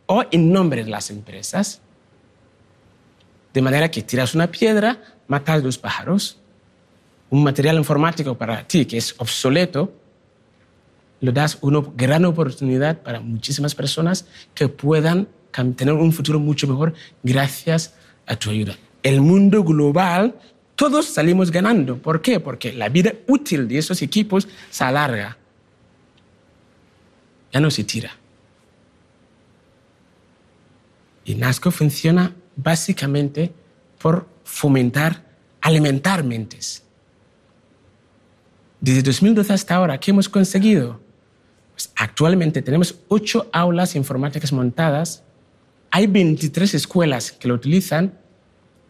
o 0.05 0.23
en 0.31 0.51
nombre 0.51 0.83
de 0.83 0.89
las 0.89 1.09
empresas. 1.09 1.81
De 3.53 3.61
manera 3.61 3.89
que 3.89 4.01
tiras 4.01 4.35
una 4.35 4.51
piedra, 4.51 5.01
matas 5.27 5.63
dos 5.63 5.77
pájaros. 5.77 6.37
Un 7.29 7.43
material 7.43 7.77
informático 7.77 8.37
para 8.37 8.67
ti 8.67 8.85
que 8.85 8.97
es 8.97 9.15
obsoleto, 9.17 9.93
lo 11.21 11.31
das 11.31 11.57
una 11.61 11.81
gran 11.95 12.25
oportunidad 12.25 13.01
para 13.01 13.19
muchísimas 13.19 13.75
personas 13.75 14.25
que 14.53 14.67
puedan 14.67 15.27
tener 15.75 15.93
un 15.93 16.13
futuro 16.13 16.39
mucho 16.39 16.67
mejor 16.67 16.93
gracias 17.23 17.93
a 18.25 18.35
tu 18.35 18.49
ayuda. 18.49 18.77
El 19.03 19.21
mundo 19.21 19.63
global, 19.63 20.35
todos 20.75 21.07
salimos 21.07 21.51
ganando. 21.51 21.97
¿Por 21.97 22.21
qué? 22.21 22.39
Porque 22.39 22.71
la 22.71 22.89
vida 22.89 23.13
útil 23.27 23.67
de 23.67 23.79
esos 23.79 24.01
equipos 24.01 24.47
se 24.69 24.83
alarga. 24.83 25.37
Ya 27.51 27.59
no 27.59 27.71
se 27.71 27.83
tira. 27.83 28.11
Y 31.25 31.35
NASCO 31.35 31.71
funciona 31.71 32.33
básicamente 32.63 33.53
por 33.99 34.27
fomentar, 34.43 35.25
alimentar 35.61 36.23
mentes. 36.23 36.83
Desde 38.81 39.03
2012 39.03 39.53
hasta 39.53 39.75
ahora, 39.75 39.99
¿qué 39.99 40.11
hemos 40.11 40.29
conseguido? 40.29 40.99
Pues 41.73 41.91
actualmente 41.95 42.61
tenemos 42.61 42.95
ocho 43.07 43.49
aulas 43.51 43.95
informáticas 43.95 44.51
montadas, 44.53 45.23
hay 45.91 46.07
23 46.07 46.73
escuelas 46.75 47.31
que 47.31 47.47
lo 47.47 47.55
utilizan. 47.55 48.13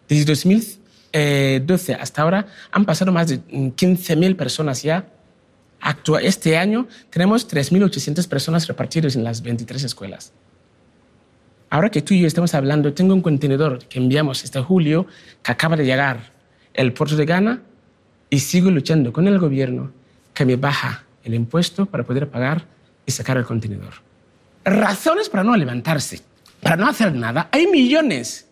Desde 0.08 0.26
2012 0.26 1.94
hasta 1.94 2.22
ahora 2.22 2.48
han 2.72 2.86
pasado 2.86 3.12
más 3.12 3.28
de 3.28 3.42
15.000 3.42 4.36
personas 4.36 4.84
ya. 4.84 5.08
este 6.22 6.58
año 6.58 6.88
tenemos 7.10 7.48
3.800 7.48 8.28
personas 8.28 8.68
repartidas 8.68 9.16
en 9.16 9.24
las 9.24 9.42
23 9.42 9.84
escuelas. 9.84 10.34
Ahora 11.70 11.90
que 11.90 12.02
tú 12.02 12.14
y 12.14 12.22
yo 12.22 12.28
estamos 12.28 12.54
hablando, 12.56 12.94
tengo 12.94 13.14
un 13.14 13.22
contenedor 13.22 13.80
que 13.86 14.00
enviamos 14.00 14.44
este 14.44 14.60
julio 14.60 15.06
que 15.44 15.52
acaba 15.52 15.76
de 15.76 15.86
llegar 15.86 16.32
el 16.74 16.94
puerto 16.94 17.16
de 17.16 17.26
Ghana 17.26 17.62
y 18.30 18.40
sigo 18.40 18.72
luchando 18.72 19.14
con 19.14 19.28
el 19.28 19.38
gobierno 19.38 19.92
que 20.34 20.46
me 20.46 20.56
baja 20.56 21.04
el 21.24 21.34
impuesto 21.34 21.86
para 21.86 22.04
poder 22.04 22.30
pagar 22.30 22.66
y 23.06 23.12
sacar 23.12 23.38
el 23.38 23.46
contenedor. 23.46 23.94
Razones 24.66 25.30
para 25.30 25.44
no 25.44 25.56
levantarse, 25.56 26.22
para 26.62 26.76
no 26.76 26.88
hacer 26.88 27.14
nada, 27.14 27.50
hay 27.52 27.68
millones. 27.68 28.48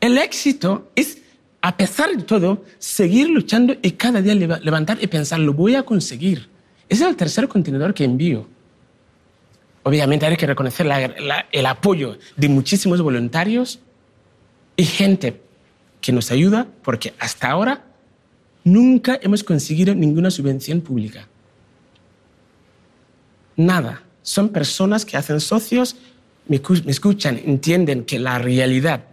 El 0.00 0.18
éxito 0.18 0.90
es, 0.94 1.18
a 1.60 1.76
pesar 1.76 2.10
de 2.16 2.22
todo, 2.22 2.64
seguir 2.78 3.28
luchando 3.28 3.74
y 3.82 3.92
cada 3.92 4.22
día 4.22 4.34
levantar 4.34 4.98
y 5.00 5.06
pensar, 5.08 5.40
lo 5.40 5.52
voy 5.52 5.74
a 5.74 5.82
conseguir. 5.82 6.48
Es 6.88 7.00
el 7.00 7.16
tercer 7.16 7.48
contenedor 7.48 7.92
que 7.92 8.04
envío. 8.04 8.46
Obviamente 9.86 10.26
hay 10.26 10.36
que 10.36 10.48
reconocer 10.48 10.84
el 11.52 11.66
apoyo 11.66 12.18
de 12.36 12.48
muchísimos 12.48 13.00
voluntarios 13.00 13.78
y 14.76 14.84
gente 14.84 15.40
que 16.00 16.10
nos 16.10 16.32
ayuda, 16.32 16.66
porque 16.82 17.14
hasta 17.20 17.48
ahora 17.48 17.84
nunca 18.64 19.16
hemos 19.22 19.44
conseguido 19.44 19.94
ninguna 19.94 20.32
subvención 20.32 20.80
pública. 20.80 21.28
Nada. 23.54 24.02
Son 24.22 24.48
personas 24.48 25.04
que 25.04 25.16
hacen 25.16 25.38
socios, 25.38 25.94
me 26.48 26.60
escuchan, 26.90 27.40
entienden 27.46 28.04
que 28.04 28.18
la 28.18 28.40
realidad, 28.40 29.04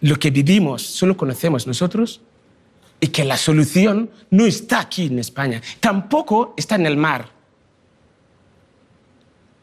lo 0.00 0.18
que 0.18 0.32
vivimos, 0.32 0.82
solo 0.82 1.16
conocemos 1.16 1.68
nosotros 1.68 2.22
y 2.98 3.06
que 3.06 3.24
la 3.24 3.36
solución 3.36 4.10
no 4.30 4.46
está 4.46 4.80
aquí 4.80 5.06
en 5.06 5.20
España, 5.20 5.62
tampoco 5.78 6.54
está 6.56 6.74
en 6.74 6.86
el 6.86 6.96
mar 6.96 7.35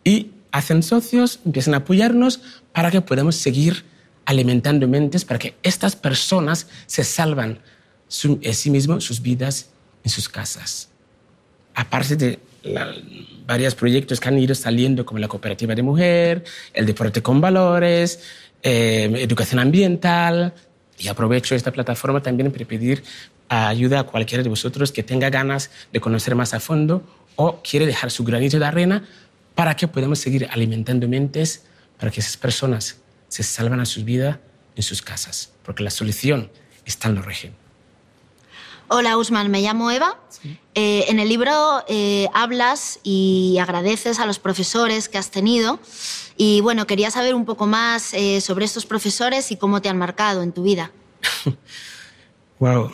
y 0.03 0.31
hacen 0.51 0.83
socios, 0.83 1.39
empiezan 1.45 1.73
a 1.73 1.77
apoyarnos 1.77 2.41
para 2.71 2.91
que 2.91 3.01
podamos 3.01 3.35
seguir 3.35 3.85
alimentando 4.25 4.87
mentes, 4.87 5.25
para 5.25 5.39
que 5.39 5.55
estas 5.63 5.95
personas 5.95 6.67
se 6.85 7.03
salvan 7.03 7.59
a 7.59 8.53
sí 8.53 8.69
mismos, 8.69 9.03
sus 9.03 9.21
vidas 9.21 9.69
en 10.03 10.11
sus 10.11 10.29
casas. 10.29 10.89
Aparte 11.73 12.15
de 12.15 12.39
varios 13.45 13.75
proyectos 13.75 14.19
que 14.19 14.29
han 14.29 14.37
ido 14.37 14.55
saliendo, 14.55 15.05
como 15.05 15.19
la 15.19 15.27
cooperativa 15.27 15.75
de 15.75 15.81
mujer, 15.81 16.43
el 16.73 16.85
deporte 16.85 17.21
con 17.21 17.41
valores, 17.41 18.19
eh, 18.61 19.11
educación 19.17 19.59
ambiental, 19.59 20.53
y 20.97 21.07
aprovecho 21.07 21.55
esta 21.55 21.71
plataforma 21.71 22.21
también 22.21 22.51
para 22.51 22.65
pedir 22.65 23.03
ayuda 23.49 23.99
a 23.99 24.03
cualquiera 24.03 24.43
de 24.43 24.49
vosotros 24.49 24.91
que 24.91 25.03
tenga 25.03 25.29
ganas 25.29 25.69
de 25.91 25.99
conocer 25.99 26.35
más 26.35 26.53
a 26.53 26.59
fondo 26.59 27.03
o 27.35 27.61
quiere 27.61 27.85
dejar 27.85 28.11
su 28.11 28.23
granito 28.23 28.59
de 28.59 28.65
arena 28.65 29.03
para 29.55 29.75
que 29.75 29.87
podamos 29.87 30.19
seguir 30.19 30.47
alimentando 30.51 31.07
mentes 31.07 31.63
para 31.99 32.11
que 32.11 32.19
esas 32.19 32.37
personas 32.37 32.97
se 33.27 33.43
salvan 33.43 33.79
a 33.79 33.85
su 33.85 34.03
vida 34.03 34.41
en 34.75 34.83
sus 34.83 35.01
casas, 35.01 35.51
porque 35.63 35.83
la 35.83 35.89
solución 35.89 36.51
está 36.85 37.09
en 37.09 37.15
los 37.15 37.25
régimen. 37.25 37.55
Hola 38.89 39.17
Usman, 39.17 39.49
me 39.49 39.61
llamo 39.61 39.89
Eva. 39.89 40.19
Eh, 40.75 41.05
en 41.07 41.19
el 41.19 41.29
libro 41.29 41.83
eh, 41.87 42.27
hablas 42.33 42.99
y 43.03 43.57
agradeces 43.59 44.19
a 44.19 44.25
los 44.25 44.39
profesores 44.39 45.07
que 45.07 45.17
has 45.17 45.31
tenido 45.31 45.79
y 46.35 46.61
bueno, 46.61 46.85
quería 46.85 47.09
saber 47.09 47.33
un 47.33 47.45
poco 47.45 47.65
más 47.65 48.13
eh, 48.13 48.41
sobre 48.41 48.65
estos 48.65 48.85
profesores 48.85 49.51
y 49.51 49.57
cómo 49.57 49.81
te 49.81 49.89
han 49.89 49.97
marcado 49.97 50.43
en 50.43 50.51
tu 50.51 50.63
vida. 50.63 50.91
wow. 52.59 52.91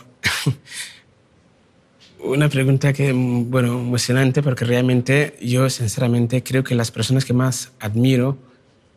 Una 2.22 2.48
pregunta 2.48 2.92
que, 2.92 3.12
bueno, 3.12 3.80
emocionante 3.80 4.42
porque 4.42 4.64
realmente 4.64 5.36
yo 5.40 5.70
sinceramente 5.70 6.42
creo 6.42 6.62
que 6.62 6.74
las 6.74 6.90
personas 6.90 7.24
que 7.24 7.32
más 7.32 7.72
admiro 7.80 8.36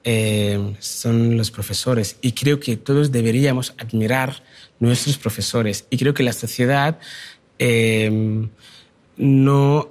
eh, 0.03 0.75
son 0.79 1.37
los 1.37 1.49
profesores 1.49 2.17
y 2.21 2.33
creo 2.33 2.59
que 2.59 2.75
todos 2.75 3.11
deberíamos 3.11 3.73
admirar 3.77 4.43
nuestros 4.79 5.17
profesores 5.17 5.85
y 5.89 5.97
creo 5.97 6.13
que 6.13 6.23
la 6.23 6.33
sociedad 6.33 6.99
no, 9.17 9.89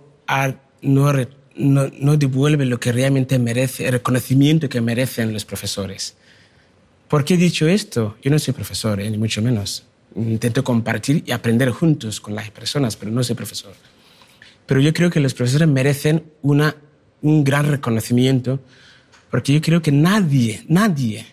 no, 0.83 1.13
no, 1.57 1.91
no 1.99 2.17
devuelve 2.17 2.67
lo 2.67 2.79
que 2.79 2.93
realmente 2.93 3.39
merece, 3.39 3.87
el 3.87 3.93
reconocimiento 3.93 4.69
que 4.69 4.83
merecen 4.83 5.33
los 5.33 5.47
profesores. 5.47 6.17
¿Por 7.09 7.25
qué 7.25 7.35
he 7.35 7.39
dicho 7.39 7.67
esto? 7.67 8.17
Yo 8.23 8.31
no 8.31 8.39
soy 8.39 8.53
profesor, 8.53 9.01
eh, 9.01 9.11
ni 9.11 9.17
mucho 9.17 9.41
menos 9.41 9.85
intento 10.17 10.65
compartir 10.65 11.23
y 11.27 11.33
aprender 11.33 11.71
juntos 11.71 12.21
con 12.21 12.35
las 12.35 12.51
personas, 12.51 12.97
pero 12.97 13.11
no 13.11 13.23
soy 13.23 13.35
profesor. 13.35 13.75
Pero 14.67 14.81
yo 14.81 14.93
creo 14.93 15.11
que 15.11 15.21
los 15.21 15.35
profesores 15.35 15.69
merecen 15.69 16.25
una, 16.43 16.77
un 17.21 17.45
gran 17.45 17.69
reconocimiento, 17.69 18.61
porque 19.31 19.53
yo 19.53 19.61
creo 19.61 19.83
que 19.83 19.93
nadie, 19.93 20.65
nadie 20.69 21.27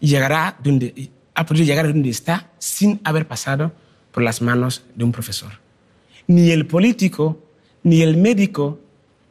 llegará 0.00 0.58
donde, 0.62 1.10
ha 1.34 1.46
podido 1.46 1.64
llegar 1.66 1.86
a 1.86 1.88
donde 1.88 2.10
está 2.10 2.50
sin 2.58 3.00
haber 3.04 3.26
pasado 3.26 3.72
por 4.10 4.22
las 4.22 4.42
manos 4.42 4.82
de 4.94 5.04
un 5.04 5.12
profesor. 5.12 5.52
Ni 6.26 6.50
el 6.50 6.66
político, 6.66 7.42
ni 7.82 8.02
el 8.02 8.16
médico, 8.16 8.80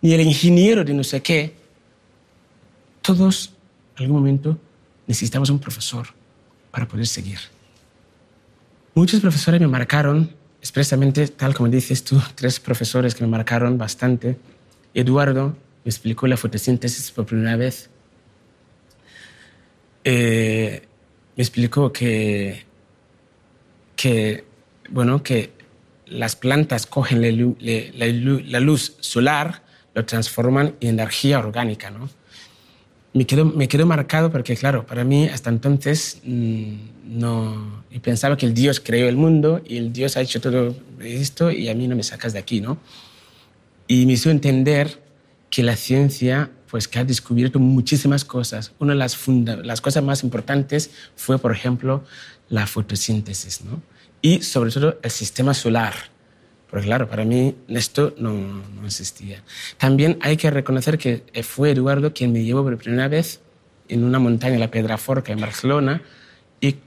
ni 0.01 0.13
el 0.13 0.21
ingeniero 0.21 0.83
de 0.83 0.93
no 0.93 1.03
sé 1.03 1.21
qué, 1.21 1.55
todos 3.01 3.53
en 3.97 4.03
algún 4.03 4.17
momento 4.17 4.57
necesitamos 5.07 5.49
un 5.49 5.59
profesor 5.59 6.07
para 6.71 6.87
poder 6.87 7.07
seguir. 7.07 7.39
Muchos 8.93 9.21
profesores 9.21 9.61
me 9.61 9.67
marcaron, 9.67 10.31
expresamente, 10.59 11.27
tal 11.29 11.53
como 11.53 11.69
dices 11.69 12.03
tú, 12.03 12.21
tres 12.35 12.59
profesores 12.59 13.15
que 13.15 13.23
me 13.23 13.29
marcaron 13.29 13.77
bastante. 13.77 14.37
Eduardo 14.93 15.55
me 15.85 15.89
explicó 15.89 16.27
la 16.27 16.35
fotosíntesis 16.35 17.09
por 17.11 17.25
primera 17.25 17.55
vez. 17.55 17.89
Eh, 20.03 20.81
me 21.37 21.41
explicó 21.43 21.93
que, 21.93 22.65
que, 23.95 24.43
bueno, 24.89 25.23
que 25.23 25.53
las 26.05 26.35
plantas 26.35 26.85
cogen 26.85 27.21
la, 27.21 28.59
luz 28.59 28.97
solar, 28.99 29.63
lo 29.93 30.05
transforman 30.05 30.75
en 30.81 30.89
energía 30.89 31.39
orgánica, 31.39 31.89
¿no? 31.89 32.09
Me 33.13 33.25
quedó, 33.25 33.45
me 33.45 33.67
quedó 33.67 33.85
marcado 33.85 34.31
porque, 34.31 34.55
claro, 34.55 34.85
para 34.85 35.03
mí 35.03 35.27
hasta 35.27 35.49
entonces 35.49 36.21
mm, 36.23 36.73
no, 37.05 37.83
y 37.91 37.99
pensaba 37.99 38.37
que 38.37 38.45
el 38.45 38.53
Dios 38.53 38.79
creó 38.79 39.09
el 39.09 39.17
mundo 39.17 39.61
y 39.65 39.77
el 39.77 39.91
Dios 39.91 40.15
ha 40.15 40.21
hecho 40.21 40.39
todo 40.39 40.75
esto 41.01 41.51
y 41.51 41.67
a 41.67 41.75
mí 41.75 41.87
no 41.87 41.95
me 41.95 42.03
sacas 42.03 42.33
de 42.33 42.39
aquí, 42.39 42.61
¿no? 42.61 42.77
Y 43.87 44.05
me 44.05 44.13
hizo 44.13 44.29
entender 44.29 45.01
que 45.49 45.63
la 45.63 45.75
ciencia, 45.75 46.51
pues 46.69 46.87
que 46.87 46.99
ha 46.99 47.03
descubierto 47.03 47.59
muchísimas 47.59 48.23
cosas. 48.23 48.71
Una 48.79 48.93
de 48.93 48.99
las, 48.99 49.27
las 49.63 49.81
cosas 49.81 50.03
más 50.03 50.23
importantes 50.23 50.91
fue, 51.17 51.37
por 51.37 51.51
ejemplo, 51.51 52.05
la 52.47 52.67
fotosíntesis, 52.67 53.61
¿no? 53.65 53.81
y 54.21 54.41
sobre 54.41 54.71
todo 54.71 54.99
el 55.01 55.11
sistema 55.11 55.53
solar. 55.53 55.93
Porque 56.71 56.85
claro, 56.85 57.07
para 57.09 57.25
mí 57.25 57.53
esto 57.67 58.15
no, 58.17 58.33
no 58.33 58.85
existía. 58.85 59.43
También 59.77 60.17
hay 60.21 60.37
que 60.37 60.49
reconocer 60.49 60.97
que 60.97 61.21
fue 61.43 61.71
Eduardo 61.71 62.13
quien 62.13 62.31
me 62.31 62.43
llevó 62.43 62.63
por 62.63 62.77
primera 62.77 63.09
vez 63.09 63.41
en 63.89 64.05
una 64.05 64.19
montaña, 64.19 64.57
la 64.57 64.71
Pedraforca, 64.71 65.33
en 65.33 65.41
Barcelona, 65.41 66.01
y 66.61 66.77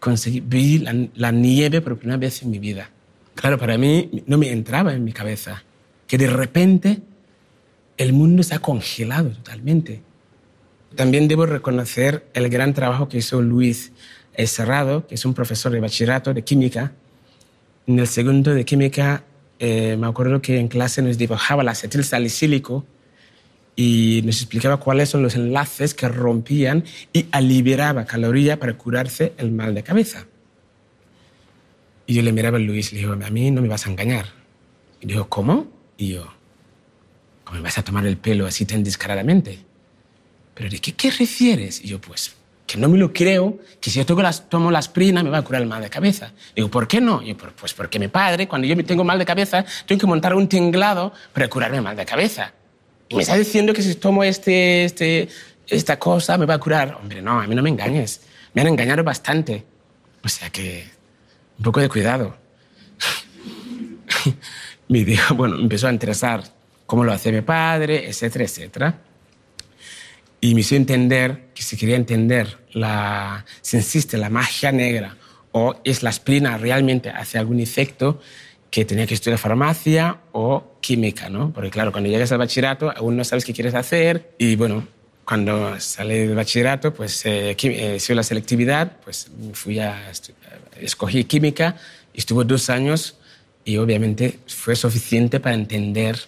conseguí, 0.00 0.40
vi 0.40 0.80
la, 0.80 1.06
la 1.14 1.30
nieve 1.30 1.80
por 1.80 1.96
primera 1.96 2.18
vez 2.18 2.42
en 2.42 2.50
mi 2.50 2.58
vida. 2.58 2.90
Claro, 3.36 3.56
para 3.56 3.78
mí 3.78 4.10
no 4.26 4.36
me 4.36 4.50
entraba 4.50 4.92
en 4.92 5.04
mi 5.04 5.12
cabeza 5.12 5.62
que 6.08 6.18
de 6.18 6.26
repente 6.26 7.00
el 7.96 8.12
mundo 8.12 8.42
ha 8.50 8.58
congelado 8.58 9.30
totalmente. 9.30 10.02
También 10.96 11.28
debo 11.28 11.46
reconocer 11.46 12.26
el 12.34 12.48
gran 12.48 12.74
trabajo 12.74 13.08
que 13.08 13.18
hizo 13.18 13.40
Luis 13.42 13.92
Cerrado, 14.46 15.06
que 15.06 15.14
es 15.14 15.24
un 15.24 15.34
profesor 15.34 15.70
de 15.70 15.80
bachillerato 15.80 16.34
de 16.34 16.42
química. 16.42 16.92
En 17.86 17.98
el 17.98 18.06
segundo 18.06 18.54
de 18.54 18.64
química, 18.64 19.24
eh, 19.58 19.96
me 19.98 20.06
acuerdo 20.06 20.40
que 20.40 20.58
en 20.58 20.68
clase 20.68 21.02
nos 21.02 21.18
dibujaba 21.18 21.62
la 21.62 21.72
acetil 21.72 22.04
salicílico 22.04 22.84
y 23.76 24.22
nos 24.24 24.36
explicaba 24.36 24.78
cuáles 24.78 25.08
son 25.08 25.22
los 25.22 25.34
enlaces 25.34 25.94
que 25.94 26.08
rompían 26.08 26.84
y 27.12 27.26
liberaba 27.40 28.04
caloría 28.04 28.58
para 28.58 28.74
curarse 28.74 29.32
el 29.38 29.52
mal 29.52 29.74
de 29.74 29.82
cabeza. 29.82 30.26
Y 32.06 32.14
yo 32.14 32.22
le 32.22 32.32
miraba 32.32 32.58
a 32.58 32.60
Luis 32.60 32.92
y 32.92 32.96
le 32.96 33.00
digo, 33.02 33.12
a 33.12 33.30
mí 33.30 33.50
no 33.50 33.62
me 33.62 33.68
vas 33.68 33.86
a 33.86 33.90
engañar. 33.90 34.26
Y 35.00 35.06
dijo, 35.06 35.28
¿cómo? 35.28 35.68
Y 35.96 36.14
yo, 36.14 36.26
¿cómo 37.44 37.58
me 37.58 37.62
vas 37.62 37.78
a 37.78 37.84
tomar 37.84 38.06
el 38.06 38.16
pelo 38.16 38.46
así 38.46 38.66
tan 38.66 38.82
descaradamente? 38.82 39.60
¿Pero 40.54 40.68
de 40.68 40.78
qué, 40.78 40.92
qué 40.92 41.10
refieres? 41.10 41.82
Y 41.84 41.88
yo, 41.88 42.00
pues, 42.00 42.34
que 42.70 42.78
no 42.78 42.88
me 42.88 42.98
lo 42.98 43.12
creo, 43.12 43.58
que 43.80 43.90
si 43.90 43.98
yo 43.98 44.06
tomo 44.06 44.22
las, 44.22 44.48
tomo 44.48 44.70
la 44.70 44.78
aspirina 44.78 45.24
me 45.24 45.30
va 45.30 45.38
a 45.38 45.42
curar 45.42 45.62
el 45.62 45.68
mal 45.68 45.82
de 45.82 45.90
cabeza. 45.90 46.30
Digo, 46.54 46.70
¿por 46.70 46.86
qué 46.86 47.00
no? 47.00 47.20
Y 47.20 47.34
pues 47.34 47.74
porque 47.74 47.98
mi 47.98 48.06
padre, 48.06 48.46
cuando 48.46 48.68
yo 48.68 48.84
tengo 48.84 49.02
mal 49.02 49.18
de 49.18 49.26
cabeza, 49.26 49.64
tengo 49.86 49.98
que 49.98 50.06
montar 50.06 50.34
un 50.36 50.46
tinglado 50.46 51.12
para 51.32 51.48
curarme 51.48 51.78
el 51.78 51.82
mal 51.82 51.96
de 51.96 52.06
cabeza. 52.06 52.52
Y 53.08 53.16
me 53.16 53.22
está 53.22 53.34
diciendo 53.34 53.72
que 53.72 53.82
si 53.82 53.96
tomo 53.96 54.22
este, 54.22 54.84
este, 54.84 55.28
esta 55.66 55.98
cosa 55.98 56.38
me 56.38 56.46
va 56.46 56.54
a 56.54 56.58
curar. 56.58 56.96
Hombre, 57.00 57.20
no, 57.20 57.40
a 57.40 57.46
mí 57.48 57.56
no 57.56 57.62
me 57.62 57.70
engañes. 57.70 58.20
Me 58.54 58.60
han 58.60 58.68
engañado 58.68 59.02
bastante. 59.02 59.64
O 60.22 60.28
sea 60.28 60.50
que, 60.50 60.88
un 61.58 61.64
poco 61.64 61.80
de 61.80 61.88
cuidado. 61.88 62.36
me 64.88 65.04
dijo, 65.04 65.34
bueno, 65.34 65.56
empezó 65.56 65.88
a 65.88 65.92
interesar 65.92 66.44
cómo 66.86 67.02
lo 67.02 67.12
hace 67.12 67.32
mi 67.32 67.40
padre, 67.40 68.08
etcétera, 68.08 68.44
etcétera 68.44 69.09
y 70.40 70.54
me 70.54 70.62
hizo 70.62 70.74
entender 70.74 71.48
que 71.54 71.62
si 71.62 71.76
quería 71.76 71.96
entender 71.96 72.58
la, 72.72 73.44
si 73.60 73.76
existe 73.76 74.16
la 74.16 74.30
magia 74.30 74.72
negra 74.72 75.16
o 75.52 75.80
es 75.84 76.02
la 76.02 76.10
aspirina 76.10 76.56
realmente 76.56 77.10
hace 77.10 77.38
algún 77.38 77.60
efecto, 77.60 78.20
que 78.70 78.84
tenía 78.84 79.06
que 79.06 79.14
estudiar 79.14 79.38
farmacia 79.38 80.18
o 80.32 80.76
química, 80.80 81.28
¿no? 81.28 81.52
Porque 81.52 81.70
claro, 81.70 81.90
cuando 81.90 82.08
llegas 82.08 82.30
al 82.32 82.38
bachillerato 82.38 82.92
aún 82.96 83.16
no 83.16 83.24
sabes 83.24 83.44
qué 83.44 83.52
quieres 83.52 83.74
hacer 83.74 84.32
y 84.38 84.54
bueno, 84.54 84.86
cuando 85.24 85.78
salí 85.80 86.18
del 86.18 86.34
bachillerato, 86.34 86.94
pues 86.94 87.24
eh, 87.26 87.56
eh 87.60 88.14
la 88.14 88.22
selectividad, 88.22 88.96
pues 89.04 89.30
fui 89.52 89.78
a 89.78 90.10
escogí 90.80 91.24
química, 91.24 91.76
estuve 92.14 92.44
dos 92.44 92.70
años 92.70 93.16
y 93.64 93.76
obviamente 93.76 94.38
fue 94.46 94.74
suficiente 94.76 95.40
para 95.40 95.54
entender 95.54 96.18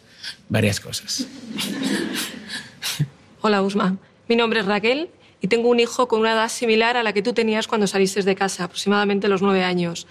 varias 0.48 0.80
cosas. 0.80 1.26
Hola, 3.44 3.60
Usma. 3.60 3.96
Mi 4.28 4.36
nombre 4.36 4.60
es 4.60 4.66
Raquel 4.66 5.10
y 5.40 5.48
tengo 5.48 5.68
un 5.68 5.80
hijo 5.80 6.06
con 6.06 6.20
una 6.20 6.32
edad 6.32 6.48
similar 6.48 6.96
a 6.96 7.02
la 7.02 7.12
que 7.12 7.22
tú 7.22 7.32
tenías 7.32 7.66
cuando 7.66 7.88
saliste 7.88 8.22
de 8.22 8.36
casa, 8.36 8.62
aproximadamente 8.62 9.26
los 9.26 9.42
nueve 9.42 9.64
años. 9.64 10.06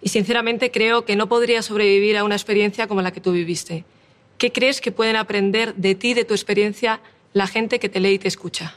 Y 0.00 0.08
sinceramente 0.08 0.70
creo 0.70 1.04
que 1.04 1.14
no 1.14 1.28
podría 1.28 1.60
sobrevivir 1.60 2.16
a 2.16 2.24
una 2.24 2.36
experiencia 2.36 2.86
como 2.86 3.02
la 3.02 3.10
que 3.10 3.20
tú 3.20 3.32
viviste. 3.32 3.84
¿Qué 4.38 4.50
crees 4.50 4.80
que 4.80 4.92
pueden 4.92 5.16
aprender 5.16 5.74
de 5.74 5.94
ti, 5.94 6.14
de 6.14 6.24
tu 6.24 6.32
experiencia, 6.32 7.02
la 7.34 7.46
gente 7.46 7.78
que 7.80 7.90
te 7.90 8.00
lee 8.00 8.12
y 8.12 8.18
te 8.18 8.28
escucha? 8.28 8.74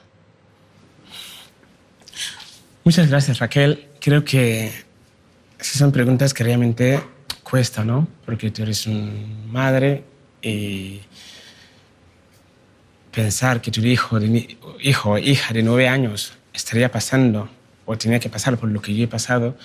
Muchas 2.84 3.10
gracias, 3.10 3.40
Raquel. 3.40 3.88
Creo 4.02 4.26
que 4.26 4.70
esas 5.58 5.78
son 5.78 5.94
preguntas 5.94 6.34
que 6.34 6.44
realmente 6.44 7.02
cuesta, 7.42 7.86
¿no? 7.86 8.06
Porque 8.26 8.52
tú 8.52 8.64
eres 8.64 8.86
una 8.86 9.14
madre 9.50 10.04
y 10.42 11.00
pensar 13.14 13.62
que 13.62 13.72
tu 13.72 13.82
hijo, 13.82 14.20
hijo 14.82 15.12
o 15.12 15.18
hija 15.18 15.54
de 15.54 15.62
nueve 15.62 15.88
años 15.88 16.34
estaría 16.54 16.92
pasando 16.92 17.48
o 17.86 17.98
tenía 17.98 18.20
que 18.20 18.30
pasar 18.30 18.58
por 18.58 18.70
lo 18.70 18.82
que 18.82 18.94
yo 18.96 19.04
he 19.04 19.08
pasado, 19.08 19.56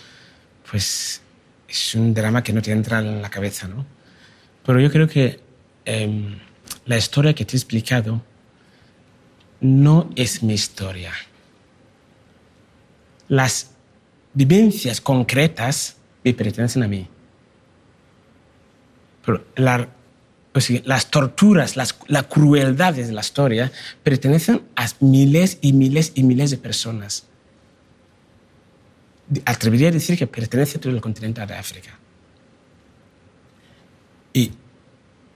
pues 0.70 1.22
es 1.68 1.94
un 1.94 2.12
drama 2.12 2.42
que 2.42 2.53
no 2.53 2.61
te 2.61 2.72
entra 2.72 2.99
en 2.99 3.22
la 3.22 3.30
cabeza, 3.30 3.66
¿no? 3.68 3.86
Pero 4.64 4.80
yo 4.80 4.90
creo 4.90 5.09
que 5.09 5.40
em, 5.84 6.38
la 6.84 6.96
historia 6.96 7.34
que 7.34 7.44
te 7.44 7.57
he 7.57 7.59
explicado 7.59 8.22
no 9.61 10.11
es 10.14 10.42
mi 10.42 10.55
historia. 10.55 11.12
Las 13.28 13.70
vivencias 14.34 15.01
concretas 15.01 15.96
me 16.22 16.34
pertenecen 16.34 16.82
a 16.82 16.88
mí. 16.88 17.09
Pero 19.24 19.44
la 19.57 19.88
pues 20.59 20.84
las 20.86 21.09
torturas, 21.09 21.76
las, 21.76 21.96
la 22.09 22.24
crueldad 22.24 22.92
de 22.92 23.12
la 23.12 23.20
historia 23.20 23.70
pertenecen 24.02 24.62
a 24.74 24.88
miles 24.98 25.59
y 25.61 25.72
miles 25.72 26.11
y 26.16 26.24
miles 26.24 26.50
de 26.50 26.59
personas. 26.59 27.28
Atrevería 29.44 29.90
a 29.90 29.92
decir 29.92 30.18
que 30.18 30.26
pertenece 30.26 30.78
a 30.78 30.80
todo 30.80 30.92
el 30.92 31.00
continente 31.00 31.46
de 31.46 31.54
África. 31.54 31.96
Y 34.32 34.50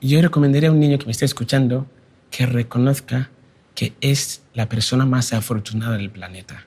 yo 0.00 0.20
recomendaría 0.20 0.70
a 0.70 0.72
un 0.72 0.80
niño 0.80 0.98
que 0.98 1.06
me 1.06 1.12
esté 1.12 1.24
escuchando 1.24 1.86
que 2.28 2.44
reconozca 2.44 3.30
que 3.76 3.92
es 4.00 4.42
la 4.54 4.68
persona 4.68 5.06
más 5.06 5.32
afortunada 5.32 5.98
del 5.98 6.10
planeta. 6.10 6.66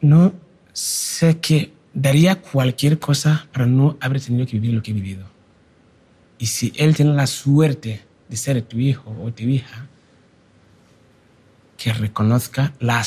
No 0.00 0.34
sé 0.72 1.40
qué 1.40 1.72
daría 2.00 2.40
cualquier 2.40 3.00
cosa 3.00 3.48
para 3.52 3.66
no 3.66 3.96
haber 4.00 4.20
tenido 4.20 4.46
que 4.46 4.52
vivir 4.52 4.72
lo 4.72 4.82
que 4.82 4.92
he 4.92 4.94
vivido. 4.94 5.26
Y 6.38 6.46
si 6.46 6.72
él 6.76 6.94
tiene 6.94 7.12
la 7.14 7.26
suerte 7.26 8.04
de 8.28 8.36
ser 8.36 8.62
tu 8.62 8.78
hijo 8.78 9.10
o 9.20 9.32
tu 9.32 9.42
hija, 9.42 9.86
que 11.76 11.92
reconozca 11.92 12.72
la, 12.78 13.04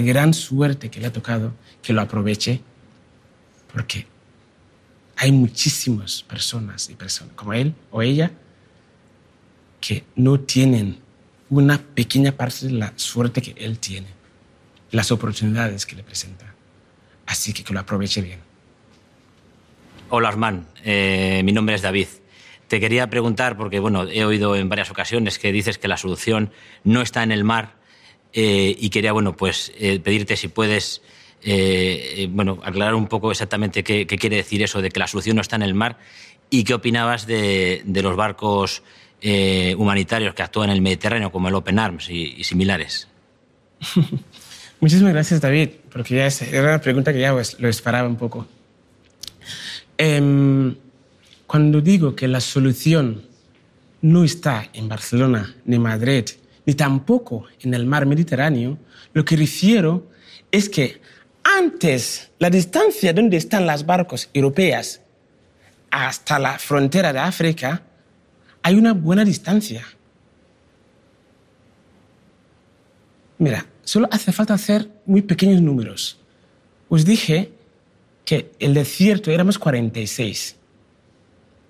gran 0.00 0.32
suerte 0.32 0.90
que 0.90 1.00
le 1.00 1.08
ha 1.08 1.12
tocado, 1.12 1.52
que 1.82 1.92
lo 1.92 2.02
aproveche, 2.02 2.60
porque 3.72 4.06
hay 5.16 5.32
muchísimas 5.32 6.22
personas 6.22 6.88
y 6.88 6.94
personas 6.94 7.34
como 7.34 7.52
él 7.52 7.74
o 7.90 8.00
ella 8.02 8.30
que 9.80 10.04
no 10.14 10.38
tienen 10.38 10.98
una 11.48 11.78
pequeña 11.78 12.32
parte 12.32 12.66
de 12.66 12.72
la 12.72 12.92
suerte 12.94 13.42
que 13.42 13.54
él 13.56 13.78
tiene, 13.80 14.08
las 14.92 15.10
oportunidades 15.10 15.84
que 15.84 15.96
le 15.96 16.04
presenta. 16.04 16.49
Así 17.30 17.52
que 17.52 17.62
que 17.62 17.72
lo 17.72 17.78
aproveche 17.78 18.22
bien. 18.22 18.40
Hola, 20.08 20.28
Armán. 20.30 20.66
Eh, 20.82 21.42
mi 21.44 21.52
nombre 21.52 21.76
es 21.76 21.82
David. 21.82 22.08
Te 22.66 22.80
quería 22.80 23.08
preguntar, 23.08 23.56
porque 23.56 23.78
bueno, 23.78 24.02
he 24.08 24.24
oído 24.24 24.56
en 24.56 24.68
varias 24.68 24.90
ocasiones 24.90 25.38
que 25.38 25.52
dices 25.52 25.78
que 25.78 25.86
la 25.86 25.96
solución 25.96 26.50
no 26.82 27.02
está 27.02 27.22
en 27.22 27.30
el 27.30 27.44
mar 27.44 27.76
eh, 28.32 28.74
y 28.76 28.90
quería 28.90 29.12
bueno, 29.12 29.36
pues, 29.36 29.72
eh, 29.78 30.00
pedirte 30.00 30.36
si 30.36 30.48
puedes 30.48 31.02
bueno, 32.30 32.60
aclarar 32.64 32.94
un 32.96 33.06
poco 33.06 33.30
exactamente 33.30 33.82
qué, 33.82 34.06
quiere 34.06 34.36
decir 34.36 34.62
eso 34.62 34.82
de 34.82 34.90
que 34.90 35.00
la 35.00 35.06
solución 35.06 35.36
no 35.36 35.42
está 35.42 35.56
en 35.56 35.62
el 35.62 35.72
mar 35.72 35.98
y 36.50 36.64
qué 36.64 36.74
opinabas 36.74 37.26
de, 37.26 37.82
los 37.86 38.14
barcos 38.14 38.82
humanitarios 39.22 40.34
que 40.34 40.42
actúan 40.42 40.68
en 40.68 40.76
el 40.76 40.82
Mediterráneo, 40.82 41.32
como 41.32 41.48
el 41.48 41.54
Open 41.54 41.78
Arms 41.78 42.10
y 42.10 42.42
similares. 42.44 43.08
Muchísimas 44.80 45.12
gracias, 45.12 45.40
David, 45.42 45.70
porque 45.92 46.14
ya 46.16 46.26
es, 46.26 46.40
era 46.40 46.62
una 46.62 46.80
pregunta 46.80 47.12
que 47.12 47.20
ya 47.20 47.32
lo 47.32 47.68
esperaba 47.68 48.08
un 48.08 48.16
poco. 48.16 48.46
Em, 49.98 50.74
cuando 51.46 51.82
digo 51.82 52.16
que 52.16 52.26
la 52.26 52.40
solución 52.40 53.22
no 54.00 54.24
está 54.24 54.70
en 54.72 54.88
Barcelona, 54.88 55.54
ni 55.66 55.78
Madrid, 55.78 56.24
ni 56.64 56.72
tampoco 56.72 57.44
en 57.60 57.74
el 57.74 57.84
mar 57.84 58.06
Mediterráneo, 58.06 58.78
lo 59.12 59.24
que 59.24 59.36
refiero 59.36 60.08
es 60.50 60.70
que 60.70 61.02
antes 61.42 62.30
la 62.38 62.48
distancia 62.48 63.12
donde 63.12 63.36
están 63.36 63.66
las 63.66 63.84
barcos 63.84 64.30
europeas 64.32 65.02
hasta 65.90 66.38
la 66.38 66.58
frontera 66.58 67.12
de 67.12 67.18
África, 67.18 67.82
hay 68.62 68.76
una 68.76 68.94
buena 68.94 69.24
distancia. 69.24 69.84
Mira, 73.38 73.66
Solo 73.90 74.06
hace 74.12 74.30
falta 74.30 74.54
hacer 74.54 74.88
muy 75.04 75.20
pequeños 75.20 75.60
números. 75.60 76.16
Os 76.88 77.04
dije 77.04 77.50
que 78.24 78.52
el 78.60 78.72
desierto 78.72 79.32
éramos 79.32 79.58
46. 79.58 80.54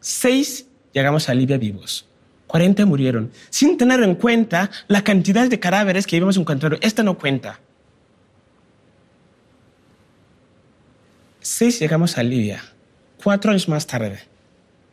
Seis 0.01 0.67
llegamos 0.93 1.31
a 1.31 1.35
Libia 1.35 1.57
vivos. 1.57 2.05
40 2.47 2.85
murieron, 2.85 3.33
sin 3.49 3.79
tener 3.79 4.03
en 4.03 4.17
cuenta 4.17 4.71
la 4.87 5.03
cantidad 5.03 5.49
de 5.49 5.59
cadáveres 5.59 6.07
que 6.07 6.17
íbamos 6.17 6.37
encontrando. 6.37 6.77
Esta 6.83 7.03
no 7.03 7.17
cuenta. 7.17 7.59
seis 11.41 11.81
llegamos 11.81 12.19
a 12.19 12.23
Libia, 12.23 12.63
cuatro 13.25 13.51
años 13.51 13.67
más 13.67 13.87
tarde. 13.87 14.19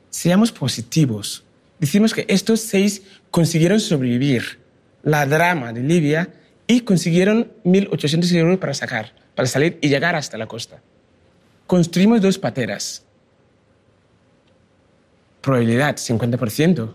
Seamos 0.09 0.53
positivos. 0.53 1.43
Decimos 1.77 2.13
que 2.13 2.25
estos 2.29 2.61
seis 2.61 3.01
consiguieron 3.31 3.81
sobrevivir 3.81 4.59
la 5.03 5.25
drama 5.25 5.73
de 5.73 5.81
Libia 5.83 6.31
y 6.67 6.81
consiguieron 6.81 7.51
1.800 7.63 8.31
euros 8.35 8.57
para 8.59 8.73
sacar, 8.73 9.13
para 9.35 9.47
salir 9.47 9.79
y 9.81 9.87
llegar 9.87 10.15
hasta 10.15 10.37
la 10.37 10.47
costa. 10.47 10.81
Construimos 11.65 12.21
dos 12.21 12.37
pateras. 12.37 13.03
Probabilidad 15.41 15.95
50% 15.95 16.93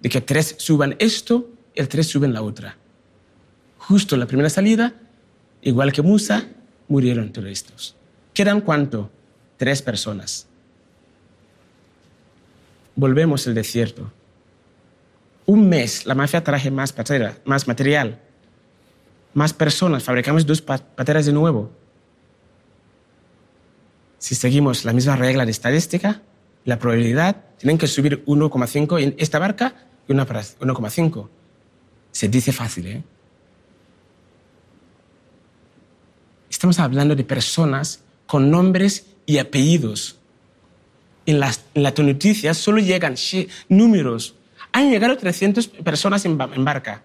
de 0.00 0.08
que 0.08 0.20
tres 0.20 0.56
suban 0.58 0.96
esto 0.98 1.48
y 1.74 1.80
el 1.80 1.88
tres 1.88 2.08
suben 2.08 2.32
la 2.32 2.42
otra. 2.42 2.76
Justo 3.78 4.16
en 4.16 4.20
la 4.20 4.26
primera 4.26 4.50
salida, 4.50 4.94
igual 5.62 5.92
que 5.92 6.02
Musa, 6.02 6.48
murieron 6.88 7.32
todos. 7.32 7.96
¿Quedan 8.34 8.60
cuánto? 8.60 9.10
Tres 9.56 9.82
personas. 9.82 10.46
Volvemos 12.96 13.46
al 13.46 13.54
desierto. 13.54 14.12
Un 15.46 15.68
mes 15.68 16.06
la 16.06 16.14
mafia 16.14 16.44
traje 16.44 16.70
más, 16.70 16.92
patera, 16.92 17.38
más 17.44 17.66
material, 17.66 18.20
más 19.34 19.52
personas, 19.52 20.04
fabricamos 20.04 20.46
dos 20.46 20.60
pateras 20.60 21.26
de 21.26 21.32
nuevo. 21.32 21.70
Si 24.18 24.34
seguimos 24.34 24.84
la 24.84 24.92
misma 24.92 25.16
regla 25.16 25.44
de 25.44 25.50
estadística, 25.50 26.22
la 26.64 26.78
probabilidad 26.78 27.44
tienen 27.58 27.78
que 27.78 27.86
subir 27.86 28.24
1,5 28.24 29.02
en 29.02 29.14
esta 29.18 29.38
barca 29.38 29.74
y 30.06 30.12
una 30.12 30.26
para 30.26 30.42
1,5. 30.42 31.28
Se 32.12 32.28
dice 32.28 32.52
fácil, 32.52 32.86
¿eh? 32.86 33.02
Estamos 36.50 36.78
hablando 36.78 37.16
de 37.16 37.24
personas 37.24 38.04
con 38.26 38.50
nombres 38.50 39.06
y 39.26 39.38
apellidos. 39.38 40.18
En 41.26 41.40
las, 41.40 41.64
en 41.74 41.82
las 41.82 41.98
noticias 41.98 42.56
solo 42.58 42.78
llegan 42.78 43.16
números. 43.68 44.36
Han 44.72 44.90
llegado 44.90 45.16
300 45.16 45.66
personas 45.66 46.24
en, 46.24 46.40
en 46.40 46.64
barca. 46.64 47.02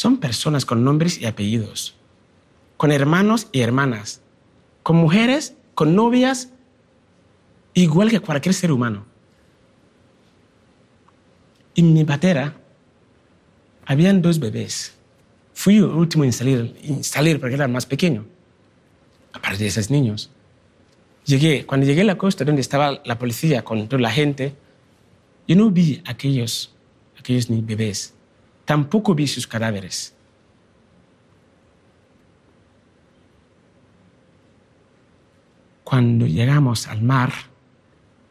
Son 0.00 0.16
personas 0.16 0.64
con 0.64 0.82
nombres 0.82 1.20
y 1.20 1.26
apellidos, 1.26 1.94
con 2.78 2.90
hermanos 2.90 3.48
y 3.52 3.60
hermanas, 3.60 4.22
con 4.82 4.96
mujeres, 4.96 5.52
con 5.74 5.94
novias, 5.94 6.48
igual 7.74 8.08
que 8.08 8.18
cualquier 8.18 8.54
ser 8.54 8.72
humano. 8.72 9.04
En 11.74 11.92
mi 11.92 12.02
patera 12.04 12.56
habían 13.84 14.22
dos 14.22 14.40
bebés. 14.40 14.94
Fui 15.52 15.76
el 15.76 15.84
último 15.84 16.24
en 16.24 16.32
salir, 16.32 16.74
en 16.82 17.04
salir 17.04 17.38
porque 17.38 17.56
era 17.56 17.68
más 17.68 17.84
pequeño, 17.84 18.24
aparte 19.34 19.58
de 19.58 19.66
esos 19.66 19.90
niños. 19.90 20.30
Llegué, 21.26 21.66
cuando 21.66 21.86
llegué 21.86 22.00
a 22.00 22.04
la 22.04 22.16
costa 22.16 22.46
donde 22.46 22.62
estaba 22.62 23.02
la 23.04 23.18
policía 23.18 23.64
con 23.64 23.86
toda 23.86 24.00
la 24.00 24.10
gente, 24.10 24.54
yo 25.46 25.56
no 25.56 25.70
vi 25.70 26.02
aquellos, 26.06 26.74
aquellos 27.18 27.48
bebés. 27.50 28.14
Tampoco 28.70 29.16
vi 29.16 29.26
sus 29.26 29.48
cadáveres. 29.48 30.14
Cuando 35.82 36.24
llegamos 36.24 36.86
al 36.86 37.02
mar, 37.02 37.32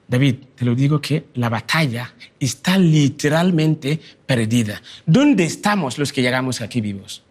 David, 0.08 0.36
te 0.56 0.64
lo 0.64 0.76
digo 0.76 1.02
que 1.02 1.26
la 1.34 1.50
batalla 1.50 2.14
está 2.40 2.78
literalmente 2.78 4.00
perdida. 4.26 4.82
¿Dónde 5.06 5.44
estamos 5.44 5.98
los 5.98 6.14
que 6.14 6.22
llegamos 6.22 6.62
aquí 6.62 6.80
vivos? 6.80 7.22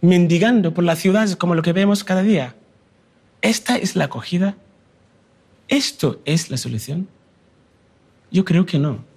Mendigando 0.00 0.72
por 0.72 0.84
las 0.84 0.98
ciudades 0.98 1.36
como 1.36 1.54
lo 1.54 1.60
que 1.60 1.74
vemos 1.74 2.04
cada 2.04 2.22
día. 2.22 2.56
¿Esta 3.42 3.76
es 3.76 3.96
la 3.96 4.04
acogida? 4.06 4.56
¿Esto 5.68 6.22
es 6.24 6.48
la 6.48 6.56
solución? 6.56 7.06
Yo 8.30 8.46
creo 8.46 8.64
que 8.64 8.78
no. 8.78 9.11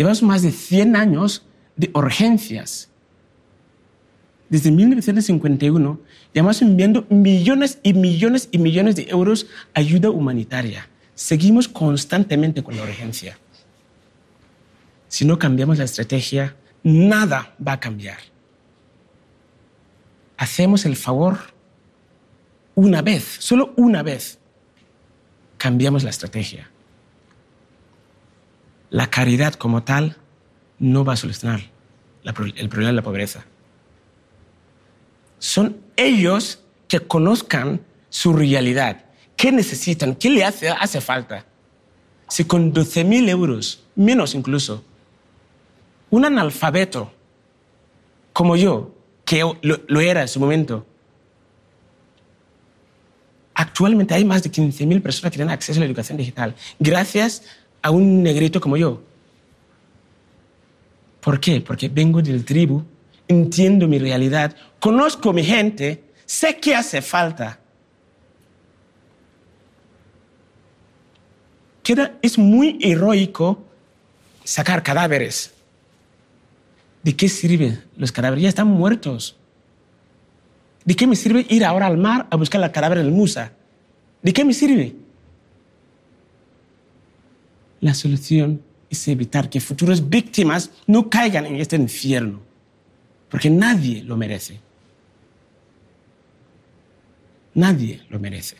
Llevamos 0.00 0.22
más 0.22 0.40
de 0.40 0.50
100 0.50 0.96
años 0.96 1.44
de 1.76 1.90
urgencias 1.92 2.90
desde 4.50 4.72
1951 4.72 6.00
llevamos 6.32 6.60
enviando 6.60 7.06
millones 7.08 7.78
y 7.84 7.94
millones 7.94 8.48
y 8.50 8.58
millones 8.58 8.96
de 8.96 9.08
euros 9.08 9.46
ayuda 9.74 10.10
humanitaria. 10.10 10.88
Seguimos 11.14 11.68
constantemente 11.68 12.64
con 12.64 12.76
la 12.76 12.82
urgencia. 12.82 13.38
Si 15.06 15.24
no 15.24 15.38
cambiamos 15.38 15.78
la 15.78 15.84
estrategia, 15.84 16.56
nada 16.82 17.54
va 17.66 17.74
a 17.74 17.80
cambiar. 17.80 18.18
Hacemos 20.36 20.84
el 20.84 20.96
favor 20.96 21.38
una 22.74 23.02
vez, 23.02 23.22
solo 23.38 23.72
una 23.76 24.02
vez, 24.02 24.38
cambiamos 25.58 26.02
la 26.02 26.10
estrategia. 26.10 26.70
La 28.90 29.08
caridad 29.08 29.54
como 29.54 29.82
tal 29.82 30.16
no 30.78 31.04
va 31.04 31.14
a 31.14 31.16
solucionar 31.16 31.60
el 32.24 32.68
problema 32.68 32.88
de 32.88 32.96
la 32.96 33.02
pobreza 33.02 33.46
son 35.40 35.78
ellos 35.96 36.60
que 36.86 37.00
conozcan 37.00 37.80
su 38.10 38.32
realidad. 38.32 39.04
¿Qué 39.36 39.50
necesitan? 39.50 40.14
¿Qué 40.14 40.30
le 40.30 40.44
hace, 40.44 41.00
falta? 41.00 41.46
Si 42.28 42.44
con 42.44 42.72
12.000 42.72 43.28
euros, 43.28 43.82
menos 43.96 44.34
incluso, 44.34 44.84
un 46.10 46.24
analfabeto 46.24 47.12
como 48.32 48.54
yo, 48.54 48.94
que 49.24 49.42
lo, 49.62 50.00
era 50.00 50.22
en 50.22 50.28
su 50.28 50.38
momento, 50.38 50.86
actualmente 53.54 54.14
hay 54.14 54.24
más 54.24 54.42
de 54.42 54.50
15.000 54.50 55.02
personas 55.02 55.32
que 55.32 55.38
tienen 55.38 55.52
acceso 55.52 55.78
a 55.78 55.80
la 55.80 55.86
educación 55.86 56.18
digital, 56.18 56.54
gracias 56.78 57.42
a 57.42 57.59
un 57.88 58.22
negrito 58.22 58.60
como 58.60 58.76
yo. 58.76 59.02
¿Por 61.20 61.40
qué? 61.40 61.60
Porque 61.60 61.88
vengo 61.88 62.20
del 62.20 62.44
tribu 62.44 62.84
entiendo 63.30 63.86
mi 63.86 63.98
realidad, 63.98 64.56
conozco 64.80 65.32
mi 65.32 65.44
gente, 65.44 66.02
sé 66.26 66.58
qué 66.58 66.74
hace 66.74 67.00
falta. 67.00 67.60
Queda, 71.82 72.18
es 72.20 72.36
muy 72.36 72.78
heroico 72.82 73.62
sacar 74.42 74.82
cadáveres. 74.82 75.52
¿De 77.02 77.14
qué 77.14 77.28
sirven 77.28 77.82
los 77.96 78.10
cadáveres? 78.10 78.42
Ya 78.42 78.48
están 78.48 78.66
muertos. 78.66 79.36
¿De 80.84 80.96
qué 80.96 81.06
me 81.06 81.14
sirve 81.14 81.46
ir 81.48 81.64
ahora 81.64 81.86
al 81.86 81.96
mar 81.96 82.26
a 82.30 82.36
buscar 82.36 82.62
el 82.62 82.70
cadáver 82.72 82.98
del 82.98 83.12
Musa? 83.12 83.52
¿De 84.22 84.32
qué 84.32 84.44
me 84.44 84.52
sirve? 84.52 84.96
La 87.80 87.94
solución 87.94 88.62
es 88.90 89.08
evitar 89.08 89.48
que 89.48 89.60
futuras 89.60 90.08
víctimas 90.08 90.70
no 90.86 91.08
caigan 91.08 91.46
en 91.46 91.56
este 91.56 91.76
infierno 91.76 92.40
porque 93.30 93.48
nadie 93.48 94.02
lo 94.02 94.16
merece. 94.16 94.60
Nadie 97.54 98.02
lo 98.10 98.18
merece. 98.18 98.56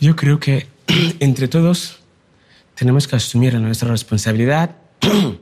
Yo 0.00 0.16
creo 0.16 0.40
que 0.40 0.66
entre 1.20 1.46
todos 1.46 1.98
tenemos 2.74 3.06
que 3.06 3.16
asumir 3.16 3.54
nuestra 3.54 3.90
responsabilidad 3.90 4.76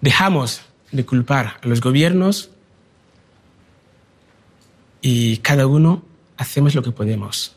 dejamos 0.00 0.62
de 0.90 1.04
culpar 1.04 1.58
a 1.62 1.66
los 1.68 1.82
gobiernos 1.82 2.50
y 5.02 5.36
cada 5.38 5.66
uno 5.66 6.02
hacemos 6.38 6.74
lo 6.74 6.82
que 6.82 6.92
podemos. 6.92 7.56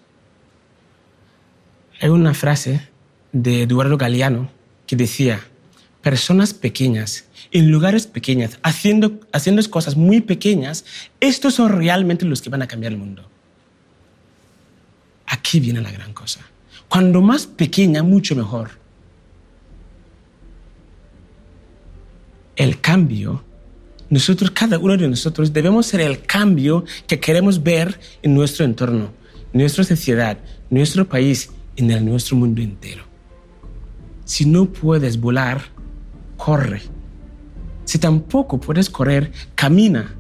Hay 2.02 2.10
una 2.10 2.34
frase 2.34 2.90
de 3.32 3.64
Eduardo 3.64 3.98
Galeano 3.98 4.50
que 4.86 4.98
decía, 4.98 5.40
personas 6.02 6.54
pequeñas, 6.54 7.26
en 7.52 7.72
lugares 7.72 8.06
pequeños, 8.06 8.60
haciendo, 8.64 9.20
haciendo 9.32 9.68
cosas 9.70 9.96
muy 9.96 10.20
pequeñas, 10.20 10.86
estos 11.20 11.56
son 11.56 11.72
realmente 11.72 12.26
los 12.26 12.42
que 12.42 12.50
van 12.50 12.62
a 12.62 12.68
cambiar 12.68 12.92
el 12.92 13.00
mundo. 13.00 13.30
Aquí 15.30 15.60
viene 15.60 15.82
la 15.82 15.92
gran 15.92 16.14
cosa. 16.14 16.42
Cuando 16.88 17.22
más 17.22 17.48
pequeña, 17.48 18.04
mucho 18.04 18.36
mejor. 18.36 18.80
el 22.60 22.82
cambio, 22.82 23.42
nosotros, 24.10 24.52
cada 24.52 24.78
uno 24.78 24.98
de 24.98 25.08
nosotros, 25.08 25.54
debemos 25.54 25.86
ser 25.86 26.02
el 26.02 26.22
cambio 26.24 26.84
que 27.08 27.18
queremos 27.18 27.64
ver 27.64 27.98
en 28.22 28.36
nuestro 28.36 28.66
entorno, 28.66 29.14
en 29.54 29.62
nuestra 29.62 29.86
sociedad, 29.86 30.38
en 30.70 30.78
nuestro 30.78 31.08
país, 31.08 31.52
en 31.78 31.90
el 31.90 32.04
nuestro 32.04 32.36
mundo 32.36 32.62
entero. 32.62 33.06
Si 34.26 34.44
no 34.46 34.66
puedes 34.66 35.18
volar, 35.22 35.62
corre. 36.36 36.82
Si 37.86 37.98
tampoco 37.98 38.60
puedes 38.60 38.90
correr, 38.90 39.32
camina. 39.56 40.14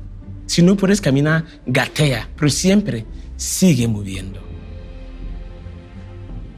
Si 0.45 0.61
no 0.61 0.77
puedes 0.77 1.01
caminar, 1.01 1.43
gatea, 1.65 2.29
pero 2.37 2.49
siempre 2.49 3.05
sigue 3.35 3.85
moviendo. 3.89 4.48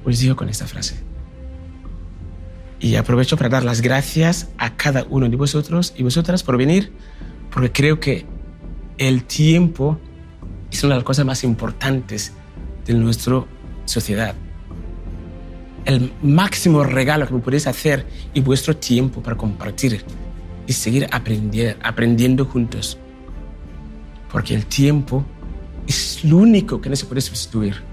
Os 0.04 0.20
digo 0.20 0.36
con 0.36 0.49
esta 0.49 0.68
frase. 0.68 0.95
Y 2.80 2.95
aprovecho 2.95 3.38
para 3.38 3.49
dar 3.49 3.64
las 3.64 3.82
gracias 3.82 4.49
a 4.58 4.76
cada 4.76 5.06
uno 5.10 5.30
de 5.30 5.36
vosotros 5.36 5.93
y 5.95 6.04
vosotras 6.04 6.41
por 6.41 6.58
venir, 6.58 6.91
porque 7.52 7.72
creo 7.72 7.99
que 7.99 8.26
el 8.97 9.24
tiempo 9.24 9.99
es 10.72 10.84
una 10.84 10.95
de 10.95 10.99
las 10.99 11.06
cosas 11.06 11.26
más 11.26 11.43
importantes 11.43 12.34
de 12.86 12.93
nuestra 12.93 13.43
sociedad. 13.86 14.36
El 15.86 16.12
máximo 16.22 16.84
regalo 16.84 17.28
que 17.28 17.34
me 17.34 17.39
podéis 17.39 17.68
hacer 17.68 18.06
es 18.34 18.43
vuestro 18.43 18.76
tiempo 18.76 19.22
para 19.22 19.36
compartir 19.36 20.04
y 20.68 20.74
seguir 20.74 21.08
aprender, 21.12 21.78
aprendiendo 21.84 22.45
juntos. 22.45 22.97
Porque 24.32 24.56
el 24.56 24.66
tiempo 24.66 25.26
es 25.88 26.24
lo 26.24 26.38
único 26.38 26.80
que 26.80 26.89
no 26.89 26.95
se 26.95 27.06
puede 27.06 27.22
sustituir. 27.22 27.91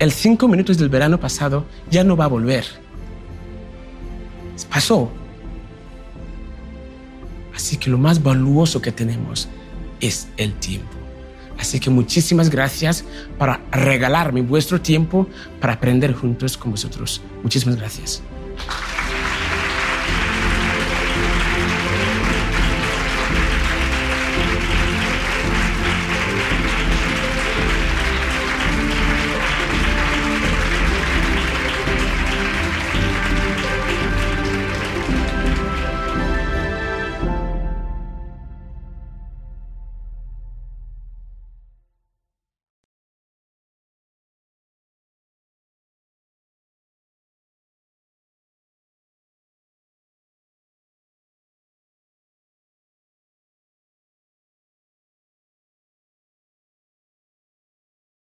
El 0.00 0.12
cinco 0.12 0.48
minutos 0.48 0.78
del 0.78 0.88
verano 0.88 1.20
pasado 1.20 1.66
ya 1.90 2.02
no 2.02 2.16
va 2.16 2.24
a 2.24 2.28
volver. 2.28 2.64
Pasó. 4.70 5.10
Así 7.54 7.76
que 7.76 7.90
lo 7.90 7.98
más 7.98 8.22
valioso 8.22 8.80
que 8.80 8.92
tenemos 8.92 9.48
es 10.00 10.28
el 10.38 10.54
tiempo. 10.54 10.88
Así 11.58 11.78
que 11.78 11.90
muchísimas 11.90 12.48
gracias 12.48 13.04
para 13.36 13.60
regalarme 13.70 14.40
vuestro 14.40 14.80
tiempo 14.80 15.28
para 15.60 15.74
aprender 15.74 16.14
juntos 16.14 16.56
con 16.56 16.70
vosotros. 16.70 17.20
Muchísimas 17.42 17.76
gracias. 17.76 18.22